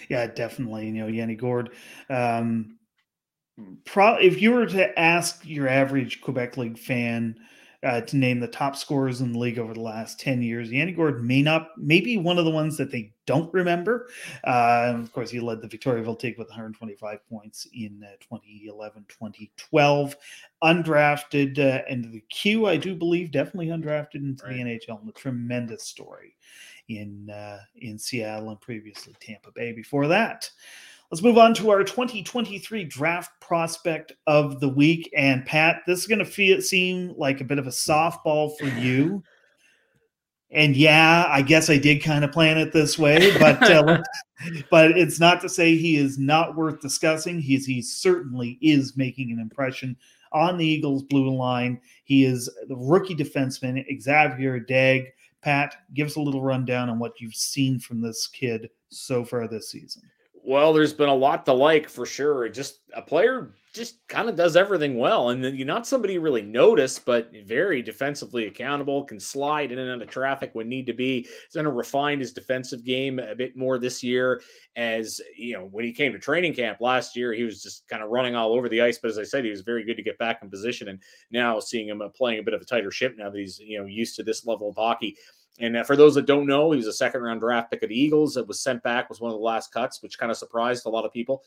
Yeah, 0.09 0.27
definitely. 0.27 0.87
You 0.87 0.92
know, 0.92 1.07
Yanni 1.07 1.37
Gourde. 1.37 1.71
Um, 2.11 2.79
pro- 3.85 4.16
if 4.16 4.40
you 4.40 4.53
were 4.53 4.66
to 4.66 4.99
ask 4.99 5.45
your 5.45 5.69
average 5.69 6.21
Quebec 6.21 6.57
League 6.57 6.79
fan 6.79 7.37
uh, 7.87 8.01
to 8.01 8.16
name 8.16 8.40
the 8.40 8.49
top 8.49 8.75
scorers 8.75 9.20
in 9.20 9.33
the 9.33 9.38
league 9.38 9.59
over 9.59 9.72
the 9.72 9.81
last 9.81 10.18
10 10.18 10.42
years. 10.42 10.72
Yanni 10.72 10.92
Gourde 10.92 11.22
may 11.22 11.40
not, 11.40 11.70
maybe 11.79 12.16
one 12.16 12.37
of 12.37 12.44
the 12.44 12.51
ones 12.51 12.77
that 12.77 12.90
they 12.90 13.12
don't 13.27 13.53
remember. 13.55 14.09
Uh, 14.44 14.92
of 14.96 15.12
course, 15.12 15.31
he 15.31 15.38
led 15.38 15.61
the 15.61 15.68
Victoriaville 15.68 16.18
Take 16.18 16.37
with 16.37 16.49
125 16.49 17.29
points 17.29 17.66
in 17.72 18.05
uh, 18.05 18.16
2011 18.20 19.05
2012. 19.09 20.16
Undrafted 20.64 21.59
uh, 21.59 21.83
into 21.88 22.09
the 22.09 22.25
Q, 22.29 22.66
I 22.66 22.77
do 22.77 22.94
believe, 22.94 23.31
definitely 23.31 23.68
undrafted 23.68 24.16
into 24.16 24.44
right. 24.44 24.55
the 24.55 24.62
NHL. 24.62 25.01
And 25.01 25.09
a 25.09 25.12
tremendous 25.12 25.85
story 25.85 26.37
in 26.88 27.31
uh, 27.31 27.59
in 27.77 27.99
Seattle 27.99 28.51
and 28.51 28.61
previously 28.61 29.14
Tampa 29.20 29.51
Bay 29.53 29.72
before 29.72 30.09
that. 30.09 30.51
Let's 31.11 31.23
move 31.23 31.38
on 31.38 31.55
to 31.55 31.71
our 31.71 31.85
2023 31.85 32.85
draft 32.85 33.31
prospect 33.40 34.12
of 34.27 34.59
the 34.59 34.69
week. 34.69 35.09
And 35.16 35.47
Pat, 35.47 35.83
this 35.87 36.01
is 36.01 36.07
going 36.07 36.19
to 36.19 36.25
feel 36.25 36.61
seem 36.61 37.14
like 37.16 37.40
a 37.40 37.45
bit 37.45 37.59
of 37.59 37.66
a 37.66 37.71
softball 37.71 38.57
for 38.59 38.66
you. 38.66 39.23
And 40.51 40.77
yeah, 40.77 41.27
I 41.29 41.42
guess 41.42 41.71
I 41.71 41.79
did 41.79 42.03
kind 42.03 42.25
of 42.25 42.33
plan 42.33 42.59
it 42.59 42.73
this 42.73 42.99
way, 42.99 43.37
but 43.38 43.62
uh, 43.71 44.03
but 44.71 44.97
it's 44.97 45.21
not 45.21 45.40
to 45.42 45.49
say 45.49 45.77
he 45.77 45.97
is 45.97 46.19
not 46.19 46.57
worth 46.57 46.81
discussing. 46.81 47.40
He's 47.40 47.66
he 47.66 47.83
certainly 47.83 48.59
is 48.61 48.97
making 48.97 49.33
an 49.33 49.40
impression 49.40 49.97
on 50.33 50.57
the 50.57 50.66
Eagles 50.66 51.03
blue 51.05 51.35
line. 51.35 51.81
He 52.05 52.25
is 52.25 52.49
the 52.69 52.77
rookie 52.77 53.14
defenseman 53.14 53.85
Xavier 54.01 54.61
Daigle. 54.61 55.09
Pat, 55.42 55.77
give 55.95 56.09
us 56.09 56.16
a 56.16 56.21
little 56.21 56.42
rundown 56.42 56.90
on 56.90 56.99
what 56.99 57.21
you've 57.21 57.35
seen 57.35 57.79
from 57.79 58.01
this 58.01 58.27
kid 58.27 58.69
so 58.88 59.25
far 59.25 59.47
this 59.47 59.71
season. 59.71 60.03
Well, 60.46 60.72
there's 60.72 60.92
been 60.92 61.09
a 61.09 61.14
lot 61.14 61.44
to 61.46 61.52
like 61.52 61.88
for 61.88 62.06
sure. 62.06 62.48
Just 62.48 62.78
a 62.94 63.02
player 63.02 63.52
just 63.74 64.06
kind 64.06 64.28
of 64.28 64.37
does 64.37 64.54
everything 64.54 64.96
well. 64.96 65.30
And 65.30 65.42
you're 65.59 65.66
not 65.66 65.88
somebody 65.88 66.14
you 66.14 66.20
really 66.20 66.40
notice, 66.40 67.00
but 67.00 67.32
very 67.44 67.82
defensively 67.82 68.46
accountable, 68.46 69.02
can 69.02 69.18
slide 69.18 69.72
in 69.72 69.80
and 69.80 69.90
out 69.90 70.06
of 70.06 70.09
traffic 70.09 70.50
when 70.52 70.68
need 70.68 70.87
to 70.87 70.92
be. 70.92 71.22
He's 71.22 71.54
going 71.54 71.64
to 71.64 71.72
refine 71.72 72.20
his 72.20 72.32
defensive 72.32 72.85
game 72.85 73.18
a 73.18 73.35
bit 73.35 73.56
more 73.56 73.76
this 73.76 74.04
year. 74.04 74.40
As 74.76 75.20
you 75.37 75.54
know, 75.54 75.64
when 75.64 75.85
he 75.85 75.92
came 75.92 76.12
to 76.12 76.18
training 76.20 76.54
camp 76.54 76.80
last 76.80 77.16
year, 77.16 77.32
he 77.32 77.42
was 77.42 77.61
just 77.61 77.88
kind 77.88 78.04
of 78.04 78.11
running 78.11 78.37
all 78.37 78.52
over 78.52 78.68
the 78.68 78.82
ice. 78.82 78.98
But 78.98 79.11
as 79.11 79.18
I 79.18 79.24
said, 79.24 79.42
he 79.42 79.50
was 79.50 79.62
very 79.62 79.82
good 79.82 79.96
to 79.96 80.02
get 80.04 80.16
back 80.16 80.38
in 80.42 80.48
position. 80.48 80.87
And 80.87 81.02
now 81.32 81.59
seeing 81.59 81.88
him 81.88 82.00
uh, 82.00 82.09
playing 82.11 82.38
a 82.38 82.44
bit 82.44 82.54
of 82.54 82.62
a 82.62 82.64
tighter 82.64 82.92
ship 82.92 83.16
now 83.18 83.30
that 83.30 83.38
he's 83.38 83.59
you 83.59 83.80
know 83.80 83.87
used 83.87 84.14
to 84.14 84.22
this 84.22 84.46
level 84.46 84.70
of 84.70 84.76
hockey, 84.76 85.16
and 85.59 85.77
uh, 85.77 85.85
for 85.85 85.97
those 85.97 86.14
that 86.14 86.27
don't 86.27 86.47
know, 86.47 86.71
he 86.71 86.77
was 86.77 86.87
a 86.87 86.92
second 86.92 87.23
round 87.23 87.40
draft 87.40 87.71
pick 87.71 87.83
of 87.83 87.88
the 87.88 87.99
Eagles 87.99 88.35
that 88.35 88.47
was 88.47 88.61
sent 88.61 88.83
back, 88.83 89.09
was 89.09 89.21
one 89.21 89.31
of 89.31 89.38
the 89.38 89.45
last 89.45 89.73
cuts, 89.73 90.03
which 90.03 90.19
kind 90.19 90.31
of 90.31 90.37
surprised 90.37 90.87
a 90.87 90.90
lot 90.90 91.05
of 91.05 91.12
people. 91.12 91.42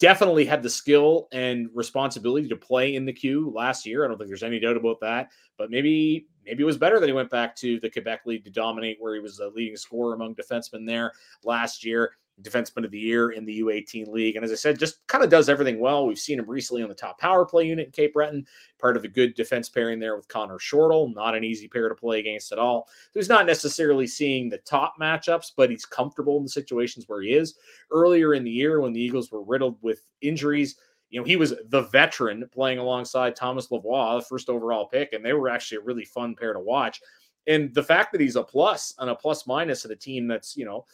Definitely 0.00 0.44
had 0.44 0.62
the 0.62 0.70
skill 0.70 1.28
and 1.32 1.68
responsibility 1.72 2.48
to 2.48 2.56
play 2.56 2.96
in 2.96 3.04
the 3.04 3.12
Q 3.12 3.52
last 3.54 3.86
year. 3.86 4.04
I 4.04 4.08
don't 4.08 4.18
think 4.18 4.28
there's 4.28 4.42
any 4.42 4.58
doubt 4.58 4.76
about 4.76 4.98
that. 5.00 5.30
But 5.56 5.70
maybe 5.70 6.26
maybe 6.44 6.64
it 6.64 6.66
was 6.66 6.76
better 6.76 6.98
that 6.98 7.06
he 7.06 7.12
went 7.12 7.30
back 7.30 7.54
to 7.56 7.78
the 7.78 7.88
Quebec 7.88 8.22
League 8.26 8.44
to 8.44 8.50
dominate, 8.50 8.96
where 8.98 9.14
he 9.14 9.20
was 9.20 9.38
a 9.38 9.48
leading 9.48 9.76
scorer 9.76 10.14
among 10.14 10.34
defensemen 10.34 10.84
there 10.84 11.12
last 11.44 11.84
year 11.84 12.12
defenseman 12.42 12.84
of 12.84 12.90
the 12.90 12.98
year 12.98 13.30
in 13.30 13.44
the 13.44 13.60
U18 13.60 14.08
league. 14.08 14.36
And 14.36 14.44
as 14.44 14.50
I 14.50 14.56
said, 14.56 14.78
just 14.78 15.06
kind 15.06 15.22
of 15.22 15.30
does 15.30 15.48
everything 15.48 15.78
well. 15.78 16.06
We've 16.06 16.18
seen 16.18 16.38
him 16.38 16.50
recently 16.50 16.82
on 16.82 16.88
the 16.88 16.94
top 16.94 17.18
power 17.18 17.44
play 17.44 17.66
unit 17.66 17.86
in 17.86 17.92
Cape 17.92 18.14
Breton, 18.14 18.46
part 18.78 18.96
of 18.96 19.04
a 19.04 19.08
good 19.08 19.34
defense 19.34 19.68
pairing 19.68 20.00
there 20.00 20.16
with 20.16 20.28
Connor 20.28 20.58
Shortle. 20.58 21.08
Not 21.08 21.36
an 21.36 21.44
easy 21.44 21.68
pair 21.68 21.88
to 21.88 21.94
play 21.94 22.20
against 22.20 22.52
at 22.52 22.58
all. 22.58 22.88
So 23.12 23.20
he's 23.20 23.28
not 23.28 23.46
necessarily 23.46 24.06
seeing 24.06 24.48
the 24.48 24.58
top 24.58 24.94
matchups, 25.00 25.52
but 25.56 25.70
he's 25.70 25.86
comfortable 25.86 26.36
in 26.38 26.42
the 26.42 26.48
situations 26.48 27.04
where 27.08 27.22
he 27.22 27.34
is. 27.34 27.54
Earlier 27.90 28.34
in 28.34 28.44
the 28.44 28.50
year, 28.50 28.80
when 28.80 28.92
the 28.92 29.00
Eagles 29.00 29.30
were 29.30 29.44
riddled 29.44 29.78
with 29.80 30.02
injuries, 30.20 30.76
you 31.10 31.20
know, 31.20 31.24
he 31.24 31.36
was 31.36 31.54
the 31.68 31.82
veteran 31.82 32.48
playing 32.52 32.78
alongside 32.78 33.36
Thomas 33.36 33.68
Lavoie, 33.68 34.18
the 34.18 34.26
first 34.26 34.48
overall 34.48 34.86
pick, 34.86 35.12
and 35.12 35.24
they 35.24 35.32
were 35.32 35.48
actually 35.48 35.78
a 35.78 35.82
really 35.82 36.04
fun 36.04 36.34
pair 36.34 36.52
to 36.52 36.58
watch. 36.58 37.00
And 37.46 37.72
the 37.74 37.82
fact 37.82 38.10
that 38.12 38.20
he's 38.20 38.36
a 38.36 38.42
plus 38.42 38.94
and 38.98 39.10
a 39.10 39.14
plus 39.14 39.46
minus 39.46 39.84
at 39.84 39.90
a 39.90 39.96
team 39.96 40.26
that's, 40.26 40.56
you 40.56 40.64
know, 40.64 40.86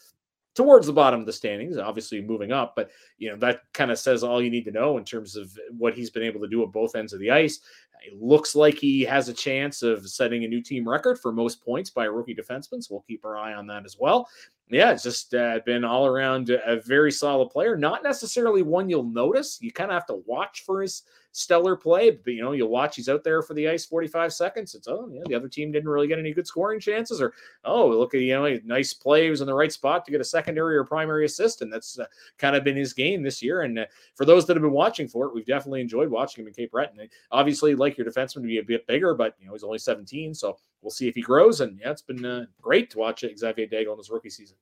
towards 0.54 0.86
the 0.86 0.92
bottom 0.92 1.20
of 1.20 1.26
the 1.26 1.32
standings, 1.32 1.76
obviously 1.76 2.20
moving 2.20 2.52
up. 2.52 2.74
But 2.76 2.90
you 3.18 3.30
know 3.30 3.36
that 3.38 3.62
kind 3.72 3.90
of 3.90 3.98
says 3.98 4.22
all 4.22 4.42
you 4.42 4.50
need 4.50 4.64
to 4.64 4.72
know 4.72 4.98
in 4.98 5.04
terms 5.04 5.36
of 5.36 5.50
what 5.76 5.94
he's 5.94 6.10
been 6.10 6.22
able 6.22 6.40
to 6.40 6.48
do 6.48 6.62
at 6.62 6.72
both 6.72 6.96
ends 6.96 7.12
of 7.12 7.20
the 7.20 7.30
ice. 7.30 7.60
It 8.02 8.20
looks 8.20 8.54
like 8.54 8.76
he 8.76 9.02
has 9.02 9.28
a 9.28 9.34
chance 9.34 9.82
of 9.82 10.08
setting 10.08 10.44
a 10.44 10.48
new 10.48 10.62
team 10.62 10.88
record 10.88 11.18
for 11.18 11.32
most 11.32 11.62
points 11.62 11.90
by 11.90 12.06
a 12.06 12.10
rookie 12.10 12.34
defenseman. 12.34 12.82
So 12.82 12.94
we'll 12.94 13.04
keep 13.06 13.24
our 13.26 13.36
eye 13.36 13.52
on 13.52 13.66
that 13.66 13.84
as 13.84 13.98
well. 13.98 14.26
Yeah, 14.70 14.92
it's 14.92 15.02
just 15.02 15.34
uh, 15.34 15.60
been 15.66 15.84
all 15.84 16.06
around 16.06 16.48
a 16.48 16.80
very 16.80 17.12
solid 17.12 17.50
player. 17.50 17.76
Not 17.76 18.02
necessarily 18.02 18.62
one 18.62 18.88
you'll 18.88 19.04
notice. 19.04 19.58
You 19.60 19.72
kind 19.72 19.90
of 19.90 19.94
have 19.94 20.06
to 20.06 20.22
watch 20.26 20.62
for 20.64 20.80
his 20.80 21.02
stellar 21.32 21.76
play. 21.76 22.10
But 22.10 22.34
you 22.34 22.42
know, 22.42 22.52
you'll 22.52 22.68
watch 22.68 22.96
he's 22.96 23.08
out 23.08 23.24
there 23.24 23.42
for 23.42 23.54
the 23.54 23.68
ice 23.68 23.84
45 23.84 24.32
seconds. 24.32 24.74
It's 24.74 24.88
oh 24.88 25.08
yeah, 25.12 25.22
the 25.26 25.34
other 25.34 25.48
team 25.48 25.72
didn't 25.72 25.88
really 25.88 26.08
get 26.08 26.18
any 26.18 26.32
good 26.32 26.46
scoring 26.46 26.80
chances, 26.80 27.20
or 27.20 27.32
oh 27.64 27.88
look 27.88 28.14
at 28.14 28.20
you 28.20 28.34
know 28.34 28.58
nice 28.64 28.92
play, 28.94 29.28
was 29.30 29.40
in 29.40 29.46
the 29.46 29.54
right 29.54 29.72
spot 29.72 30.04
to 30.04 30.10
get 30.10 30.20
a 30.20 30.24
secondary 30.24 30.76
or 30.76 30.84
primary 30.84 31.24
assist, 31.24 31.62
and 31.62 31.72
that's 31.72 31.98
uh, 31.98 32.06
kind 32.38 32.56
of 32.56 32.64
been 32.64 32.76
his 32.76 32.92
game 32.92 33.22
this 33.22 33.42
year. 33.42 33.62
And 33.62 33.78
uh, 33.78 33.86
for 34.14 34.24
those 34.24 34.46
that 34.46 34.56
have 34.56 34.62
been 34.62 34.72
watching 34.72 35.08
for 35.08 35.26
it, 35.26 35.34
we've 35.34 35.46
definitely 35.46 35.80
enjoyed 35.80 36.08
watching 36.08 36.42
him 36.42 36.48
in 36.48 36.54
Cape 36.54 36.72
Breton. 36.72 37.08
Obviously, 37.30 37.74
like 37.74 37.96
your 37.96 38.06
defenseman 38.06 38.34
to 38.34 38.40
be 38.42 38.58
a 38.58 38.62
bit 38.62 38.86
bigger, 38.86 39.14
but 39.14 39.36
you 39.40 39.46
know 39.46 39.52
he's 39.52 39.64
only 39.64 39.78
17, 39.78 40.34
so 40.34 40.58
we'll 40.82 40.90
see 40.90 41.08
if 41.08 41.14
he 41.14 41.22
grows. 41.22 41.60
And 41.60 41.78
yeah, 41.80 41.90
it's 41.90 42.02
been 42.02 42.24
uh, 42.24 42.46
great 42.60 42.90
to 42.90 42.98
watch 42.98 43.24
Xavier 43.36 43.66
Daigle 43.66 43.92
in 43.92 43.98
his 43.98 44.10
rookie 44.10 44.30
season. 44.30 44.56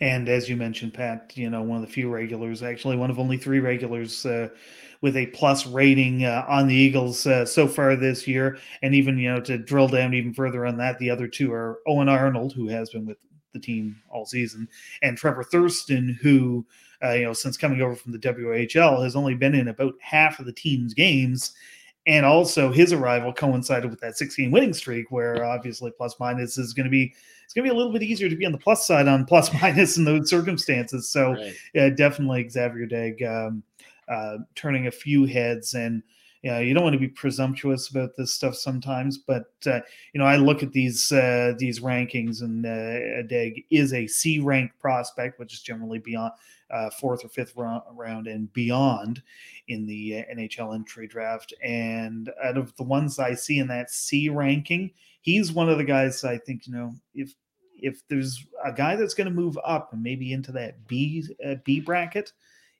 And 0.00 0.28
as 0.28 0.48
you 0.48 0.56
mentioned, 0.56 0.94
Pat, 0.94 1.32
you 1.34 1.48
know, 1.48 1.62
one 1.62 1.76
of 1.76 1.86
the 1.86 1.92
few 1.92 2.10
regulars, 2.10 2.62
actually 2.62 2.96
one 2.96 3.10
of 3.10 3.18
only 3.18 3.36
three 3.36 3.60
regulars 3.60 4.26
uh, 4.26 4.48
with 5.00 5.16
a 5.16 5.26
plus 5.28 5.66
rating 5.66 6.24
uh, 6.24 6.44
on 6.48 6.66
the 6.66 6.74
Eagles 6.74 7.26
uh, 7.26 7.44
so 7.46 7.66
far 7.66 7.96
this 7.96 8.26
year. 8.26 8.58
And 8.82 8.94
even, 8.94 9.18
you 9.18 9.32
know, 9.32 9.40
to 9.40 9.58
drill 9.58 9.88
down 9.88 10.14
even 10.14 10.34
further 10.34 10.66
on 10.66 10.76
that, 10.78 10.98
the 10.98 11.10
other 11.10 11.28
two 11.28 11.52
are 11.52 11.80
Owen 11.86 12.08
Arnold, 12.08 12.52
who 12.52 12.68
has 12.68 12.90
been 12.90 13.06
with 13.06 13.18
the 13.52 13.60
team 13.60 13.96
all 14.10 14.26
season, 14.26 14.68
and 15.02 15.16
Trevor 15.16 15.42
Thurston, 15.42 16.18
who, 16.20 16.66
uh, 17.02 17.12
you 17.12 17.24
know, 17.24 17.32
since 17.32 17.56
coming 17.56 17.80
over 17.80 17.96
from 17.96 18.12
the 18.12 18.18
WHL, 18.18 19.02
has 19.02 19.16
only 19.16 19.34
been 19.34 19.54
in 19.54 19.68
about 19.68 19.94
half 20.00 20.38
of 20.38 20.46
the 20.46 20.52
team's 20.52 20.94
games. 20.94 21.54
And 22.06 22.24
also, 22.24 22.70
his 22.70 22.92
arrival 22.92 23.32
coincided 23.32 23.90
with 23.90 24.00
that 24.00 24.16
16 24.16 24.50
winning 24.50 24.72
streak, 24.72 25.10
where 25.10 25.44
obviously 25.44 25.90
plus 25.90 26.14
minus 26.20 26.56
is 26.56 26.72
going 26.72 26.84
to 26.84 26.90
be 26.90 27.14
it's 27.46 27.54
going 27.54 27.64
to 27.64 27.70
be 27.70 27.74
a 27.74 27.78
little 27.78 27.92
bit 27.92 28.02
easier 28.02 28.28
to 28.28 28.36
be 28.36 28.44
on 28.44 28.52
the 28.52 28.58
plus 28.58 28.86
side 28.86 29.08
on 29.08 29.24
plus 29.24 29.50
minus 29.62 29.96
in 29.96 30.04
those 30.04 30.28
circumstances. 30.28 31.08
So, 31.08 31.32
right. 31.32 31.54
yeah, 31.72 31.88
definitely 31.88 32.48
Xavier 32.48 32.86
Daigle 32.86 33.48
um, 33.48 33.62
uh, 34.08 34.38
turning 34.54 34.88
a 34.88 34.90
few 34.90 35.24
heads 35.24 35.74
and 35.74 36.02
yeah, 36.46 36.60
you 36.60 36.74
don't 36.74 36.84
want 36.84 36.92
to 36.92 37.00
be 37.00 37.08
presumptuous 37.08 37.88
about 37.88 38.10
this 38.16 38.32
stuff 38.32 38.54
sometimes, 38.54 39.18
but 39.18 39.50
uh, 39.66 39.80
you 40.12 40.20
know, 40.20 40.26
I 40.26 40.36
look 40.36 40.62
at 40.62 40.70
these 40.70 41.10
uh, 41.10 41.54
these 41.58 41.80
rankings, 41.80 42.40
and 42.40 42.64
uh, 42.64 43.26
Daigle 43.26 43.64
is 43.70 43.92
a 43.92 44.06
C 44.06 44.38
ranked 44.38 44.78
prospect, 44.78 45.40
which 45.40 45.54
is 45.54 45.60
generally 45.60 45.98
beyond 45.98 46.32
uh, 46.70 46.90
fourth 46.90 47.24
or 47.24 47.28
fifth 47.30 47.56
round, 47.56 47.82
round 47.90 48.28
and 48.28 48.52
beyond 48.52 49.22
in 49.66 49.86
the 49.86 50.18
uh, 50.18 50.34
NHL 50.34 50.74
entry 50.74 51.08
draft. 51.08 51.52
And 51.64 52.30
out 52.44 52.56
of 52.56 52.76
the 52.76 52.84
ones 52.84 53.18
I 53.18 53.34
see 53.34 53.58
in 53.58 53.66
that 53.66 53.90
C 53.90 54.28
ranking, 54.28 54.92
he's 55.26 55.52
one 55.52 55.68
of 55.68 55.76
the 55.76 55.84
guys 55.84 56.24
I 56.24 56.38
think 56.38 56.66
you 56.66 56.72
know 56.72 56.94
if 57.14 57.34
if 57.78 58.00
there's 58.08 58.42
a 58.64 58.72
guy 58.72 58.96
that's 58.96 59.12
going 59.12 59.26
to 59.26 59.34
move 59.34 59.58
up 59.62 59.92
and 59.92 60.02
maybe 60.02 60.32
into 60.32 60.52
that 60.52 60.86
B 60.86 61.26
uh, 61.46 61.56
B 61.64 61.80
bracket 61.80 62.32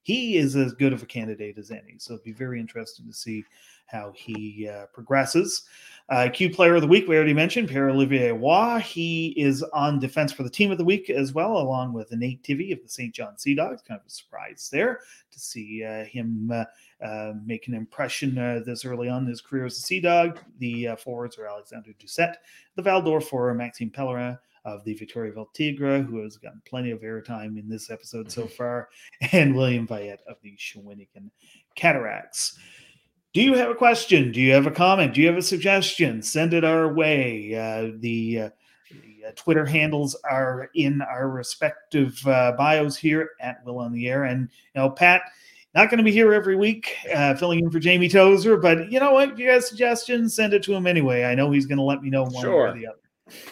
he 0.07 0.37
is 0.37 0.55
as 0.55 0.73
good 0.73 0.93
of 0.93 1.03
a 1.03 1.07
candidate 1.07 1.59
as 1.59 1.73
any. 1.73 1.97
So 1.99 2.13
it'd 2.13 2.23
be 2.23 2.31
very 2.31 2.61
interesting 2.61 3.09
to 3.09 3.13
see 3.13 3.45
how 3.87 4.13
he 4.15 4.69
uh, 4.73 4.87
progresses. 4.93 5.65
Uh, 6.09 6.29
Q 6.33 6.49
Player 6.49 6.77
of 6.77 6.83
the 6.83 6.87
Week, 6.87 7.09
we 7.09 7.17
already 7.17 7.35
mentioned 7.35 7.69
Pierre 7.69 7.91
Olivier 7.91 8.31
Roy. 8.31 8.79
He 8.79 9.35
is 9.37 9.65
on 9.73 9.99
defense 9.99 10.31
for 10.33 10.45
the 10.45 10.51
Team 10.51 10.71
of 10.71 10.79
the 10.79 10.85
Week 10.85 11.11
as 11.11 11.33
well, 11.33 11.59
along 11.59 11.93
with 11.93 12.13
Nate 12.13 12.41
Tivey 12.45 12.73
of 12.73 12.81
the 12.85 12.89
Saint 12.89 13.17
John 13.17 13.37
Sea 13.37 13.57
Dogs. 13.57 13.83
Kind 13.83 14.01
of 14.01 14.07
a 14.07 14.11
surprise 14.11 14.69
there 14.73 15.01
to 15.33 15.41
see 15.41 15.83
uh, 15.83 16.05
him 16.05 16.53
uh, 16.53 16.65
uh, 17.05 17.33
make 17.45 17.67
an 17.67 17.75
impression 17.75 18.39
uh, 18.39 18.61
this 18.65 18.85
early 18.85 19.09
on 19.09 19.25
in 19.25 19.29
his 19.29 19.41
career 19.41 19.67
as 19.67 19.77
a 19.77 19.81
Sea 19.81 20.01
Dog. 20.01 20.39
The 20.61 20.91
forwards 21.03 21.37
are 21.37 21.49
Alexander 21.49 21.91
Doucet, 21.99 22.37
the 22.77 22.83
Val-d'Or 22.83 23.21
Foreurs 23.21 23.59
Maxime 23.59 23.91
Pellerin, 23.91 24.39
of 24.67 24.85
the 24.85 24.95
Victoriaville 24.95 25.55
Tigre, 25.55 26.03
who 26.03 26.23
has 26.23 26.37
gotten 26.37 26.61
plenty 26.67 26.91
of 26.91 27.01
airtime 27.01 27.59
in 27.59 27.69
this 27.69 27.89
episode 27.89 28.31
so 28.31 28.47
far, 28.59 28.89
and 29.33 29.55
William 29.55 29.87
Veillette 29.87 30.23
of 30.29 30.37
the 30.43 30.55
Shawinigan 30.59 31.31
Cataractes. 31.79 32.59
Do 33.33 33.43
you 33.43 33.55
have 33.55 33.71
a 33.71 33.75
question? 33.75 34.33
Do 34.33 34.41
you 34.41 34.53
have 34.53 34.67
a 34.67 34.71
comment? 34.71 35.15
Do 35.15 35.21
you 35.21 35.29
have 35.29 35.37
a 35.37 35.43
suggestion? 35.43 36.21
Send 36.23 36.53
it 36.53 36.65
our 36.65 36.93
way. 36.93 37.55
Uh, 37.55 37.97
the, 38.01 38.41
uh, 38.41 38.51
the 38.91 39.29
uh, 39.29 39.33
Twitter 39.37 39.65
handles 39.65 40.17
are 40.29 40.71
in 40.75 41.01
our 41.03 41.29
respective 41.29 42.19
uh, 42.27 42.53
bios 42.53 42.97
here 42.97 43.31
at 43.41 43.65
Will 43.65 43.79
on 43.79 43.93
the 43.93 44.09
Air. 44.09 44.25
And, 44.25 44.49
you 44.75 44.81
know, 44.81 44.91
Pat, 44.91 45.23
not 45.75 45.91
going 45.91 45.99
to 45.99 46.05
be 46.05 46.13
here 46.13 46.33
every 46.33 46.57
week 46.57 46.97
uh, 47.15 47.35
filling 47.35 47.61
in 47.61 47.71
for 47.71 47.79
Jamie 47.79 48.09
Tozer, 48.09 48.57
but 48.57 48.91
you 48.91 48.99
know 48.99 49.13
what? 49.13 49.33
If 49.33 49.39
you 49.39 49.51
have 49.51 49.63
suggestions, 49.63 50.35
send 50.35 50.55
it 50.55 50.63
to 50.63 50.73
him 50.73 50.87
anyway. 50.87 51.25
I 51.25 51.35
know 51.35 51.51
he's 51.51 51.67
going 51.67 51.77
to 51.77 51.85
let 51.85 52.03
me 52.03 52.09
know 52.09 52.23
one 52.23 52.43
sure. 52.43 52.71
or 52.71 52.73
the 52.73 52.87
other. 52.87 52.99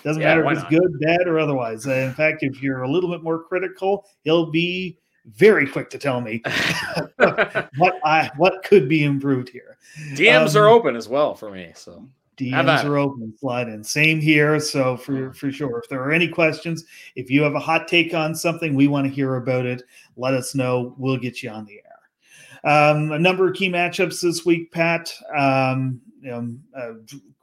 Doesn't 0.03 0.23
yeah, 0.23 0.29
matter 0.29 0.45
if 0.47 0.53
it's 0.53 0.63
not? 0.63 0.71
good, 0.71 1.01
bad, 1.01 1.27
or 1.27 1.39
otherwise. 1.39 1.87
Uh, 1.87 1.93
in 1.93 2.15
fact, 2.15 2.43
if 2.43 2.63
you're 2.63 2.83
a 2.83 2.91
little 2.91 3.11
bit 3.11 3.23
more 3.23 3.43
critical, 3.43 4.07
he'll 4.23 4.51
be 4.51 4.99
very 5.27 5.67
quick 5.67 5.91
to 5.91 5.99
tell 5.99 6.21
me 6.21 6.43
what 7.17 7.99
I 8.05 8.31
what 8.37 8.63
could 8.63 8.89
be 8.89 9.05
improved 9.05 9.49
here. 9.49 9.79
DMs 10.13 10.55
um, 10.55 10.63
are 10.63 10.69
open 10.69 10.97
as 10.97 11.09
well 11.09 11.35
for 11.35 11.51
me. 11.51 11.73
So 11.75 12.07
DMs 12.37 12.85
are 12.85 12.99
open, 12.99 13.35
slide 13.39 13.69
in. 13.69 13.83
Same 13.83 14.21
here. 14.21 14.61
So 14.61 14.97
for 14.97 15.33
for 15.33 15.51
sure, 15.51 15.79
if 15.79 15.89
there 15.89 16.03
are 16.03 16.13
any 16.13 16.29
questions, 16.29 16.85
if 17.17 17.31
you 17.31 17.43
have 17.43 17.55
a 17.55 17.61
hot 17.61 17.89
take 17.89 18.15
on 18.15 18.35
something, 18.35 18.75
we 18.75 18.87
want 18.87 19.07
to 19.07 19.13
hear 19.13 19.37
about 19.37 19.67
it. 19.67 19.83
Let 20.17 20.35
us 20.35 20.55
know. 20.55 20.95
We'll 20.99 21.17
get 21.17 21.43
you 21.43 21.51
on 21.51 21.65
the 21.65 21.75
air. 21.75 22.71
Um, 22.71 23.13
a 23.13 23.19
number 23.19 23.49
of 23.49 23.55
key 23.55 23.69
matchups 23.69 24.21
this 24.21 24.45
week, 24.45 24.73
Pat. 24.73 25.13
Um, 25.37 26.01
know, 26.31 26.55
uh, 26.77 26.93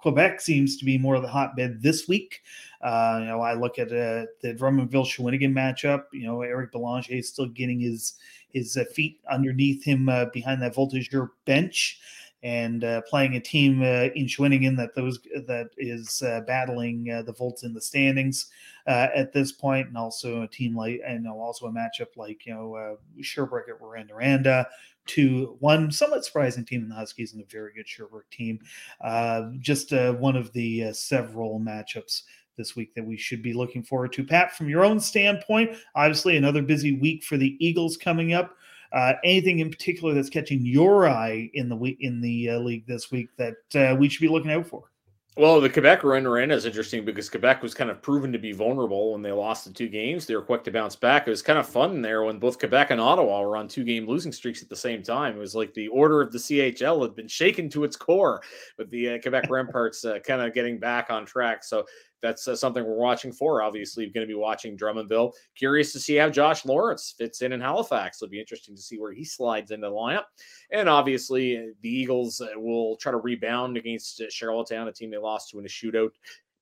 Quebec 0.01 0.41
seems 0.41 0.77
to 0.77 0.85
be 0.85 0.97
more 0.97 1.15
of 1.15 1.21
the 1.21 1.27
hotbed 1.27 1.81
this 1.81 2.07
week. 2.07 2.41
Uh, 2.81 3.19
you 3.21 3.27
know, 3.27 3.41
I 3.41 3.53
look 3.53 3.77
at 3.77 3.89
uh, 3.89 4.25
the 4.41 4.55
Drummondville 4.55 5.05
Shawinigan 5.05 5.53
matchup. 5.53 6.05
You 6.11 6.25
know, 6.25 6.41
Eric 6.41 6.71
Belanger 6.71 7.13
is 7.13 7.29
still 7.29 7.47
getting 7.47 7.79
his 7.79 8.15
his 8.49 8.75
uh, 8.75 8.83
feet 8.85 9.19
underneath 9.29 9.83
him 9.83 10.09
uh, 10.09 10.25
behind 10.33 10.61
that 10.61 10.75
Voltigeur 10.75 11.29
bench, 11.45 11.99
and 12.43 12.83
uh, 12.83 13.01
playing 13.01 13.35
a 13.35 13.39
team 13.39 13.81
uh, 13.81 14.09
in 14.15 14.25
Shawinigan 14.25 14.75
that 14.77 14.95
those 14.95 15.19
that 15.47 15.69
is 15.77 16.23
battling 16.47 17.03
the 17.05 17.33
Volts 17.37 17.63
in 17.63 17.73
the 17.73 17.81
standings 17.81 18.47
at 18.87 19.31
this 19.31 19.51
point, 19.51 19.87
and 19.87 19.97
also 19.97 20.41
a 20.41 20.47
team 20.47 20.75
like 20.75 20.99
and 21.05 21.27
also 21.27 21.67
a 21.67 21.71
matchup 21.71 22.17
like 22.17 22.45
you 22.47 22.53
know 22.55 22.97
Sherbrooke 23.21 23.69
at 23.69 23.79
Rouyn-Noranda 23.79 24.65
to 25.07 25.57
one 25.59 25.91
somewhat 25.91 26.25
surprising 26.25 26.65
team 26.65 26.83
in 26.83 26.89
the 26.89 26.95
Huskies 26.95 27.33
and 27.33 27.41
a 27.41 27.45
very 27.45 27.73
good 27.73 27.87
Sherbrooke 27.87 28.29
team. 28.29 28.59
Uh, 29.01 29.49
just 29.59 29.93
uh, 29.93 30.13
one 30.13 30.35
of 30.35 30.51
the 30.53 30.85
uh, 30.85 30.93
several 30.93 31.59
matchups 31.59 32.23
this 32.57 32.75
week 32.75 32.93
that 32.95 33.05
we 33.05 33.17
should 33.17 33.41
be 33.41 33.53
looking 33.53 33.83
forward 33.83 34.13
to. 34.13 34.23
Pat, 34.23 34.55
from 34.55 34.69
your 34.69 34.85
own 34.85 34.99
standpoint, 34.99 35.75
obviously 35.95 36.37
another 36.37 36.61
busy 36.61 36.97
week 36.99 37.23
for 37.23 37.37
the 37.37 37.57
Eagles 37.65 37.97
coming 37.97 38.33
up. 38.33 38.55
Uh, 38.91 39.13
anything 39.23 39.59
in 39.59 39.69
particular 39.69 40.13
that's 40.13 40.29
catching 40.29 40.65
your 40.65 41.07
eye 41.07 41.49
in 41.53 41.69
the 41.69 41.75
week 41.75 41.97
in 42.01 42.19
the 42.19 42.49
uh, 42.49 42.59
league 42.59 42.85
this 42.85 43.09
week 43.09 43.29
that 43.37 43.55
uh, 43.75 43.95
we 43.95 44.09
should 44.09 44.21
be 44.21 44.27
looking 44.27 44.51
out 44.51 44.67
for? 44.67 44.90
Well, 45.37 45.61
the 45.61 45.69
Quebec 45.69 46.03
run 46.03 46.27
in 46.27 46.51
is 46.51 46.65
interesting 46.65 47.05
because 47.05 47.29
Quebec 47.29 47.63
was 47.63 47.73
kind 47.73 47.89
of 47.89 48.01
proven 48.01 48.33
to 48.33 48.37
be 48.37 48.51
vulnerable 48.51 49.13
when 49.13 49.21
they 49.21 49.31
lost 49.31 49.63
the 49.63 49.71
two 49.71 49.87
games. 49.87 50.25
They 50.25 50.35
were 50.35 50.41
quick 50.41 50.61
to 50.65 50.71
bounce 50.71 50.97
back. 50.97 51.25
It 51.25 51.29
was 51.29 51.41
kind 51.41 51.57
of 51.57 51.65
fun 51.65 52.01
there 52.01 52.23
when 52.23 52.37
both 52.37 52.59
Quebec 52.59 52.91
and 52.91 52.99
Ottawa 52.99 53.41
were 53.41 53.55
on 53.55 53.69
two 53.69 53.85
game 53.85 54.05
losing 54.05 54.33
streaks 54.33 54.61
at 54.61 54.67
the 54.67 54.75
same 54.75 55.01
time. 55.01 55.37
It 55.37 55.39
was 55.39 55.55
like 55.55 55.73
the 55.73 55.87
order 55.87 56.21
of 56.21 56.33
the 56.33 56.37
CHL 56.37 57.01
had 57.01 57.15
been 57.15 57.29
shaken 57.29 57.69
to 57.69 57.85
its 57.85 57.95
core, 57.95 58.41
with 58.77 58.89
the 58.89 59.11
uh, 59.11 59.21
Quebec 59.21 59.47
Remparts 59.47 60.03
uh, 60.03 60.19
kind 60.19 60.41
of 60.41 60.53
getting 60.53 60.79
back 60.79 61.09
on 61.09 61.25
track. 61.25 61.63
So 61.63 61.85
that's 62.21 62.47
uh, 62.47 62.55
something 62.55 62.83
we're 62.83 62.95
watching 62.95 63.31
for. 63.31 63.61
Obviously, 63.61 64.07
going 64.07 64.25
to 64.25 64.31
be 64.31 64.37
watching 64.37 64.77
Drummondville. 64.77 65.33
Curious 65.55 65.91
to 65.93 65.99
see 65.99 66.15
how 66.15 66.29
Josh 66.29 66.65
Lawrence 66.65 67.13
fits 67.17 67.41
in 67.41 67.53
in 67.53 67.61
Halifax. 67.61 68.21
It'll 68.21 68.31
be 68.31 68.39
interesting 68.39 68.75
to 68.75 68.81
see 68.81 68.99
where 68.99 69.13
he 69.13 69.23
slides 69.23 69.71
into 69.71 69.87
the 69.87 69.93
lineup. 69.93 70.25
And 70.71 70.87
obviously, 70.87 71.57
uh, 71.57 71.61
the 71.81 71.89
Eagles 71.89 72.41
uh, 72.41 72.47
will 72.55 72.95
try 72.97 73.11
to 73.11 73.17
rebound 73.17 73.77
against 73.77 74.21
uh, 74.21 74.25
Charlottetown, 74.29 74.87
a 74.87 74.91
team 74.91 75.11
they 75.11 75.17
lost 75.17 75.49
to 75.49 75.59
in 75.59 75.65
a 75.65 75.69
shootout 75.69 76.11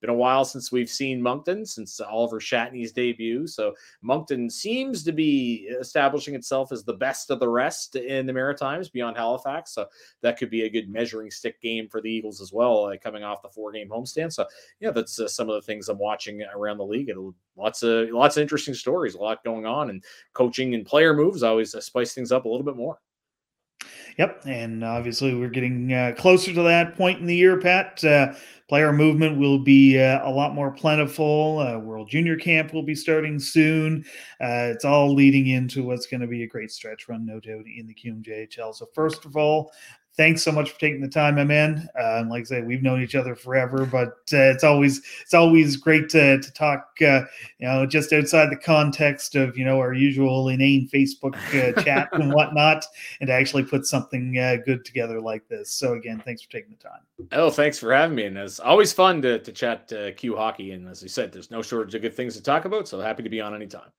been 0.00 0.10
a 0.10 0.14
while 0.14 0.44
since 0.44 0.72
we've 0.72 0.90
seen 0.90 1.20
Moncton, 1.20 1.64
since 1.66 2.00
Oliver 2.00 2.40
Shatney's 2.40 2.92
debut. 2.92 3.46
So 3.46 3.74
Moncton 4.02 4.48
seems 4.48 5.04
to 5.04 5.12
be 5.12 5.68
establishing 5.80 6.34
itself 6.34 6.72
as 6.72 6.84
the 6.84 6.94
best 6.94 7.30
of 7.30 7.40
the 7.40 7.48
rest 7.48 7.96
in 7.96 8.26
the 8.26 8.32
Maritimes 8.32 8.88
beyond 8.88 9.16
Halifax. 9.16 9.72
So 9.72 9.86
that 10.22 10.38
could 10.38 10.50
be 10.50 10.62
a 10.62 10.70
good 10.70 10.88
measuring 10.88 11.30
stick 11.30 11.60
game 11.60 11.88
for 11.88 12.00
the 12.00 12.10
Eagles 12.10 12.40
as 12.40 12.52
well, 12.52 12.86
uh, 12.86 12.96
coming 12.96 13.24
off 13.24 13.42
the 13.42 13.48
four 13.48 13.72
game 13.72 13.88
homestand. 13.88 14.32
So 14.32 14.46
yeah, 14.80 14.90
that's 14.90 15.20
uh, 15.20 15.28
some 15.28 15.48
of 15.48 15.54
the 15.54 15.62
things 15.62 15.88
I'm 15.88 15.98
watching 15.98 16.42
around 16.54 16.78
the 16.78 16.86
league. 16.86 17.10
And 17.10 17.34
lots 17.56 17.82
of 17.82 18.08
lots 18.10 18.36
of 18.36 18.42
interesting 18.42 18.74
stories, 18.74 19.14
a 19.14 19.18
lot 19.18 19.44
going 19.44 19.66
on, 19.66 19.90
and 19.90 20.02
coaching 20.32 20.74
and 20.74 20.86
player 20.86 21.14
moves 21.14 21.42
always 21.42 21.74
uh, 21.74 21.80
spice 21.80 22.14
things 22.14 22.32
up 22.32 22.44
a 22.44 22.48
little 22.48 22.64
bit 22.64 22.76
more. 22.76 23.00
Yep, 24.18 24.42
and 24.46 24.84
obviously 24.84 25.34
we're 25.34 25.48
getting 25.48 25.92
uh, 25.92 26.14
closer 26.16 26.52
to 26.52 26.62
that 26.62 26.96
point 26.96 27.20
in 27.20 27.26
the 27.26 27.36
year, 27.36 27.58
Pat. 27.58 28.02
Uh, 28.04 28.34
player 28.68 28.92
movement 28.92 29.36
will 29.36 29.58
be 29.58 30.00
uh, 30.00 30.28
a 30.28 30.30
lot 30.30 30.54
more 30.54 30.70
plentiful. 30.70 31.58
Uh, 31.58 31.78
World 31.78 32.08
Junior 32.08 32.36
Camp 32.36 32.72
will 32.72 32.82
be 32.84 32.94
starting 32.94 33.38
soon. 33.38 34.04
Uh, 34.40 34.70
it's 34.70 34.84
all 34.84 35.12
leading 35.12 35.48
into 35.48 35.82
what's 35.82 36.06
going 36.06 36.20
to 36.20 36.26
be 36.26 36.44
a 36.44 36.46
great 36.46 36.70
stretch 36.70 37.08
run, 37.08 37.26
no 37.26 37.40
doubt, 37.40 37.64
in 37.76 37.86
the 37.86 37.94
QMJHL. 37.94 38.74
So 38.74 38.86
first 38.94 39.24
of 39.24 39.36
all, 39.36 39.72
thanks 40.16 40.42
so 40.42 40.52
much 40.52 40.70
for 40.70 40.80
taking 40.80 41.00
the 41.00 41.08
time, 41.08 41.36
my 41.36 41.44
man. 41.44 41.88
Uh, 41.98 42.24
like 42.28 42.42
I 42.42 42.44
say, 42.44 42.62
we've 42.62 42.82
known 42.82 43.02
each 43.02 43.14
other 43.14 43.34
forever, 43.34 43.86
but 43.86 44.18
uh, 44.32 44.50
it's 44.50 44.64
always 44.64 45.00
it's 45.22 45.34
always 45.34 45.76
great 45.76 46.08
to 46.10 46.40
to 46.40 46.52
talk. 46.52 46.88
Uh, 47.00 47.22
you 47.58 47.66
know, 47.66 47.86
just 47.86 48.12
outside 48.12 48.50
the 48.50 48.56
context 48.56 49.34
of 49.36 49.56
you 49.56 49.64
know 49.64 49.78
our 49.78 49.92
usual 49.92 50.48
inane 50.48 50.88
Facebook 50.92 51.36
uh, 51.54 51.82
chat 51.84 52.08
and 52.12 52.32
whatnot, 52.32 52.84
and 53.20 53.28
to 53.28 53.32
actually 53.32 53.64
put 53.64 53.86
something 53.86 54.38
uh, 54.38 54.56
good 54.64 54.84
together 54.84 55.20
like 55.20 55.46
this. 55.48 55.70
So 55.70 55.94
again, 55.94 56.22
thanks 56.24 56.42
for 56.42 56.50
taking 56.50 56.70
the 56.70 56.88
time. 56.88 57.00
Oh, 57.32 57.50
thanks 57.50 57.78
for 57.78 57.92
having 57.92 58.16
me, 58.16 58.24
and 58.24 58.36
it's 58.36 58.60
always 58.60 58.92
fun 58.92 59.22
to 59.22 59.38
to 59.38 59.52
chat 59.52 59.92
uh, 59.92 60.12
Q 60.12 60.36
hockey. 60.36 60.72
And 60.72 60.88
as 60.88 61.02
you 61.02 61.08
said, 61.08 61.32
there's 61.32 61.50
no 61.50 61.62
shortage 61.62 61.94
of 61.94 62.02
good 62.02 62.14
things 62.14 62.36
to 62.36 62.42
talk 62.42 62.64
about. 62.64 62.88
So 62.88 63.00
happy 63.00 63.22
to 63.22 63.30
be 63.30 63.40
on 63.40 63.54
anytime. 63.54 63.90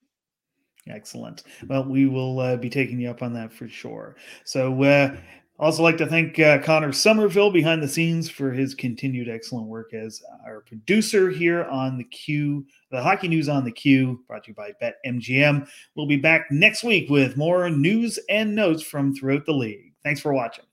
Excellent. 0.88 1.44
Well, 1.68 1.84
we 1.84 2.08
will 2.08 2.40
uh, 2.40 2.56
be 2.56 2.70
taking 2.70 3.00
you 3.00 3.10
up 3.10 3.22
on 3.22 3.34
that 3.34 3.54
for 3.54 3.68
sure. 3.68 4.16
So, 4.46 4.82
uh, 4.84 5.16
Also, 5.62 5.84
like 5.84 5.98
to 5.98 6.08
thank 6.08 6.40
uh, 6.40 6.58
Connor 6.58 6.92
Somerville 6.92 7.52
behind 7.52 7.84
the 7.84 7.88
scenes 7.88 8.28
for 8.28 8.52
his 8.52 8.74
continued 8.74 9.30
excellent 9.30 9.68
work 9.68 9.94
as 9.94 10.24
our 10.44 10.62
producer 10.62 11.30
here 11.30 11.66
on 11.66 12.00
the 12.00 12.04
Q, 12.06 12.66
the 12.90 13.00
Hockey 13.00 13.28
News 13.28 13.48
on 13.48 13.64
the 13.64 13.72
Q, 13.72 14.24
brought 14.28 14.44
to 14.46 14.52
you 14.52 14.56
by 14.56 14.72
BetMGM. 14.82 15.68
We'll 15.94 16.08
be 16.08 16.18
back 16.18 16.48
next 16.50 16.84
week 16.84 17.12
with 17.12 17.38
more 17.38 17.70
news 17.70 18.18
and 18.28 18.56
notes 18.56 18.82
from 18.82 19.14
throughout 19.14 19.46
the 19.46 19.54
league. 19.54 19.94
Thanks 20.04 20.20
for 20.20 20.34
watching. 20.34 20.66